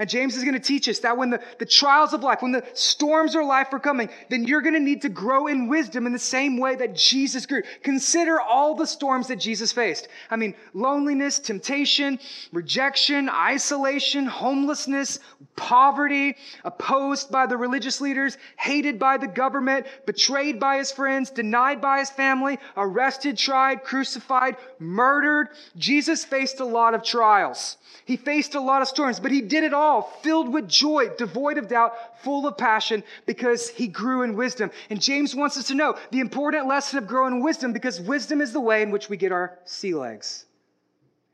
And 0.00 0.08
James 0.08 0.34
is 0.34 0.44
going 0.44 0.54
to 0.54 0.60
teach 0.60 0.88
us 0.88 1.00
that 1.00 1.18
when 1.18 1.28
the, 1.28 1.42
the 1.58 1.66
trials 1.66 2.14
of 2.14 2.22
life, 2.22 2.40
when 2.40 2.52
the 2.52 2.64
storms 2.72 3.34
of 3.34 3.44
life 3.44 3.70
are 3.74 3.78
coming, 3.78 4.08
then 4.30 4.44
you're 4.44 4.62
going 4.62 4.72
to 4.72 4.80
need 4.80 5.02
to 5.02 5.10
grow 5.10 5.46
in 5.46 5.68
wisdom 5.68 6.06
in 6.06 6.14
the 6.14 6.18
same 6.18 6.56
way 6.56 6.74
that 6.74 6.96
Jesus 6.96 7.44
grew. 7.44 7.60
Consider 7.82 8.40
all 8.40 8.74
the 8.74 8.86
storms 8.86 9.28
that 9.28 9.36
Jesus 9.36 9.72
faced. 9.72 10.08
I 10.30 10.36
mean, 10.36 10.54
loneliness, 10.72 11.38
temptation, 11.38 12.18
rejection, 12.50 13.28
isolation, 13.28 14.24
homelessness, 14.24 15.18
poverty, 15.54 16.34
opposed 16.64 17.30
by 17.30 17.44
the 17.44 17.58
religious 17.58 18.00
leaders, 18.00 18.38
hated 18.56 18.98
by 18.98 19.18
the 19.18 19.28
government, 19.28 19.86
betrayed 20.06 20.58
by 20.58 20.78
his 20.78 20.90
friends, 20.90 21.28
denied 21.28 21.82
by 21.82 21.98
his 21.98 22.08
family, 22.08 22.58
arrested, 22.74 23.36
tried, 23.36 23.84
crucified, 23.84 24.56
murdered. 24.78 25.50
Jesus 25.76 26.24
faced 26.24 26.60
a 26.60 26.64
lot 26.64 26.94
of 26.94 27.04
trials. 27.04 27.76
He 28.10 28.16
faced 28.16 28.56
a 28.56 28.60
lot 28.60 28.82
of 28.82 28.88
storms, 28.88 29.20
but 29.20 29.30
he 29.30 29.40
did 29.40 29.62
it 29.62 29.72
all 29.72 30.02
filled 30.02 30.52
with 30.52 30.68
joy, 30.68 31.10
devoid 31.16 31.58
of 31.58 31.68
doubt, 31.68 31.94
full 32.24 32.44
of 32.44 32.58
passion 32.58 33.04
because 33.24 33.68
he 33.68 33.86
grew 33.86 34.22
in 34.22 34.34
wisdom. 34.34 34.72
And 34.90 35.00
James 35.00 35.32
wants 35.32 35.56
us 35.56 35.68
to 35.68 35.76
know 35.76 35.96
the 36.10 36.18
important 36.18 36.66
lesson 36.66 36.98
of 36.98 37.06
growing 37.06 37.34
in 37.34 37.40
wisdom 37.40 37.72
because 37.72 38.00
wisdom 38.00 38.40
is 38.40 38.52
the 38.52 38.58
way 38.58 38.82
in 38.82 38.90
which 38.90 39.08
we 39.08 39.16
get 39.16 39.30
our 39.30 39.60
sea 39.64 39.94
legs. 39.94 40.46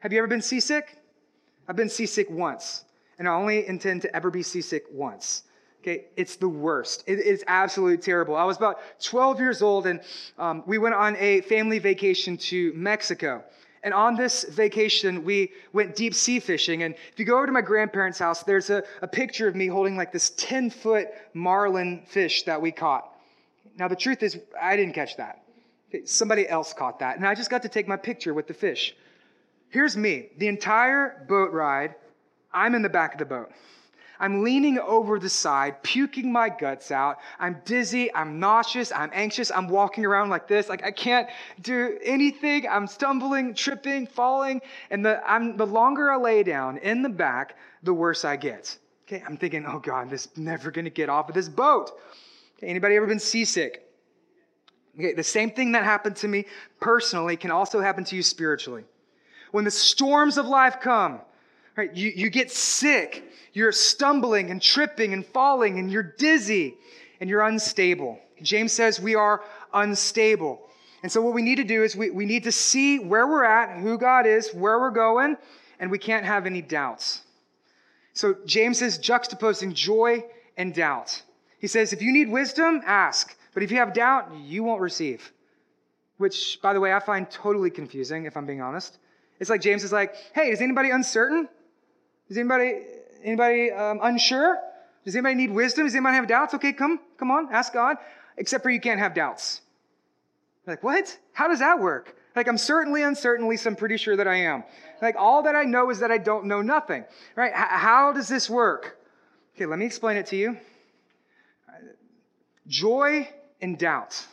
Have 0.01 0.13
you 0.13 0.19
ever 0.19 0.27
been 0.27 0.43
seasick? 0.43 0.99
I've 1.67 1.77
been 1.77 1.89
seasick 1.89 2.29
once, 2.29 2.85
and 3.19 3.27
I 3.27 3.33
only 3.33 3.67
intend 3.67 4.03
to 4.03 4.15
ever 4.15 4.31
be 4.31 4.43
seasick 4.43 4.85
once. 4.93 5.45
Okay, 5.81 6.09
it's 6.15 6.37
the 6.37 6.51
worst. 6.51 7.05
It's 7.07 7.43
absolutely 7.47 7.97
terrible. 7.97 8.37
I 8.37 8.45
was 8.45 8.59
about 8.59 8.81
12 9.01 9.41
years 9.41 9.63
old, 9.63 9.87
and 9.87 10.03
um, 10.39 10.63
we 10.67 10.77
went 10.77 10.95
on 10.95 11.17
a 11.17 11.41
family 11.41 11.79
vacation 11.79 12.37
to 12.37 12.75
Mexico. 12.75 13.45
And 13.83 13.95
on 13.95 14.17
this 14.17 14.45
vacation, 14.45 15.25
we 15.25 15.53
went 15.73 15.95
deep 15.95 16.15
sea 16.15 16.41
fishing. 16.41 16.83
And 16.83 16.95
if 17.13 17.19
you 17.19 17.25
go 17.25 17.37
over 17.37 17.47
to 17.47 17.53
my 17.53 17.61
grandparents' 17.61 18.19
house, 18.19 18.43
there's 18.43 18.71
a, 18.71 18.83
a 19.03 19.09
picture 19.09 19.47
of 19.47 19.55
me 19.55 19.67
holding 19.67 19.97
like 19.97 20.13
this 20.13 20.31
10 20.37 20.71
foot 20.71 21.09
marlin 21.35 22.03
fish 22.07 22.43
that 22.45 22.61
we 22.61 22.73
caught. 22.73 23.13
Now, 23.79 23.89
the 23.89 23.97
truth 23.97 24.23
is, 24.23 24.39
I 24.61 24.77
didn't 24.77 24.95
catch 24.95 25.17
that. 25.17 25.43
Somebody 26.05 26.49
else 26.49 26.73
caught 26.73 26.99
that. 27.01 27.17
And 27.17 27.27
I 27.27 27.35
just 27.35 27.51
got 27.51 27.63
to 27.63 27.69
take 27.69 27.87
my 27.87 27.97
picture 27.97 28.35
with 28.35 28.47
the 28.49 28.55
fish. 28.55 28.95
Here's 29.69 29.97
me 29.97 30.31
the 30.39 30.49
entire 30.49 31.25
boat 31.29 31.53
ride, 31.53 31.95
I'm 32.53 32.75
in 32.75 32.83
the 32.83 32.89
back 32.89 33.13
of 33.13 33.19
the 33.19 33.25
boat. 33.25 33.51
I'm 34.19 34.43
leaning 34.43 34.79
over 34.79 35.19
the 35.19 35.29
side, 35.29 35.83
puking 35.83 36.33
my 36.33 36.49
guts 36.49 36.91
out. 36.91 37.19
I'm 37.39 37.61
dizzy. 37.65 38.13
I'm 38.15 38.39
nauseous. 38.39 38.93
I'm 38.93 39.11
anxious. 39.13 39.51
I'm 39.51 39.69
walking 39.69 40.05
around 40.05 40.31
like 40.31 40.49
this. 40.49 40.69
Like 40.69 40.85
I 40.85 40.91
can't 40.91 41.29
do 41.61 41.99
anything. 42.03 42.67
I'm 42.69 42.87
stumbling, 42.87 43.55
tripping, 43.55 44.07
falling. 44.07 44.61
And 44.91 45.05
the, 45.05 45.23
I'm, 45.29 45.57
the 45.57 45.67
longer 45.67 46.11
I 46.11 46.17
lay 46.17 46.43
down 46.43 46.79
in 46.79 47.03
the 47.03 47.09
back, 47.09 47.57
the 47.83 47.95
worse 47.95 48.25
I 48.25 48.37
get. 48.37 48.79
Okay, 49.07 49.23
I'm 49.25 49.37
thinking, 49.37 49.65
oh 49.67 49.79
God, 49.79 50.11
this 50.11 50.29
never 50.37 50.71
gonna 50.71 50.91
get 50.91 51.09
off 51.09 51.29
of 51.29 51.35
this 51.35 51.49
boat. 51.49 51.93
Okay, 52.59 52.67
anybody 52.67 52.97
ever 52.97 53.07
been 53.07 53.21
seasick? 53.21 53.87
Okay, 54.99 55.13
the 55.13 55.23
same 55.23 55.51
thing 55.51 55.73
that 55.73 55.85
happened 55.85 56.17
to 56.17 56.29
me 56.29 56.47
personally 56.81 57.37
can 57.37 57.51
also 57.51 57.81
happen 57.81 58.03
to 58.05 58.17
you 58.17 58.23
spiritually. 58.23 58.85
When 59.53 59.65
the 59.65 59.71
storms 59.71 60.39
of 60.39 60.47
life 60.47 60.81
come, 60.81 61.21
right, 61.77 61.95
you, 61.95 62.13
you 62.15 62.31
get 62.31 62.51
sick 62.51 63.27
you're 63.57 63.73
stumbling 63.73 64.51
and 64.51 64.61
tripping 64.61 65.15
and 65.15 65.25
falling 65.25 65.79
and 65.79 65.91
you're 65.91 66.03
dizzy 66.03 66.75
and 67.21 67.31
you're 67.31 67.41
unstable. 67.41 68.21
James 68.43 68.71
says 68.75 69.01
we 69.01 69.15
are 69.15 69.43
unstable. 69.73 70.61
And 71.03 71.11
so, 71.11 71.23
what 71.23 71.33
we 71.33 71.41
need 71.41 71.57
to 71.57 71.65
do 71.65 71.83
is 71.83 71.97
we, 71.97 72.11
we 72.11 72.27
need 72.27 72.45
to 72.45 72.53
see 72.53 72.99
where 72.99 73.27
we're 73.27 73.45
at, 73.45 73.81
who 73.81 73.97
God 73.97 74.27
is, 74.27 74.51
where 74.51 74.79
we're 74.79 74.91
going, 74.91 75.39
and 75.81 75.91
we 75.91 75.97
can't 75.97 76.27
have 76.27 76.45
any 76.45 76.61
doubts. 76.61 77.23
So, 78.13 78.37
James 78.45 78.83
is 78.83 78.99
juxtaposing 78.99 79.73
joy 79.73 80.23
and 80.59 80.75
doubt. 80.75 81.23
He 81.59 81.67
says, 81.67 81.95
if 81.95 82.03
you 82.03 82.13
need 82.13 82.29
wisdom, 82.29 82.83
ask. 82.85 83.35
But 83.55 83.63
if 83.63 83.71
you 83.71 83.79
have 83.79 83.95
doubt, 83.95 84.31
you 84.39 84.65
won't 84.65 84.83
receive. 84.83 85.33
Which, 86.19 86.59
by 86.61 86.75
the 86.75 86.81
way, 86.81 86.93
I 86.93 87.01
find 87.01 87.31
totally 87.31 87.71
confusing, 87.71 88.27
if 88.27 88.37
I'm 88.37 88.45
being 88.45 88.61
honest. 88.61 88.99
It's 89.41 89.49
like 89.49 89.63
James 89.63 89.83
is 89.83 89.93
like, 89.93 90.15
hey, 90.35 90.51
is 90.51 90.61
anybody 90.61 90.91
uncertain? 90.91 91.49
Is 92.29 92.37
anybody 92.37 92.83
Anybody 93.27 93.73
um, 93.73 93.99
unsure? 94.03 94.59
Does 95.05 95.17
anybody 95.17 95.35
need 95.35 95.51
wisdom? 95.51 95.85
Does 95.85 95.95
anybody 95.97 96.15
have 96.15 96.29
doubts? 96.29 96.55
Okay, 96.55 96.73
come, 96.73 97.01
come 97.19 97.33
on, 97.33 97.49
ask 97.53 97.73
God. 97.73 97.97
Except 98.37 98.63
for 98.63 98.71
you 98.71 98.81
can't 98.81 99.01
have 99.01 99.15
doubts. 99.15 99.61
Like, 100.65 100.85
what? 100.85 101.19
How 101.33 101.49
does 101.49 101.59
that 101.59 101.81
work? 101.81 102.15
Like, 102.37 102.47
I'm 102.49 102.59
certainly 102.59 103.03
uncertain, 103.03 103.47
at 103.47 103.49
least 103.49 103.67
I'm 103.67 103.75
pretty 103.75 103.97
sure 103.97 104.17
that 104.17 104.29
I 104.29 104.37
am. 104.37 104.63
Like, 105.03 105.17
all 105.17 105.43
that 105.43 105.57
I 105.57 105.65
know 105.65 105.91
is 105.91 106.01
that 106.01 106.13
I 106.13 106.19
don't 106.19 106.47
know 106.47 106.63
nothing, 106.63 107.05
right? 107.35 107.51
H- 107.51 107.55
how 107.55 108.13
does 108.13 108.29
this 108.29 108.49
work? 108.49 108.97
Okay, 109.57 109.67
let 109.67 109.79
me 109.79 109.87
explain 109.87 110.17
it 110.17 110.27
to 110.27 110.37
you. 110.37 110.57
Joy 112.69 113.29
and 113.61 113.77
doubt. 113.77 114.25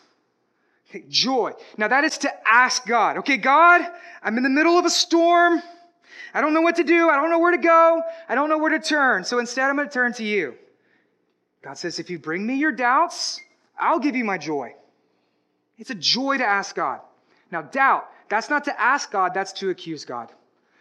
Okay, 0.89 1.03
joy. 1.07 1.53
Now, 1.77 1.87
that 1.87 2.03
is 2.03 2.19
to 2.19 2.31
ask 2.47 2.85
God. 2.85 3.17
Okay, 3.17 3.37
God, 3.37 3.81
I'm 4.21 4.37
in 4.37 4.43
the 4.43 4.49
middle 4.49 4.77
of 4.77 4.85
a 4.85 4.89
storm. 4.89 5.63
I 6.33 6.41
don't 6.41 6.53
know 6.53 6.61
what 6.61 6.77
to 6.77 6.83
do. 6.83 7.09
I 7.09 7.15
don't 7.15 7.29
know 7.29 7.39
where 7.39 7.51
to 7.51 7.57
go. 7.57 8.01
I 8.27 8.35
don't 8.35 8.49
know 8.49 8.57
where 8.57 8.71
to 8.71 8.79
turn. 8.79 9.23
So 9.23 9.39
instead, 9.39 9.69
I'm 9.69 9.75
going 9.75 9.87
to 9.87 9.93
turn 9.93 10.13
to 10.13 10.23
you. 10.23 10.55
God 11.61 11.77
says, 11.77 11.99
if 11.99 12.09
you 12.09 12.19
bring 12.19 12.45
me 12.45 12.55
your 12.55 12.71
doubts, 12.71 13.39
I'll 13.79 13.99
give 13.99 14.15
you 14.15 14.25
my 14.25 14.37
joy. 14.37 14.75
It's 15.77 15.89
a 15.89 15.95
joy 15.95 16.37
to 16.37 16.45
ask 16.45 16.75
God. 16.75 16.99
Now, 17.51 17.61
doubt, 17.61 18.09
that's 18.29 18.49
not 18.49 18.65
to 18.65 18.81
ask 18.81 19.11
God, 19.11 19.33
that's 19.33 19.53
to 19.53 19.69
accuse 19.69 20.05
God. 20.05 20.29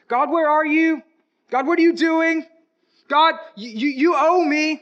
God, 0.08 0.30
where 0.30 0.48
are 0.48 0.64
you? 0.64 1.02
God, 1.50 1.66
what 1.66 1.78
are 1.78 1.82
you 1.82 1.94
doing? 1.94 2.46
God, 3.08 3.34
you, 3.56 3.88
you, 3.88 4.14
owe 4.16 4.42
me. 4.42 4.80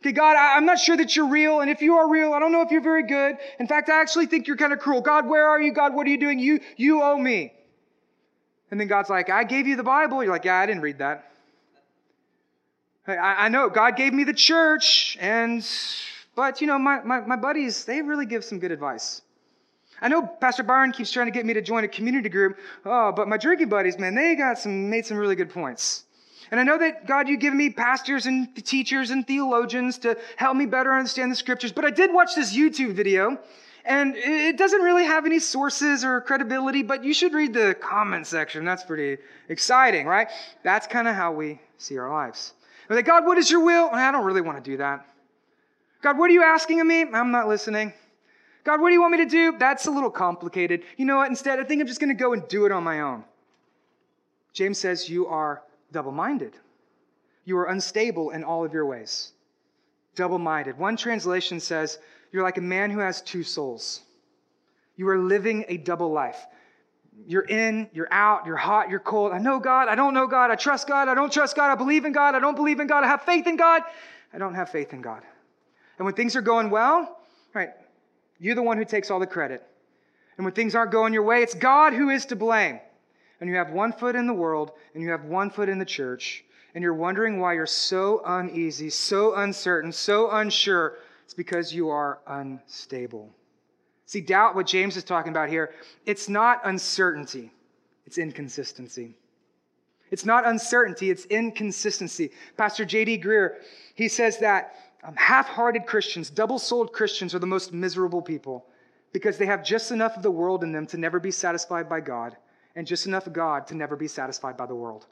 Okay, 0.00 0.12
God, 0.12 0.36
I, 0.36 0.56
I'm 0.56 0.66
not 0.66 0.78
sure 0.78 0.96
that 0.96 1.16
you're 1.16 1.28
real. 1.28 1.60
And 1.60 1.70
if 1.70 1.80
you 1.80 1.96
are 1.96 2.08
real, 2.08 2.34
I 2.34 2.38
don't 2.38 2.52
know 2.52 2.62
if 2.62 2.70
you're 2.70 2.82
very 2.82 3.06
good. 3.06 3.36
In 3.58 3.66
fact, 3.66 3.88
I 3.88 4.00
actually 4.00 4.26
think 4.26 4.46
you're 4.46 4.56
kind 4.56 4.72
of 4.72 4.78
cruel. 4.78 5.00
God, 5.00 5.26
where 5.26 5.48
are 5.48 5.60
you? 5.60 5.72
God, 5.72 5.94
what 5.94 6.06
are 6.06 6.10
you 6.10 6.18
doing? 6.18 6.38
You, 6.38 6.60
you 6.76 7.02
owe 7.02 7.16
me. 7.16 7.52
And 8.72 8.80
then 8.80 8.88
God's 8.88 9.10
like, 9.10 9.28
I 9.28 9.44
gave 9.44 9.66
you 9.66 9.76
the 9.76 9.82
Bible. 9.82 10.24
You're 10.24 10.32
like, 10.32 10.46
yeah, 10.46 10.56
I 10.56 10.64
didn't 10.64 10.80
read 10.80 10.96
that. 10.98 11.30
I, 13.06 13.16
I 13.16 13.48
know 13.50 13.68
God 13.68 13.96
gave 13.96 14.14
me 14.14 14.24
the 14.24 14.32
church, 14.32 15.18
and 15.20 15.62
but 16.34 16.62
you 16.62 16.66
know, 16.66 16.78
my, 16.78 17.02
my, 17.02 17.20
my 17.20 17.36
buddies, 17.36 17.84
they 17.84 18.00
really 18.00 18.24
give 18.24 18.42
some 18.42 18.58
good 18.58 18.72
advice. 18.72 19.20
I 20.00 20.08
know 20.08 20.22
Pastor 20.22 20.62
Byron 20.62 20.92
keeps 20.92 21.12
trying 21.12 21.26
to 21.26 21.32
get 21.32 21.44
me 21.44 21.52
to 21.52 21.60
join 21.60 21.84
a 21.84 21.88
community 21.88 22.30
group. 22.30 22.58
Oh, 22.86 23.12
but 23.12 23.28
my 23.28 23.36
drinking 23.36 23.68
buddies, 23.68 23.98
man, 23.98 24.14
they 24.14 24.34
got 24.36 24.58
some 24.58 24.88
made 24.88 25.04
some 25.04 25.18
really 25.18 25.36
good 25.36 25.50
points. 25.50 26.04
And 26.50 26.58
I 26.58 26.62
know 26.62 26.78
that 26.78 27.06
God, 27.06 27.28
you 27.28 27.36
give 27.36 27.52
me 27.52 27.68
pastors 27.68 28.24
and 28.24 28.56
teachers 28.56 29.10
and 29.10 29.26
theologians 29.26 29.98
to 29.98 30.16
help 30.36 30.56
me 30.56 30.64
better 30.64 30.94
understand 30.94 31.30
the 31.30 31.36
scriptures. 31.36 31.72
But 31.72 31.84
I 31.84 31.90
did 31.90 32.10
watch 32.10 32.34
this 32.34 32.56
YouTube 32.56 32.94
video 32.94 33.38
and 33.84 34.14
it 34.16 34.56
doesn't 34.56 34.80
really 34.80 35.04
have 35.04 35.26
any 35.26 35.38
sources 35.38 36.04
or 36.04 36.20
credibility, 36.20 36.82
but 36.82 37.04
you 37.04 37.12
should 37.12 37.34
read 37.34 37.52
the 37.52 37.74
comment 37.80 38.26
section. 38.26 38.64
That's 38.64 38.84
pretty 38.84 39.20
exciting, 39.48 40.06
right? 40.06 40.28
That's 40.62 40.86
kind 40.86 41.08
of 41.08 41.14
how 41.14 41.32
we 41.32 41.60
see 41.78 41.98
our 41.98 42.08
lives. 42.08 42.54
We're 42.88 42.96
like, 42.96 43.06
God, 43.06 43.26
what 43.26 43.38
is 43.38 43.50
your 43.50 43.64
will? 43.64 43.88
I 43.92 44.12
don't 44.12 44.24
really 44.24 44.40
want 44.40 44.62
to 44.62 44.70
do 44.70 44.76
that. 44.76 45.06
God, 46.02 46.18
what 46.18 46.30
are 46.30 46.32
you 46.32 46.42
asking 46.42 46.80
of 46.80 46.86
me? 46.86 47.02
I'm 47.02 47.30
not 47.30 47.48
listening. 47.48 47.92
God, 48.64 48.80
what 48.80 48.88
do 48.88 48.94
you 48.94 49.00
want 49.00 49.12
me 49.12 49.18
to 49.18 49.30
do? 49.30 49.56
That's 49.58 49.86
a 49.86 49.90
little 49.90 50.10
complicated. 50.10 50.82
You 50.96 51.04
know 51.04 51.16
what? 51.16 51.28
Instead, 51.28 51.58
I 51.58 51.64
think 51.64 51.80
I'm 51.80 51.86
just 51.86 52.00
going 52.00 52.16
to 52.16 52.20
go 52.20 52.32
and 52.32 52.46
do 52.48 52.66
it 52.66 52.72
on 52.72 52.84
my 52.84 53.00
own. 53.00 53.24
James 54.52 54.78
says, 54.78 55.08
You 55.08 55.26
are 55.26 55.62
double 55.90 56.12
minded. 56.12 56.54
You 57.44 57.58
are 57.58 57.66
unstable 57.66 58.30
in 58.30 58.44
all 58.44 58.64
of 58.64 58.72
your 58.72 58.86
ways. 58.86 59.32
Double 60.14 60.38
minded. 60.38 60.78
One 60.78 60.96
translation 60.96 61.58
says, 61.58 61.98
you're 62.32 62.42
like 62.42 62.58
a 62.58 62.62
man 62.62 62.90
who 62.90 62.98
has 62.98 63.20
two 63.20 63.42
souls. 63.42 64.00
You 64.96 65.08
are 65.08 65.18
living 65.18 65.64
a 65.68 65.76
double 65.76 66.10
life. 66.10 66.46
You're 67.26 67.42
in, 67.42 67.88
you're 67.92 68.08
out, 68.10 68.46
you're 68.46 68.56
hot, 68.56 68.88
you're 68.88 68.98
cold. 68.98 69.32
I 69.32 69.38
know 69.38 69.60
God, 69.60 69.88
I 69.88 69.94
don't 69.94 70.14
know 70.14 70.26
God, 70.26 70.50
I 70.50 70.56
trust 70.56 70.88
God, 70.88 71.08
I 71.08 71.14
don't 71.14 71.32
trust 71.32 71.54
God, 71.54 71.70
I 71.70 71.74
believe 71.74 72.06
in 72.06 72.12
God, 72.12 72.34
I 72.34 72.38
don't 72.40 72.56
believe 72.56 72.80
in 72.80 72.86
God, 72.86 73.04
I 73.04 73.06
have 73.06 73.22
faith 73.22 73.46
in 73.46 73.56
God, 73.56 73.82
I 74.32 74.38
don't 74.38 74.54
have 74.54 74.70
faith 74.70 74.94
in 74.94 75.02
God. 75.02 75.22
And 75.98 76.06
when 76.06 76.14
things 76.14 76.34
are 76.36 76.42
going 76.42 76.70
well, 76.70 77.20
right, 77.54 77.70
you're 78.40 78.54
the 78.54 78.62
one 78.62 78.78
who 78.78 78.84
takes 78.84 79.10
all 79.10 79.20
the 79.20 79.26
credit. 79.26 79.62
And 80.38 80.44
when 80.46 80.54
things 80.54 80.74
aren't 80.74 80.90
going 80.90 81.12
your 81.12 81.22
way, 81.22 81.42
it's 81.42 81.54
God 81.54 81.92
who 81.92 82.08
is 82.08 82.24
to 82.26 82.36
blame. 82.36 82.80
and 83.42 83.50
you 83.50 83.56
have 83.56 83.70
one 83.70 83.92
foot 83.92 84.14
in 84.14 84.28
the 84.28 84.32
world 84.32 84.70
and 84.94 85.02
you 85.02 85.10
have 85.10 85.24
one 85.24 85.50
foot 85.50 85.68
in 85.68 85.80
the 85.80 85.84
church, 85.84 86.44
and 86.76 86.82
you're 86.82 86.94
wondering 86.94 87.40
why 87.40 87.54
you're 87.54 87.66
so 87.66 88.22
uneasy, 88.24 88.88
so 88.88 89.34
uncertain, 89.34 89.90
so 89.90 90.30
unsure, 90.30 90.94
it's 91.32 91.36
because 91.38 91.72
you 91.72 91.88
are 91.88 92.20
unstable. 92.26 93.34
See, 94.04 94.20
doubt, 94.20 94.54
what 94.54 94.66
James 94.66 94.98
is 94.98 95.02
talking 95.02 95.32
about 95.32 95.48
here, 95.48 95.72
it's 96.04 96.28
not 96.28 96.60
uncertainty, 96.64 97.50
it's 98.04 98.18
inconsistency. 98.18 99.16
It's 100.10 100.26
not 100.26 100.46
uncertainty, 100.46 101.08
it's 101.08 101.24
inconsistency. 101.24 102.32
Pastor 102.58 102.84
J.D. 102.84 103.22
Greear, 103.22 103.62
he 103.94 104.08
says 104.08 104.40
that 104.40 104.74
um, 105.02 105.14
half 105.16 105.48
hearted 105.48 105.86
Christians, 105.86 106.28
double 106.28 106.58
souled 106.58 106.92
Christians, 106.92 107.34
are 107.34 107.38
the 107.38 107.46
most 107.46 107.72
miserable 107.72 108.20
people 108.20 108.66
because 109.14 109.38
they 109.38 109.46
have 109.46 109.64
just 109.64 109.90
enough 109.90 110.18
of 110.18 110.22
the 110.22 110.30
world 110.30 110.62
in 110.62 110.70
them 110.70 110.86
to 110.88 110.98
never 110.98 111.18
be 111.18 111.30
satisfied 111.30 111.88
by 111.88 112.00
God 112.00 112.36
and 112.76 112.86
just 112.86 113.06
enough 113.06 113.26
of 113.26 113.32
God 113.32 113.66
to 113.68 113.74
never 113.74 113.96
be 113.96 114.06
satisfied 114.06 114.58
by 114.58 114.66
the 114.66 114.74
world. 114.74 115.06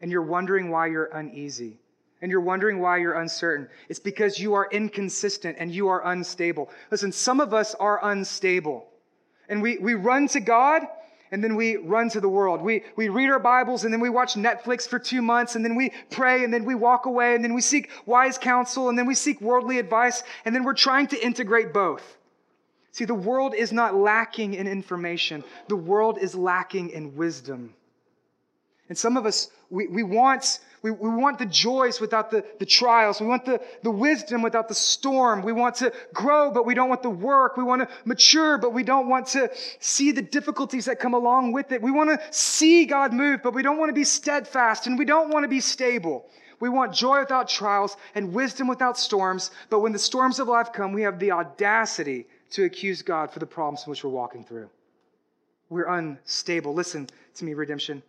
And 0.00 0.10
you're 0.10 0.22
wondering 0.22 0.70
why 0.70 0.88
you're 0.88 1.04
uneasy 1.04 1.78
and 2.22 2.30
you're 2.30 2.40
wondering 2.40 2.80
why 2.80 2.98
you're 2.98 3.20
uncertain. 3.20 3.68
It's 3.88 4.00
because 4.00 4.38
you 4.38 4.54
are 4.54 4.68
inconsistent 4.70 5.56
and 5.58 5.74
you 5.74 5.88
are 5.88 6.06
unstable. 6.06 6.70
Listen, 6.90 7.12
some 7.12 7.40
of 7.40 7.54
us 7.54 7.74
are 7.76 8.04
unstable 8.04 8.86
and 9.48 9.60
we, 9.62 9.78
we 9.78 9.94
run 9.94 10.28
to 10.28 10.40
God 10.40 10.82
and 11.32 11.42
then 11.44 11.56
we 11.56 11.76
run 11.76 12.08
to 12.10 12.20
the 12.20 12.28
world. 12.28 12.60
We, 12.60 12.84
we 12.96 13.08
read 13.08 13.30
our 13.30 13.38
Bibles 13.38 13.84
and 13.84 13.92
then 13.92 14.00
we 14.00 14.10
watch 14.10 14.34
Netflix 14.34 14.88
for 14.88 14.98
two 14.98 15.22
months 15.22 15.54
and 15.54 15.64
then 15.64 15.76
we 15.76 15.92
pray 16.10 16.44
and 16.44 16.52
then 16.52 16.64
we 16.64 16.74
walk 16.74 17.06
away 17.06 17.34
and 17.34 17.44
then 17.44 17.54
we 17.54 17.60
seek 17.60 17.90
wise 18.06 18.36
counsel 18.38 18.88
and 18.88 18.98
then 18.98 19.06
we 19.06 19.14
seek 19.14 19.40
worldly 19.40 19.78
advice 19.78 20.22
and 20.44 20.54
then 20.54 20.64
we're 20.64 20.74
trying 20.74 21.06
to 21.08 21.24
integrate 21.24 21.72
both. 21.72 22.16
See, 22.92 23.04
the 23.04 23.14
world 23.14 23.54
is 23.54 23.72
not 23.72 23.94
lacking 23.94 24.54
in 24.54 24.66
information, 24.66 25.44
the 25.68 25.76
world 25.76 26.18
is 26.18 26.34
lacking 26.34 26.90
in 26.90 27.14
wisdom. 27.16 27.74
And 28.88 28.98
some 28.98 29.16
of 29.16 29.24
us, 29.24 29.50
we, 29.70 29.86
we, 29.86 30.02
want, 30.02 30.58
we, 30.82 30.90
we 30.90 31.10
want 31.10 31.38
the 31.38 31.46
joys 31.46 32.00
without 32.00 32.30
the, 32.30 32.42
the 32.58 32.64
trials. 32.64 33.20
We 33.20 33.26
want 33.26 33.44
the, 33.44 33.60
the 33.82 33.90
wisdom 33.90 34.40
without 34.40 34.66
the 34.66 34.74
storm. 34.74 35.42
We 35.42 35.52
want 35.52 35.74
to 35.76 35.92
grow, 36.14 36.50
but 36.50 36.64
we 36.64 36.74
don't 36.74 36.88
want 36.88 37.02
the 37.02 37.10
work. 37.10 37.58
We 37.58 37.64
want 37.64 37.82
to 37.82 37.88
mature, 38.06 38.56
but 38.56 38.72
we 38.72 38.82
don't 38.82 39.08
want 39.08 39.26
to 39.28 39.50
see 39.78 40.10
the 40.10 40.22
difficulties 40.22 40.86
that 40.86 40.98
come 40.98 41.12
along 41.12 41.52
with 41.52 41.72
it. 41.72 41.82
We 41.82 41.90
want 41.90 42.10
to 42.10 42.20
see 42.30 42.86
God 42.86 43.12
move, 43.12 43.42
but 43.42 43.52
we 43.52 43.62
don't 43.62 43.78
want 43.78 43.90
to 43.90 43.94
be 43.94 44.04
steadfast 44.04 44.86
and 44.86 44.98
we 44.98 45.04
don't 45.04 45.30
want 45.30 45.44
to 45.44 45.48
be 45.48 45.60
stable. 45.60 46.26
We 46.60 46.70
want 46.70 46.94
joy 46.94 47.20
without 47.20 47.48
trials 47.48 47.96
and 48.14 48.32
wisdom 48.32 48.66
without 48.66 48.98
storms. 48.98 49.50
But 49.68 49.80
when 49.80 49.92
the 49.92 49.98
storms 49.98 50.40
of 50.40 50.48
life 50.48 50.72
come, 50.72 50.92
we 50.92 51.02
have 51.02 51.18
the 51.18 51.32
audacity 51.32 52.26
to 52.52 52.64
accuse 52.64 53.02
God 53.02 53.30
for 53.30 53.38
the 53.38 53.46
problems 53.46 53.84
in 53.86 53.90
which 53.90 54.02
we're 54.02 54.10
walking 54.10 54.44
through. 54.44 54.70
We're 55.68 55.88
unstable. 55.88 56.74
Listen 56.74 57.08
to 57.34 57.44
me, 57.44 57.54
redemption. 57.54 58.02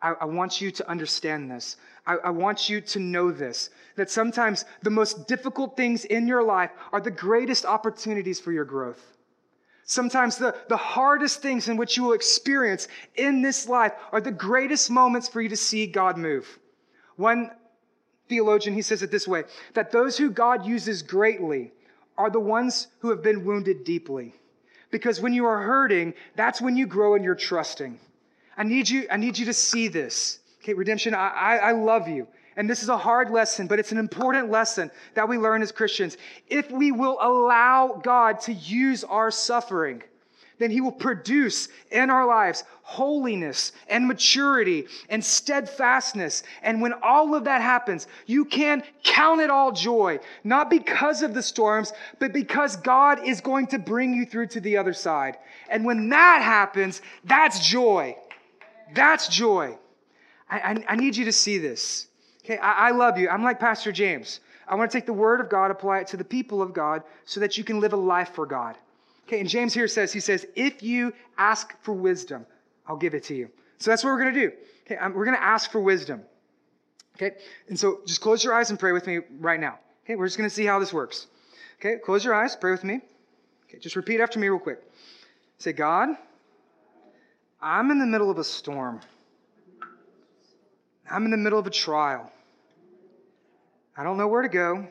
I, 0.00 0.14
I 0.20 0.24
want 0.24 0.60
you 0.60 0.70
to 0.70 0.88
understand 0.88 1.50
this. 1.50 1.76
I, 2.08 2.16
I 2.24 2.30
want 2.30 2.68
you 2.68 2.80
to 2.80 2.98
know 2.98 3.30
this 3.30 3.70
that 3.96 4.10
sometimes 4.10 4.64
the 4.82 4.90
most 4.90 5.28
difficult 5.28 5.76
things 5.76 6.04
in 6.04 6.26
your 6.26 6.42
life 6.42 6.70
are 6.92 7.00
the 7.00 7.10
greatest 7.10 7.66
opportunities 7.66 8.40
for 8.40 8.52
your 8.52 8.64
growth. 8.64 9.04
Sometimes 9.84 10.36
the, 10.36 10.54
the 10.68 10.76
hardest 10.76 11.42
things 11.42 11.68
in 11.68 11.76
which 11.76 11.96
you 11.96 12.04
will 12.04 12.12
experience 12.12 12.88
in 13.16 13.42
this 13.42 13.68
life 13.68 13.92
are 14.12 14.20
the 14.20 14.30
greatest 14.30 14.90
moments 14.90 15.28
for 15.28 15.40
you 15.40 15.48
to 15.48 15.56
see 15.56 15.86
God 15.86 16.16
move. 16.16 16.58
One 17.16 17.50
theologian, 18.28 18.74
he 18.74 18.82
says 18.82 19.02
it 19.02 19.10
this 19.10 19.26
way 19.26 19.44
that 19.74 19.90
those 19.90 20.16
who 20.16 20.30
God 20.30 20.64
uses 20.64 21.02
greatly 21.02 21.72
are 22.16 22.30
the 22.30 22.40
ones 22.40 22.88
who 23.00 23.10
have 23.10 23.22
been 23.22 23.44
wounded 23.44 23.84
deeply. 23.84 24.34
Because 24.90 25.20
when 25.20 25.32
you 25.32 25.44
are 25.46 25.62
hurting, 25.62 26.14
that's 26.36 26.60
when 26.60 26.76
you 26.76 26.86
grow 26.86 27.14
and 27.14 27.24
you're 27.24 27.34
trusting. 27.34 27.98
I 28.56 28.62
need 28.62 28.88
you, 28.88 29.06
I 29.10 29.16
need 29.16 29.38
you 29.38 29.46
to 29.46 29.52
see 29.52 29.88
this. 29.88 30.38
Okay, 30.62 30.74
redemption, 30.74 31.14
I, 31.14 31.28
I, 31.28 31.56
I 31.56 31.72
love 31.72 32.08
you. 32.08 32.26
And 32.56 32.68
this 32.68 32.82
is 32.82 32.88
a 32.88 32.96
hard 32.96 33.30
lesson, 33.30 33.68
but 33.68 33.78
it's 33.78 33.92
an 33.92 33.98
important 33.98 34.50
lesson 34.50 34.90
that 35.14 35.28
we 35.28 35.38
learn 35.38 35.62
as 35.62 35.70
Christians. 35.70 36.16
If 36.48 36.70
we 36.72 36.90
will 36.90 37.18
allow 37.20 38.00
God 38.02 38.40
to 38.42 38.52
use 38.52 39.04
our 39.04 39.30
suffering, 39.30 40.02
then 40.58 40.72
he 40.72 40.80
will 40.80 40.92
produce 40.92 41.68
in 41.92 42.10
our 42.10 42.26
lives 42.26 42.64
holiness 42.82 43.72
and 43.88 44.08
maturity 44.08 44.86
and 45.08 45.24
steadfastness. 45.24 46.42
And 46.62 46.82
when 46.82 46.94
all 47.02 47.36
of 47.36 47.44
that 47.44 47.60
happens, 47.60 48.08
you 48.26 48.44
can 48.44 48.82
count 49.04 49.40
it 49.40 49.50
all 49.50 49.70
joy, 49.70 50.18
not 50.42 50.68
because 50.68 51.22
of 51.22 51.34
the 51.34 51.42
storms, 51.42 51.92
but 52.18 52.32
because 52.32 52.76
God 52.76 53.24
is 53.24 53.40
going 53.40 53.68
to 53.68 53.78
bring 53.78 54.14
you 54.14 54.26
through 54.26 54.48
to 54.48 54.60
the 54.60 54.76
other 54.76 54.94
side. 54.94 55.36
And 55.70 55.84
when 55.84 56.08
that 56.08 56.42
happens, 56.42 57.02
that's 57.22 57.66
joy. 57.66 58.16
That's 58.94 59.28
joy. 59.28 59.78
I, 60.50 60.58
I, 60.58 60.84
I 60.90 60.96
need 60.96 61.16
you 61.16 61.24
to 61.24 61.32
see 61.32 61.58
this. 61.58 62.08
Okay, 62.44 62.58
I, 62.58 62.88
I 62.88 62.90
love 62.90 63.18
you. 63.18 63.28
I'm 63.28 63.42
like 63.42 63.60
Pastor 63.60 63.92
James. 63.92 64.40
I 64.66 64.74
want 64.74 64.90
to 64.90 64.96
take 64.96 65.06
the 65.06 65.12
word 65.12 65.40
of 65.40 65.48
God, 65.48 65.70
apply 65.70 66.00
it 66.00 66.06
to 66.08 66.16
the 66.16 66.24
people 66.24 66.60
of 66.60 66.72
God 66.72 67.02
so 67.24 67.40
that 67.40 67.56
you 67.56 67.64
can 67.64 67.80
live 67.80 67.92
a 67.92 67.96
life 67.96 68.34
for 68.34 68.46
God. 68.46 68.76
Okay, 69.26 69.40
and 69.40 69.48
James 69.48 69.74
here 69.74 69.88
says, 69.88 70.12
he 70.12 70.20
says, 70.20 70.46
if 70.56 70.82
you 70.82 71.12
ask 71.36 71.74
for 71.82 71.92
wisdom, 71.92 72.46
I'll 72.86 72.96
give 72.96 73.14
it 73.14 73.24
to 73.24 73.34
you. 73.34 73.50
So 73.78 73.90
that's 73.90 74.02
what 74.02 74.10
we're 74.10 74.22
going 74.22 74.34
to 74.34 74.40
do. 74.40 74.52
Okay, 74.86 74.96
um, 74.96 75.12
we're 75.14 75.24
going 75.24 75.36
to 75.36 75.42
ask 75.42 75.70
for 75.70 75.80
wisdom. 75.80 76.22
Okay, 77.16 77.36
and 77.68 77.78
so 77.78 78.00
just 78.06 78.20
close 78.20 78.42
your 78.42 78.54
eyes 78.54 78.70
and 78.70 78.78
pray 78.78 78.92
with 78.92 79.06
me 79.06 79.20
right 79.38 79.60
now. 79.60 79.78
Okay, 80.04 80.16
we're 80.16 80.26
just 80.26 80.38
going 80.38 80.48
to 80.48 80.54
see 80.54 80.64
how 80.64 80.78
this 80.78 80.92
works. 80.92 81.26
Okay, 81.78 81.96
close 82.02 82.24
your 82.24 82.34
eyes, 82.34 82.56
pray 82.56 82.70
with 82.70 82.84
me. 82.84 83.00
Okay, 83.68 83.78
just 83.78 83.96
repeat 83.96 84.20
after 84.20 84.38
me 84.38 84.48
real 84.48 84.58
quick. 84.58 84.80
Say, 85.58 85.72
God, 85.72 86.10
I'm 87.60 87.90
in 87.90 87.98
the 87.98 88.06
middle 88.06 88.30
of 88.30 88.38
a 88.38 88.44
storm. 88.44 89.00
I'm 91.10 91.24
in 91.24 91.30
the 91.30 91.36
middle 91.36 91.58
of 91.58 91.66
a 91.66 91.70
trial. 91.70 92.30
I 93.96 94.04
don't 94.04 94.16
know 94.16 94.28
where 94.28 94.42
to 94.42 94.48
go. 94.48 94.86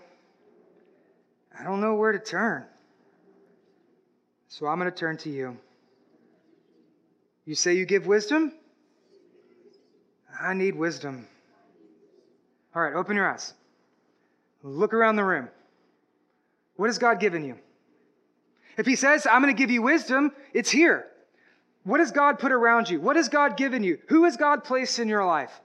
I 1.58 1.64
don't 1.64 1.82
know 1.82 1.96
where 1.96 2.12
to 2.12 2.20
turn. 2.20 2.66
So 4.48 4.68
I'm 4.68 4.80
going 4.80 4.92
to 4.92 4.98
turn 4.98 5.18
to 5.18 5.30
you. 5.30 5.58
You 7.46 7.56
say 7.56 7.76
you 7.76 7.86
give 7.86 8.08
wisdom? 8.08 8.54
I 10.40 10.54
need 10.54 10.76
wisdom. 10.76 11.28
All 12.76 12.82
right, 12.82 12.94
open 12.94 13.16
your 13.16 13.32
eyes. 13.32 13.54
Look 14.64 14.94
around 14.94 15.16
the 15.16 15.24
room. 15.24 15.50
What 16.76 16.88
has 16.88 16.98
God 16.98 17.20
given 17.20 17.44
you? 17.44 17.58
If 18.78 18.86
He 18.86 18.96
says, 18.96 19.26
I'm 19.26 19.42
going 19.42 19.56
to 19.56 19.58
give 19.58 19.72
you 19.72 19.82
wisdom, 19.82 20.32
it's 20.54 20.70
here. 20.70 21.08
What 21.84 22.00
has 22.00 22.12
God 22.12 22.38
put 22.38 22.52
around 22.52 22.90
you? 22.90 23.00
What 23.00 23.16
has 23.16 23.30
God 23.30 23.58
given 23.58 23.84
you? 23.84 23.98
Who 24.10 24.26
has 24.26 24.36
God 24.38 24.64
placed 24.64 25.00
in 25.00 25.08
your 25.08 25.26
life? 25.26 25.62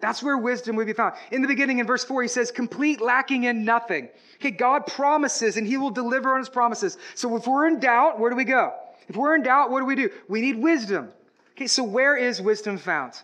That's 0.00 0.22
where 0.22 0.36
wisdom 0.36 0.76
would 0.76 0.86
be 0.86 0.92
found. 0.92 1.14
In 1.30 1.40
the 1.40 1.48
beginning, 1.48 1.78
in 1.78 1.86
verse 1.86 2.04
4, 2.04 2.22
he 2.22 2.28
says, 2.28 2.50
complete, 2.50 3.00
lacking 3.00 3.44
in 3.44 3.64
nothing. 3.64 4.08
Okay, 4.36 4.50
God 4.50 4.86
promises 4.86 5.56
and 5.56 5.66
he 5.66 5.76
will 5.76 5.90
deliver 5.90 6.32
on 6.32 6.40
his 6.40 6.48
promises. 6.48 6.98
So 7.14 7.36
if 7.36 7.46
we're 7.46 7.66
in 7.66 7.80
doubt, 7.80 8.18
where 8.18 8.30
do 8.30 8.36
we 8.36 8.44
go? 8.44 8.74
If 9.08 9.16
we're 9.16 9.34
in 9.34 9.42
doubt, 9.42 9.70
what 9.70 9.80
do 9.80 9.86
we 9.86 9.94
do? 9.94 10.10
We 10.28 10.40
need 10.40 10.56
wisdom. 10.56 11.10
Okay, 11.52 11.66
so 11.66 11.84
where 11.84 12.16
is 12.16 12.42
wisdom 12.42 12.78
found? 12.78 13.14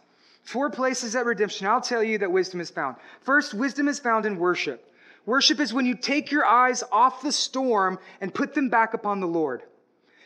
Four 0.42 0.70
places 0.70 1.14
at 1.16 1.26
redemption. 1.26 1.66
I'll 1.66 1.80
tell 1.80 2.02
you 2.02 2.18
that 2.18 2.32
wisdom 2.32 2.60
is 2.60 2.70
found. 2.70 2.96
First, 3.20 3.54
wisdom 3.54 3.88
is 3.88 3.98
found 3.98 4.24
in 4.24 4.36
worship. 4.36 4.86
Worship 5.26 5.60
is 5.60 5.72
when 5.72 5.86
you 5.86 5.94
take 5.94 6.30
your 6.30 6.46
eyes 6.46 6.82
off 6.90 7.22
the 7.22 7.32
storm 7.32 7.98
and 8.20 8.32
put 8.32 8.54
them 8.54 8.68
back 8.68 8.94
upon 8.94 9.20
the 9.20 9.26
Lord. 9.26 9.62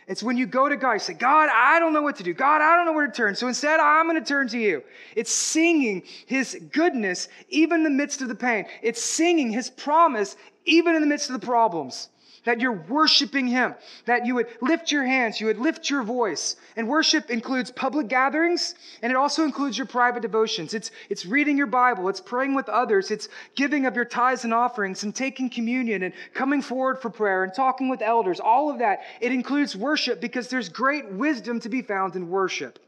It's 0.07 0.23
when 0.23 0.37
you 0.37 0.47
go 0.47 0.69
to 0.69 0.77
God, 0.77 0.93
you 0.93 0.99
say, 0.99 1.15
God, 1.15 1.49
I 1.53 1.79
don't 1.79 1.93
know 1.93 2.03
what 2.03 2.17
to 2.17 2.23
do. 2.23 2.35
God, 2.35 2.61
I 2.61 2.77
don't 2.77 2.85
know 2.85 2.93
where 2.93 3.07
to 3.07 3.13
turn. 3.13 3.35
So 3.35 3.49
instead, 3.49 3.81
I'm 3.81 4.07
going 4.07 4.23
to 4.23 4.27
turn 4.27 4.49
to 4.49 4.59
you. 4.59 4.83
It's 5.17 5.33
singing 5.33 6.03
his 6.27 6.59
goodness, 6.73 7.29
even 7.49 7.79
in 7.79 7.85
the 7.85 7.91
midst 7.91 8.21
of 8.21 8.29
the 8.29 8.35
pain. 8.35 8.67
It's 8.83 9.03
singing 9.03 9.51
his 9.51 9.71
promise, 9.71 10.37
even 10.65 10.95
in 10.95 11.01
the 11.01 11.07
midst 11.07 11.31
of 11.31 11.41
the 11.41 11.47
problems 11.47 12.09
that 12.45 12.61
you're 12.61 12.73
worshiping 12.73 13.47
Him, 13.47 13.75
that 14.05 14.27
you 14.27 14.35
would 14.37 14.47
lift 14.61 14.93
your 14.93 15.05
hands, 15.05 15.41
you 15.41 15.47
would 15.47 15.59
lift 15.59 15.91
your 15.91 16.03
voice. 16.03 16.57
And 16.77 16.89
worship 16.89 17.31
includes 17.31 17.71
public 17.71 18.09
gatherings, 18.09 18.75
and 19.03 19.11
it 19.11 19.17
also 19.17 19.45
includes 19.45 19.77
your 19.77 19.87
private 19.87 20.21
devotions. 20.21 20.75
It's, 20.75 20.91
it's 21.09 21.27
reading 21.27 21.57
your 21.57 21.67
Bible, 21.67 22.09
it's 22.09 22.21
praying 22.21 22.55
with 22.55 22.69
others, 22.69 23.11
it's 23.11 23.29
giving 23.55 23.87
of 23.87 23.97
your 23.97 24.05
tithes 24.05 24.45
and 24.45 24.55
offerings, 24.55 25.03
and 25.03 25.15
taking 25.15 25.49
communion, 25.49 26.03
and 26.03 26.15
coming 26.35 26.63
forward 26.63 27.01
for 27.01 27.11
prayer, 27.11 27.45
and 27.45 27.55
talking 27.55 27.89
with 27.89 28.03
elders. 28.03 28.41
All 28.41 28.71
of 28.71 28.79
that. 28.79 29.01
It 29.21 29.33
includes 29.33 29.75
worship 29.75 30.21
because 30.21 30.49
there's 30.49 30.69
great 30.69 31.11
wisdom 31.11 31.61
to 31.61 31.69
be 31.69 31.83
found 31.83 32.17
in 32.17 32.29
worship. 32.29 32.79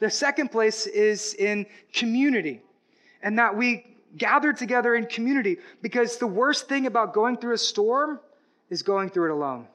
The 0.00 0.10
second 0.10 0.50
place 0.50 0.86
is 0.86 1.34
in 1.34 1.66
community, 1.92 2.62
and 3.22 3.38
that 3.38 3.56
we 3.56 3.84
gather 4.16 4.52
together 4.52 4.94
in 4.94 5.04
community 5.06 5.58
because 5.82 6.16
the 6.16 6.26
worst 6.26 6.68
thing 6.68 6.86
about 6.86 7.12
going 7.12 7.36
through 7.36 7.52
a 7.52 7.58
storm 7.58 8.18
is 8.70 8.82
going 8.82 9.10
through 9.10 9.30
it 9.30 9.34
alone. 9.34 9.66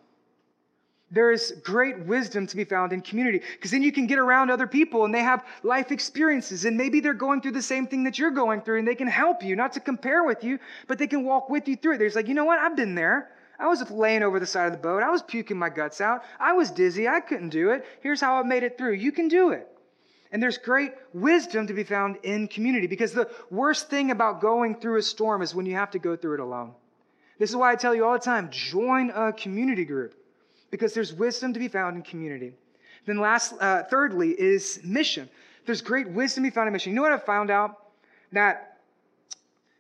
There 1.12 1.32
is 1.32 1.54
great 1.64 2.00
wisdom 2.00 2.48
to 2.48 2.56
be 2.56 2.64
found 2.64 2.92
in 2.92 3.02
community 3.02 3.42
because 3.54 3.70
then 3.70 3.84
you 3.84 3.92
can 3.92 4.08
get 4.08 4.18
around 4.18 4.50
other 4.50 4.66
people 4.66 5.06
and 5.06 5.14
they 5.14 5.22
have 5.22 5.46
life 5.62 5.92
experiences 5.92 6.66
and 6.66 6.76
maybe 6.76 7.02
they're 7.02 7.14
going 7.14 7.40
through 7.40 7.52
the 7.52 7.62
same 7.62 7.86
thing 7.86 8.04
that 8.06 8.18
you're 8.18 8.32
going 8.32 8.62
through 8.62 8.80
and 8.80 8.88
they 8.88 8.96
can 8.96 9.08
help 9.08 9.44
you, 9.44 9.56
not 9.56 9.74
to 9.74 9.80
compare 9.80 10.24
with 10.24 10.44
you, 10.44 10.58
but 10.88 10.98
they 10.98 11.06
can 11.06 11.24
walk 11.24 11.52
with 11.52 11.68
you 11.68 11.76
through 11.76 11.96
it. 11.96 11.98
There's 12.00 12.16
like, 12.16 12.28
you 12.28 12.34
know 12.34 12.46
what? 12.46 12.58
I've 12.58 12.76
been 12.76 12.96
there. 12.96 13.30
I 13.60 13.68
was 13.68 13.88
laying 13.92 14.24
over 14.24 14.40
the 14.40 14.48
side 14.48 14.66
of 14.66 14.72
the 14.72 14.80
boat. 14.80 15.04
I 15.04 15.12
was 15.12 15.22
puking 15.22 15.58
my 15.58 15.70
guts 15.70 16.02
out. 16.02 16.24
I 16.40 16.54
was 16.54 16.72
dizzy. 16.72 17.08
I 17.08 17.20
couldn't 17.20 17.50
do 17.50 17.70
it. 17.70 17.86
Here's 18.02 18.20
how 18.20 18.40
I 18.40 18.44
made 18.44 18.64
it 18.64 18.78
through. 18.78 18.94
You 18.94 19.12
can 19.12 19.28
do 19.28 19.52
it. 19.52 19.68
And 20.32 20.42
there's 20.42 20.58
great 20.58 20.94
wisdom 21.14 21.68
to 21.68 21.74
be 21.74 21.84
found 21.84 22.18
in 22.24 22.48
community 22.48 22.88
because 22.88 23.14
the 23.14 23.30
worst 23.52 23.88
thing 23.88 24.10
about 24.10 24.42
going 24.42 24.80
through 24.80 24.98
a 24.98 25.04
storm 25.04 25.44
is 25.44 25.54
when 25.54 25.68
you 25.68 25.76
have 25.76 25.92
to 25.92 26.00
go 26.00 26.16
through 26.16 26.34
it 26.34 26.40
alone. 26.40 26.74
This 27.44 27.50
is 27.50 27.58
why 27.58 27.74
I 27.74 27.76
tell 27.76 27.94
you 27.94 28.06
all 28.06 28.14
the 28.14 28.20
time 28.20 28.48
join 28.52 29.10
a 29.10 29.34
community 29.34 29.84
group 29.84 30.16
because 30.72 30.94
there's 30.94 31.12
wisdom 31.12 31.52
to 31.52 31.60
be 31.60 31.68
found 31.68 31.98
in 31.98 32.02
community. 32.02 32.54
Then, 33.06 33.18
last, 33.18 33.54
uh, 33.60 33.84
thirdly, 33.84 34.30
is 34.30 34.80
mission. 34.82 35.30
There's 35.66 35.82
great 35.82 36.10
wisdom 36.10 36.46
to 36.46 36.50
be 36.50 36.56
found 36.56 36.68
in 36.68 36.72
mission. 36.72 36.94
You 36.94 36.96
know 36.96 37.02
what 37.02 37.12
I've 37.12 37.26
found 37.26 37.52
out? 37.52 37.88
That, 38.32 38.78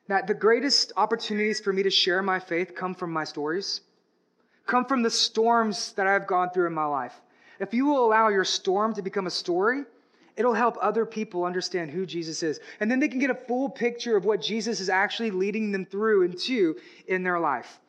that 0.09 0.28
the 0.28 0.34
greatest 0.34 0.91
opportunities 0.97 1.61
for 1.61 1.72
me 1.72 1.84
to 1.84 1.89
share 1.89 2.22
my 2.22 2.38
faith 2.38 2.76
come 2.76 2.93
from 2.93 3.14
my 3.14 3.24
stories, 3.24 3.80
come 4.66 4.84
from 4.84 5.01
the 5.01 5.09
storms 5.09 5.93
that 5.93 6.05
I've 6.05 6.28
gone 6.28 6.49
through 6.49 6.68
in 6.68 6.74
my 6.74 6.84
life. 6.84 7.14
If 7.61 7.74
you 7.74 7.86
will 7.86 8.05
allow 8.05 8.28
your 8.28 8.43
storm 8.43 8.93
to 8.95 9.01
become 9.01 9.26
a 9.26 9.32
story, 9.32 9.86
it'll 10.36 10.54
help 10.54 10.78
other 10.82 11.06
people 11.06 11.46
understand 11.46 11.92
who 11.92 12.06
Jesus 12.06 12.44
is. 12.44 12.60
And 12.80 12.90
then 12.90 13.00
they 13.00 13.08
can 13.08 13.20
get 13.20 13.30
a 13.30 13.36
full 13.36 13.70
picture 13.70 14.16
of 14.18 14.26
what 14.26 14.42
Jesus 14.42 14.80
is 14.80 14.90
actually 14.90 15.32
leading 15.32 15.72
them 15.72 15.86
through 15.86 16.24
and 16.24 16.38
to 16.40 16.76
in 17.08 17.24
their 17.24 17.40
life. 17.40 17.80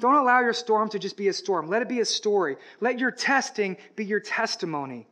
Don't 0.00 0.14
allow 0.14 0.40
your 0.40 0.52
storm 0.52 0.88
to 0.90 0.98
just 0.98 1.16
be 1.16 1.28
a 1.28 1.32
storm. 1.32 1.68
Let 1.68 1.82
it 1.82 1.88
be 1.88 2.00
a 2.00 2.04
story. 2.04 2.56
Let 2.80 2.98
your 2.98 3.10
testing 3.10 3.76
be 3.94 4.04
your 4.04 4.20
testimony. 4.20 5.06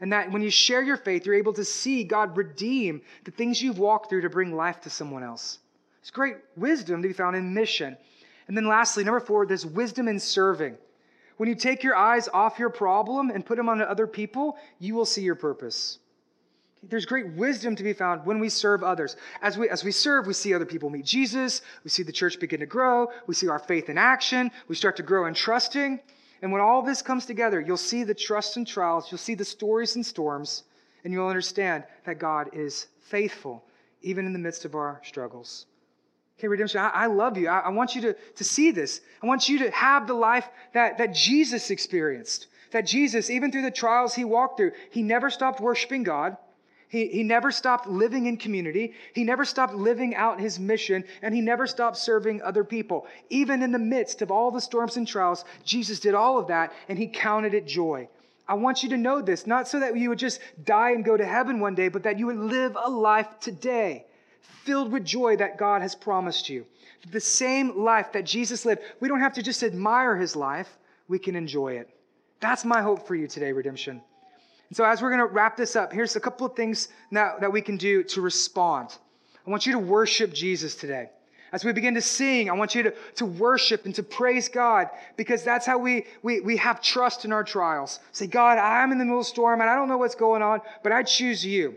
And 0.00 0.12
that 0.12 0.32
when 0.32 0.42
you 0.42 0.50
share 0.50 0.82
your 0.82 0.96
faith, 0.96 1.24
you're 1.24 1.36
able 1.36 1.52
to 1.52 1.64
see 1.64 2.02
God 2.02 2.36
redeem 2.36 3.02
the 3.24 3.30
things 3.30 3.62
you've 3.62 3.78
walked 3.78 4.10
through 4.10 4.22
to 4.22 4.30
bring 4.30 4.56
life 4.56 4.80
to 4.80 4.90
someone 4.90 5.22
else. 5.22 5.60
It's 6.00 6.10
great 6.10 6.36
wisdom 6.56 7.02
to 7.02 7.08
be 7.08 7.14
found 7.14 7.36
in 7.36 7.54
mission. 7.54 7.96
And 8.48 8.56
then 8.56 8.66
lastly, 8.66 9.04
number 9.04 9.20
four, 9.20 9.46
there's 9.46 9.64
wisdom 9.64 10.08
in 10.08 10.18
serving. 10.18 10.76
When 11.36 11.48
you 11.48 11.54
take 11.54 11.84
your 11.84 11.94
eyes 11.94 12.28
off 12.34 12.58
your 12.58 12.70
problem 12.70 13.30
and 13.30 13.46
put 13.46 13.56
them 13.56 13.68
on 13.68 13.80
other 13.80 14.08
people, 14.08 14.56
you 14.80 14.94
will 14.94 15.06
see 15.06 15.22
your 15.22 15.36
purpose. 15.36 15.98
There's 16.82 17.06
great 17.06 17.32
wisdom 17.34 17.76
to 17.76 17.82
be 17.82 17.92
found 17.92 18.26
when 18.26 18.40
we 18.40 18.48
serve 18.48 18.82
others. 18.82 19.16
As 19.40 19.56
we, 19.56 19.68
as 19.68 19.84
we 19.84 19.92
serve, 19.92 20.26
we 20.26 20.32
see 20.32 20.52
other 20.52 20.66
people 20.66 20.90
meet 20.90 21.04
Jesus. 21.04 21.62
We 21.84 21.90
see 21.90 22.02
the 22.02 22.12
church 22.12 22.40
begin 22.40 22.60
to 22.60 22.66
grow. 22.66 23.08
We 23.26 23.34
see 23.34 23.48
our 23.48 23.60
faith 23.60 23.88
in 23.88 23.96
action. 23.96 24.50
We 24.66 24.74
start 24.74 24.96
to 24.96 25.02
grow 25.02 25.26
in 25.26 25.34
trusting. 25.34 26.00
And 26.42 26.50
when 26.50 26.60
all 26.60 26.82
this 26.82 27.00
comes 27.00 27.24
together, 27.24 27.60
you'll 27.60 27.76
see 27.76 28.02
the 28.02 28.14
trust 28.14 28.56
and 28.56 28.66
trials. 28.66 29.12
You'll 29.12 29.18
see 29.18 29.36
the 29.36 29.44
stories 29.44 29.94
and 29.94 30.04
storms. 30.04 30.64
And 31.04 31.12
you'll 31.12 31.28
understand 31.28 31.84
that 32.04 32.18
God 32.18 32.50
is 32.52 32.88
faithful, 33.00 33.64
even 34.02 34.26
in 34.26 34.32
the 34.32 34.38
midst 34.40 34.64
of 34.64 34.74
our 34.74 35.00
struggles. 35.04 35.66
Okay, 36.38 36.48
redemption, 36.48 36.80
I, 36.80 36.88
I 36.88 37.06
love 37.06 37.38
you. 37.38 37.48
I, 37.48 37.60
I, 37.60 37.68
want 37.68 37.94
you 37.94 38.00
to, 38.02 38.14
to 38.14 38.44
see 38.44 38.72
this. 38.72 39.00
I 39.22 39.26
want 39.26 39.48
you 39.48 39.60
to 39.60 39.70
have 39.70 40.08
the 40.08 40.14
life 40.14 40.48
that, 40.74 40.98
that 40.98 41.14
Jesus 41.14 41.70
experienced. 41.70 42.48
That 42.72 42.86
Jesus, 42.86 43.30
even 43.30 43.52
through 43.52 43.62
the 43.62 43.70
trials 43.70 44.14
he 44.14 44.24
walked 44.24 44.56
through, 44.56 44.72
he 44.90 45.04
never 45.04 45.30
stopped 45.30 45.60
worshiping 45.60 46.02
God. 46.02 46.36
He, 46.92 47.08
he 47.08 47.22
never 47.22 47.50
stopped 47.50 47.88
living 47.88 48.26
in 48.26 48.36
community. 48.36 48.92
He 49.14 49.24
never 49.24 49.46
stopped 49.46 49.74
living 49.74 50.14
out 50.14 50.38
his 50.38 50.60
mission, 50.60 51.04
and 51.22 51.34
he 51.34 51.40
never 51.40 51.66
stopped 51.66 51.96
serving 51.96 52.42
other 52.42 52.64
people. 52.64 53.06
Even 53.30 53.62
in 53.62 53.72
the 53.72 53.78
midst 53.78 54.20
of 54.20 54.30
all 54.30 54.50
the 54.50 54.60
storms 54.60 54.98
and 54.98 55.08
trials, 55.08 55.46
Jesus 55.64 56.00
did 56.00 56.14
all 56.14 56.38
of 56.38 56.48
that, 56.48 56.70
and 56.90 56.98
he 56.98 57.06
counted 57.06 57.54
it 57.54 57.66
joy. 57.66 58.10
I 58.46 58.54
want 58.54 58.82
you 58.82 58.90
to 58.90 58.98
know 58.98 59.22
this, 59.22 59.46
not 59.46 59.68
so 59.68 59.80
that 59.80 59.96
you 59.96 60.10
would 60.10 60.18
just 60.18 60.38
die 60.64 60.90
and 60.90 61.02
go 61.02 61.16
to 61.16 61.24
heaven 61.24 61.60
one 61.60 61.74
day, 61.74 61.88
but 61.88 62.02
that 62.02 62.18
you 62.18 62.26
would 62.26 62.36
live 62.36 62.76
a 62.78 62.90
life 62.90 63.40
today 63.40 64.04
filled 64.42 64.92
with 64.92 65.02
joy 65.02 65.36
that 65.36 65.56
God 65.56 65.80
has 65.80 65.94
promised 65.94 66.50
you. 66.50 66.66
The 67.10 67.20
same 67.20 67.82
life 67.82 68.12
that 68.12 68.26
Jesus 68.26 68.66
lived. 68.66 68.82
We 69.00 69.08
don't 69.08 69.20
have 69.20 69.32
to 69.34 69.42
just 69.42 69.62
admire 69.62 70.14
his 70.14 70.36
life, 70.36 70.68
we 71.08 71.18
can 71.18 71.36
enjoy 71.36 71.76
it. 71.76 71.88
That's 72.40 72.66
my 72.66 72.82
hope 72.82 73.06
for 73.06 73.14
you 73.14 73.26
today, 73.26 73.52
Redemption. 73.52 74.02
And 74.72 74.76
so, 74.78 74.86
as 74.86 75.02
we're 75.02 75.10
going 75.10 75.18
to 75.18 75.26
wrap 75.26 75.54
this 75.54 75.76
up, 75.76 75.92
here's 75.92 76.16
a 76.16 76.20
couple 76.20 76.46
of 76.46 76.56
things 76.56 76.88
now 77.10 77.36
that 77.38 77.52
we 77.52 77.60
can 77.60 77.76
do 77.76 78.02
to 78.04 78.22
respond. 78.22 78.96
I 79.46 79.50
want 79.50 79.66
you 79.66 79.72
to 79.72 79.78
worship 79.78 80.32
Jesus 80.32 80.74
today. 80.74 81.10
As 81.52 81.62
we 81.62 81.74
begin 81.74 81.92
to 81.92 82.00
sing, 82.00 82.48
I 82.48 82.54
want 82.54 82.74
you 82.74 82.84
to, 82.84 82.94
to 83.16 83.26
worship 83.26 83.84
and 83.84 83.94
to 83.96 84.02
praise 84.02 84.48
God 84.48 84.88
because 85.18 85.44
that's 85.44 85.66
how 85.66 85.76
we, 85.76 86.06
we, 86.22 86.40
we 86.40 86.56
have 86.56 86.80
trust 86.80 87.26
in 87.26 87.34
our 87.34 87.44
trials. 87.44 88.00
Say, 88.12 88.26
God, 88.26 88.56
I'm 88.56 88.92
in 88.92 88.98
the 88.98 89.04
middle 89.04 89.20
of 89.20 89.26
a 89.26 89.28
storm 89.28 89.60
and 89.60 89.68
I 89.68 89.74
don't 89.74 89.88
know 89.88 89.98
what's 89.98 90.14
going 90.14 90.40
on, 90.40 90.62
but 90.82 90.90
I 90.90 91.02
choose 91.02 91.44
you 91.44 91.76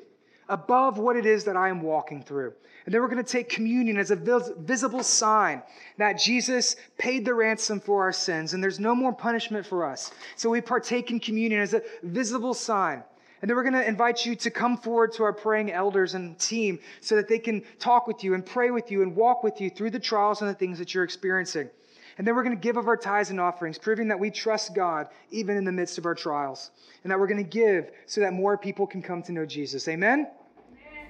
above 0.50 0.98
what 0.98 1.16
it 1.16 1.26
is 1.26 1.44
that 1.46 1.58
I 1.58 1.70
am 1.70 1.82
walking 1.82 2.22
through. 2.22 2.54
And 2.86 2.94
then 2.94 3.02
we're 3.02 3.08
going 3.08 3.24
to 3.24 3.32
take 3.32 3.50
communion 3.50 3.98
as 3.98 4.12
a 4.12 4.16
vis- 4.16 4.52
visible 4.60 5.02
sign 5.02 5.64
that 5.98 6.20
Jesus 6.20 6.76
paid 6.98 7.26
the 7.26 7.34
ransom 7.34 7.80
for 7.80 8.04
our 8.04 8.14
sins 8.14 8.54
and 8.54 8.64
there's 8.64 8.80
no 8.80 8.94
more 8.94 9.12
punishment 9.12 9.66
for 9.66 9.86
us. 9.86 10.12
So 10.36 10.50
we 10.50 10.62
partake 10.62 11.10
in 11.10 11.20
communion 11.20 11.62
as 11.62 11.74
a 11.74 11.82
visible 12.04 12.54
sign. 12.54 13.04
And 13.42 13.50
then 13.50 13.58
we're 13.58 13.64
going 13.64 13.74
to 13.74 13.88
invite 13.88 14.26
you 14.26 14.36
to 14.38 14.50
come 14.50 14.78
forward 14.78 15.14
to 15.14 15.24
our 15.24 15.34
praying 15.34 15.72
elders 15.72 16.14
and 16.14 16.38
team 16.40 16.80
so 17.02 17.16
that 17.16 17.28
they 17.28 17.40
can 17.40 17.64
talk 17.80 18.08
with 18.08 18.24
you 18.24 18.34
and 18.34 18.46
pray 18.46 18.72
with 18.72 18.92
you 18.92 19.02
and 19.02 19.16
walk 19.16 19.44
with 19.44 19.60
you 19.60 19.70
through 19.70 19.92
the 19.92 20.00
trials 20.00 20.42
and 20.42 20.50
the 20.50 20.54
things 20.56 20.80
that 20.80 20.94
you're 20.94 21.04
experiencing. 21.04 21.70
And 22.18 22.26
then 22.26 22.34
we're 22.36 22.44
going 22.44 22.56
to 22.56 22.62
give 22.62 22.78
of 22.78 22.88
our 22.88 22.96
tithes 22.96 23.30
and 23.30 23.42
offerings, 23.42 23.78
proving 23.78 24.08
that 24.08 24.20
we 24.20 24.32
trust 24.32 24.74
God 24.74 25.10
even 25.32 25.58
in 25.58 25.66
the 25.66 25.72
midst 25.72 25.98
of 25.98 26.06
our 26.06 26.16
trials. 26.16 26.72
And 27.04 27.12
that 27.12 27.20
we're 27.20 27.28
going 27.28 27.44
to 27.44 27.50
give 27.50 27.92
so 28.06 28.22
that 28.22 28.32
more 28.34 28.58
people 28.58 28.88
can 28.88 29.02
come 29.02 29.22
to 29.24 29.34
know 29.34 29.46
Jesus. 29.46 29.88
Amen? 29.88 30.28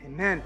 Amen. 0.05 0.41
Amen. 0.41 0.43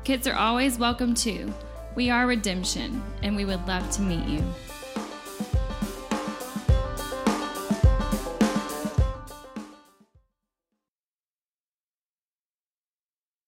Kids 0.03 0.27
are 0.27 0.35
always 0.35 0.77
welcome 0.77 1.13
too. 1.13 1.53
We 1.95 2.09
are 2.09 2.27
Redemption, 2.27 3.01
and 3.23 3.35
we 3.35 3.45
would 3.45 3.67
love 3.67 3.89
to 3.91 4.01
meet 4.01 4.25
you. 4.27 4.43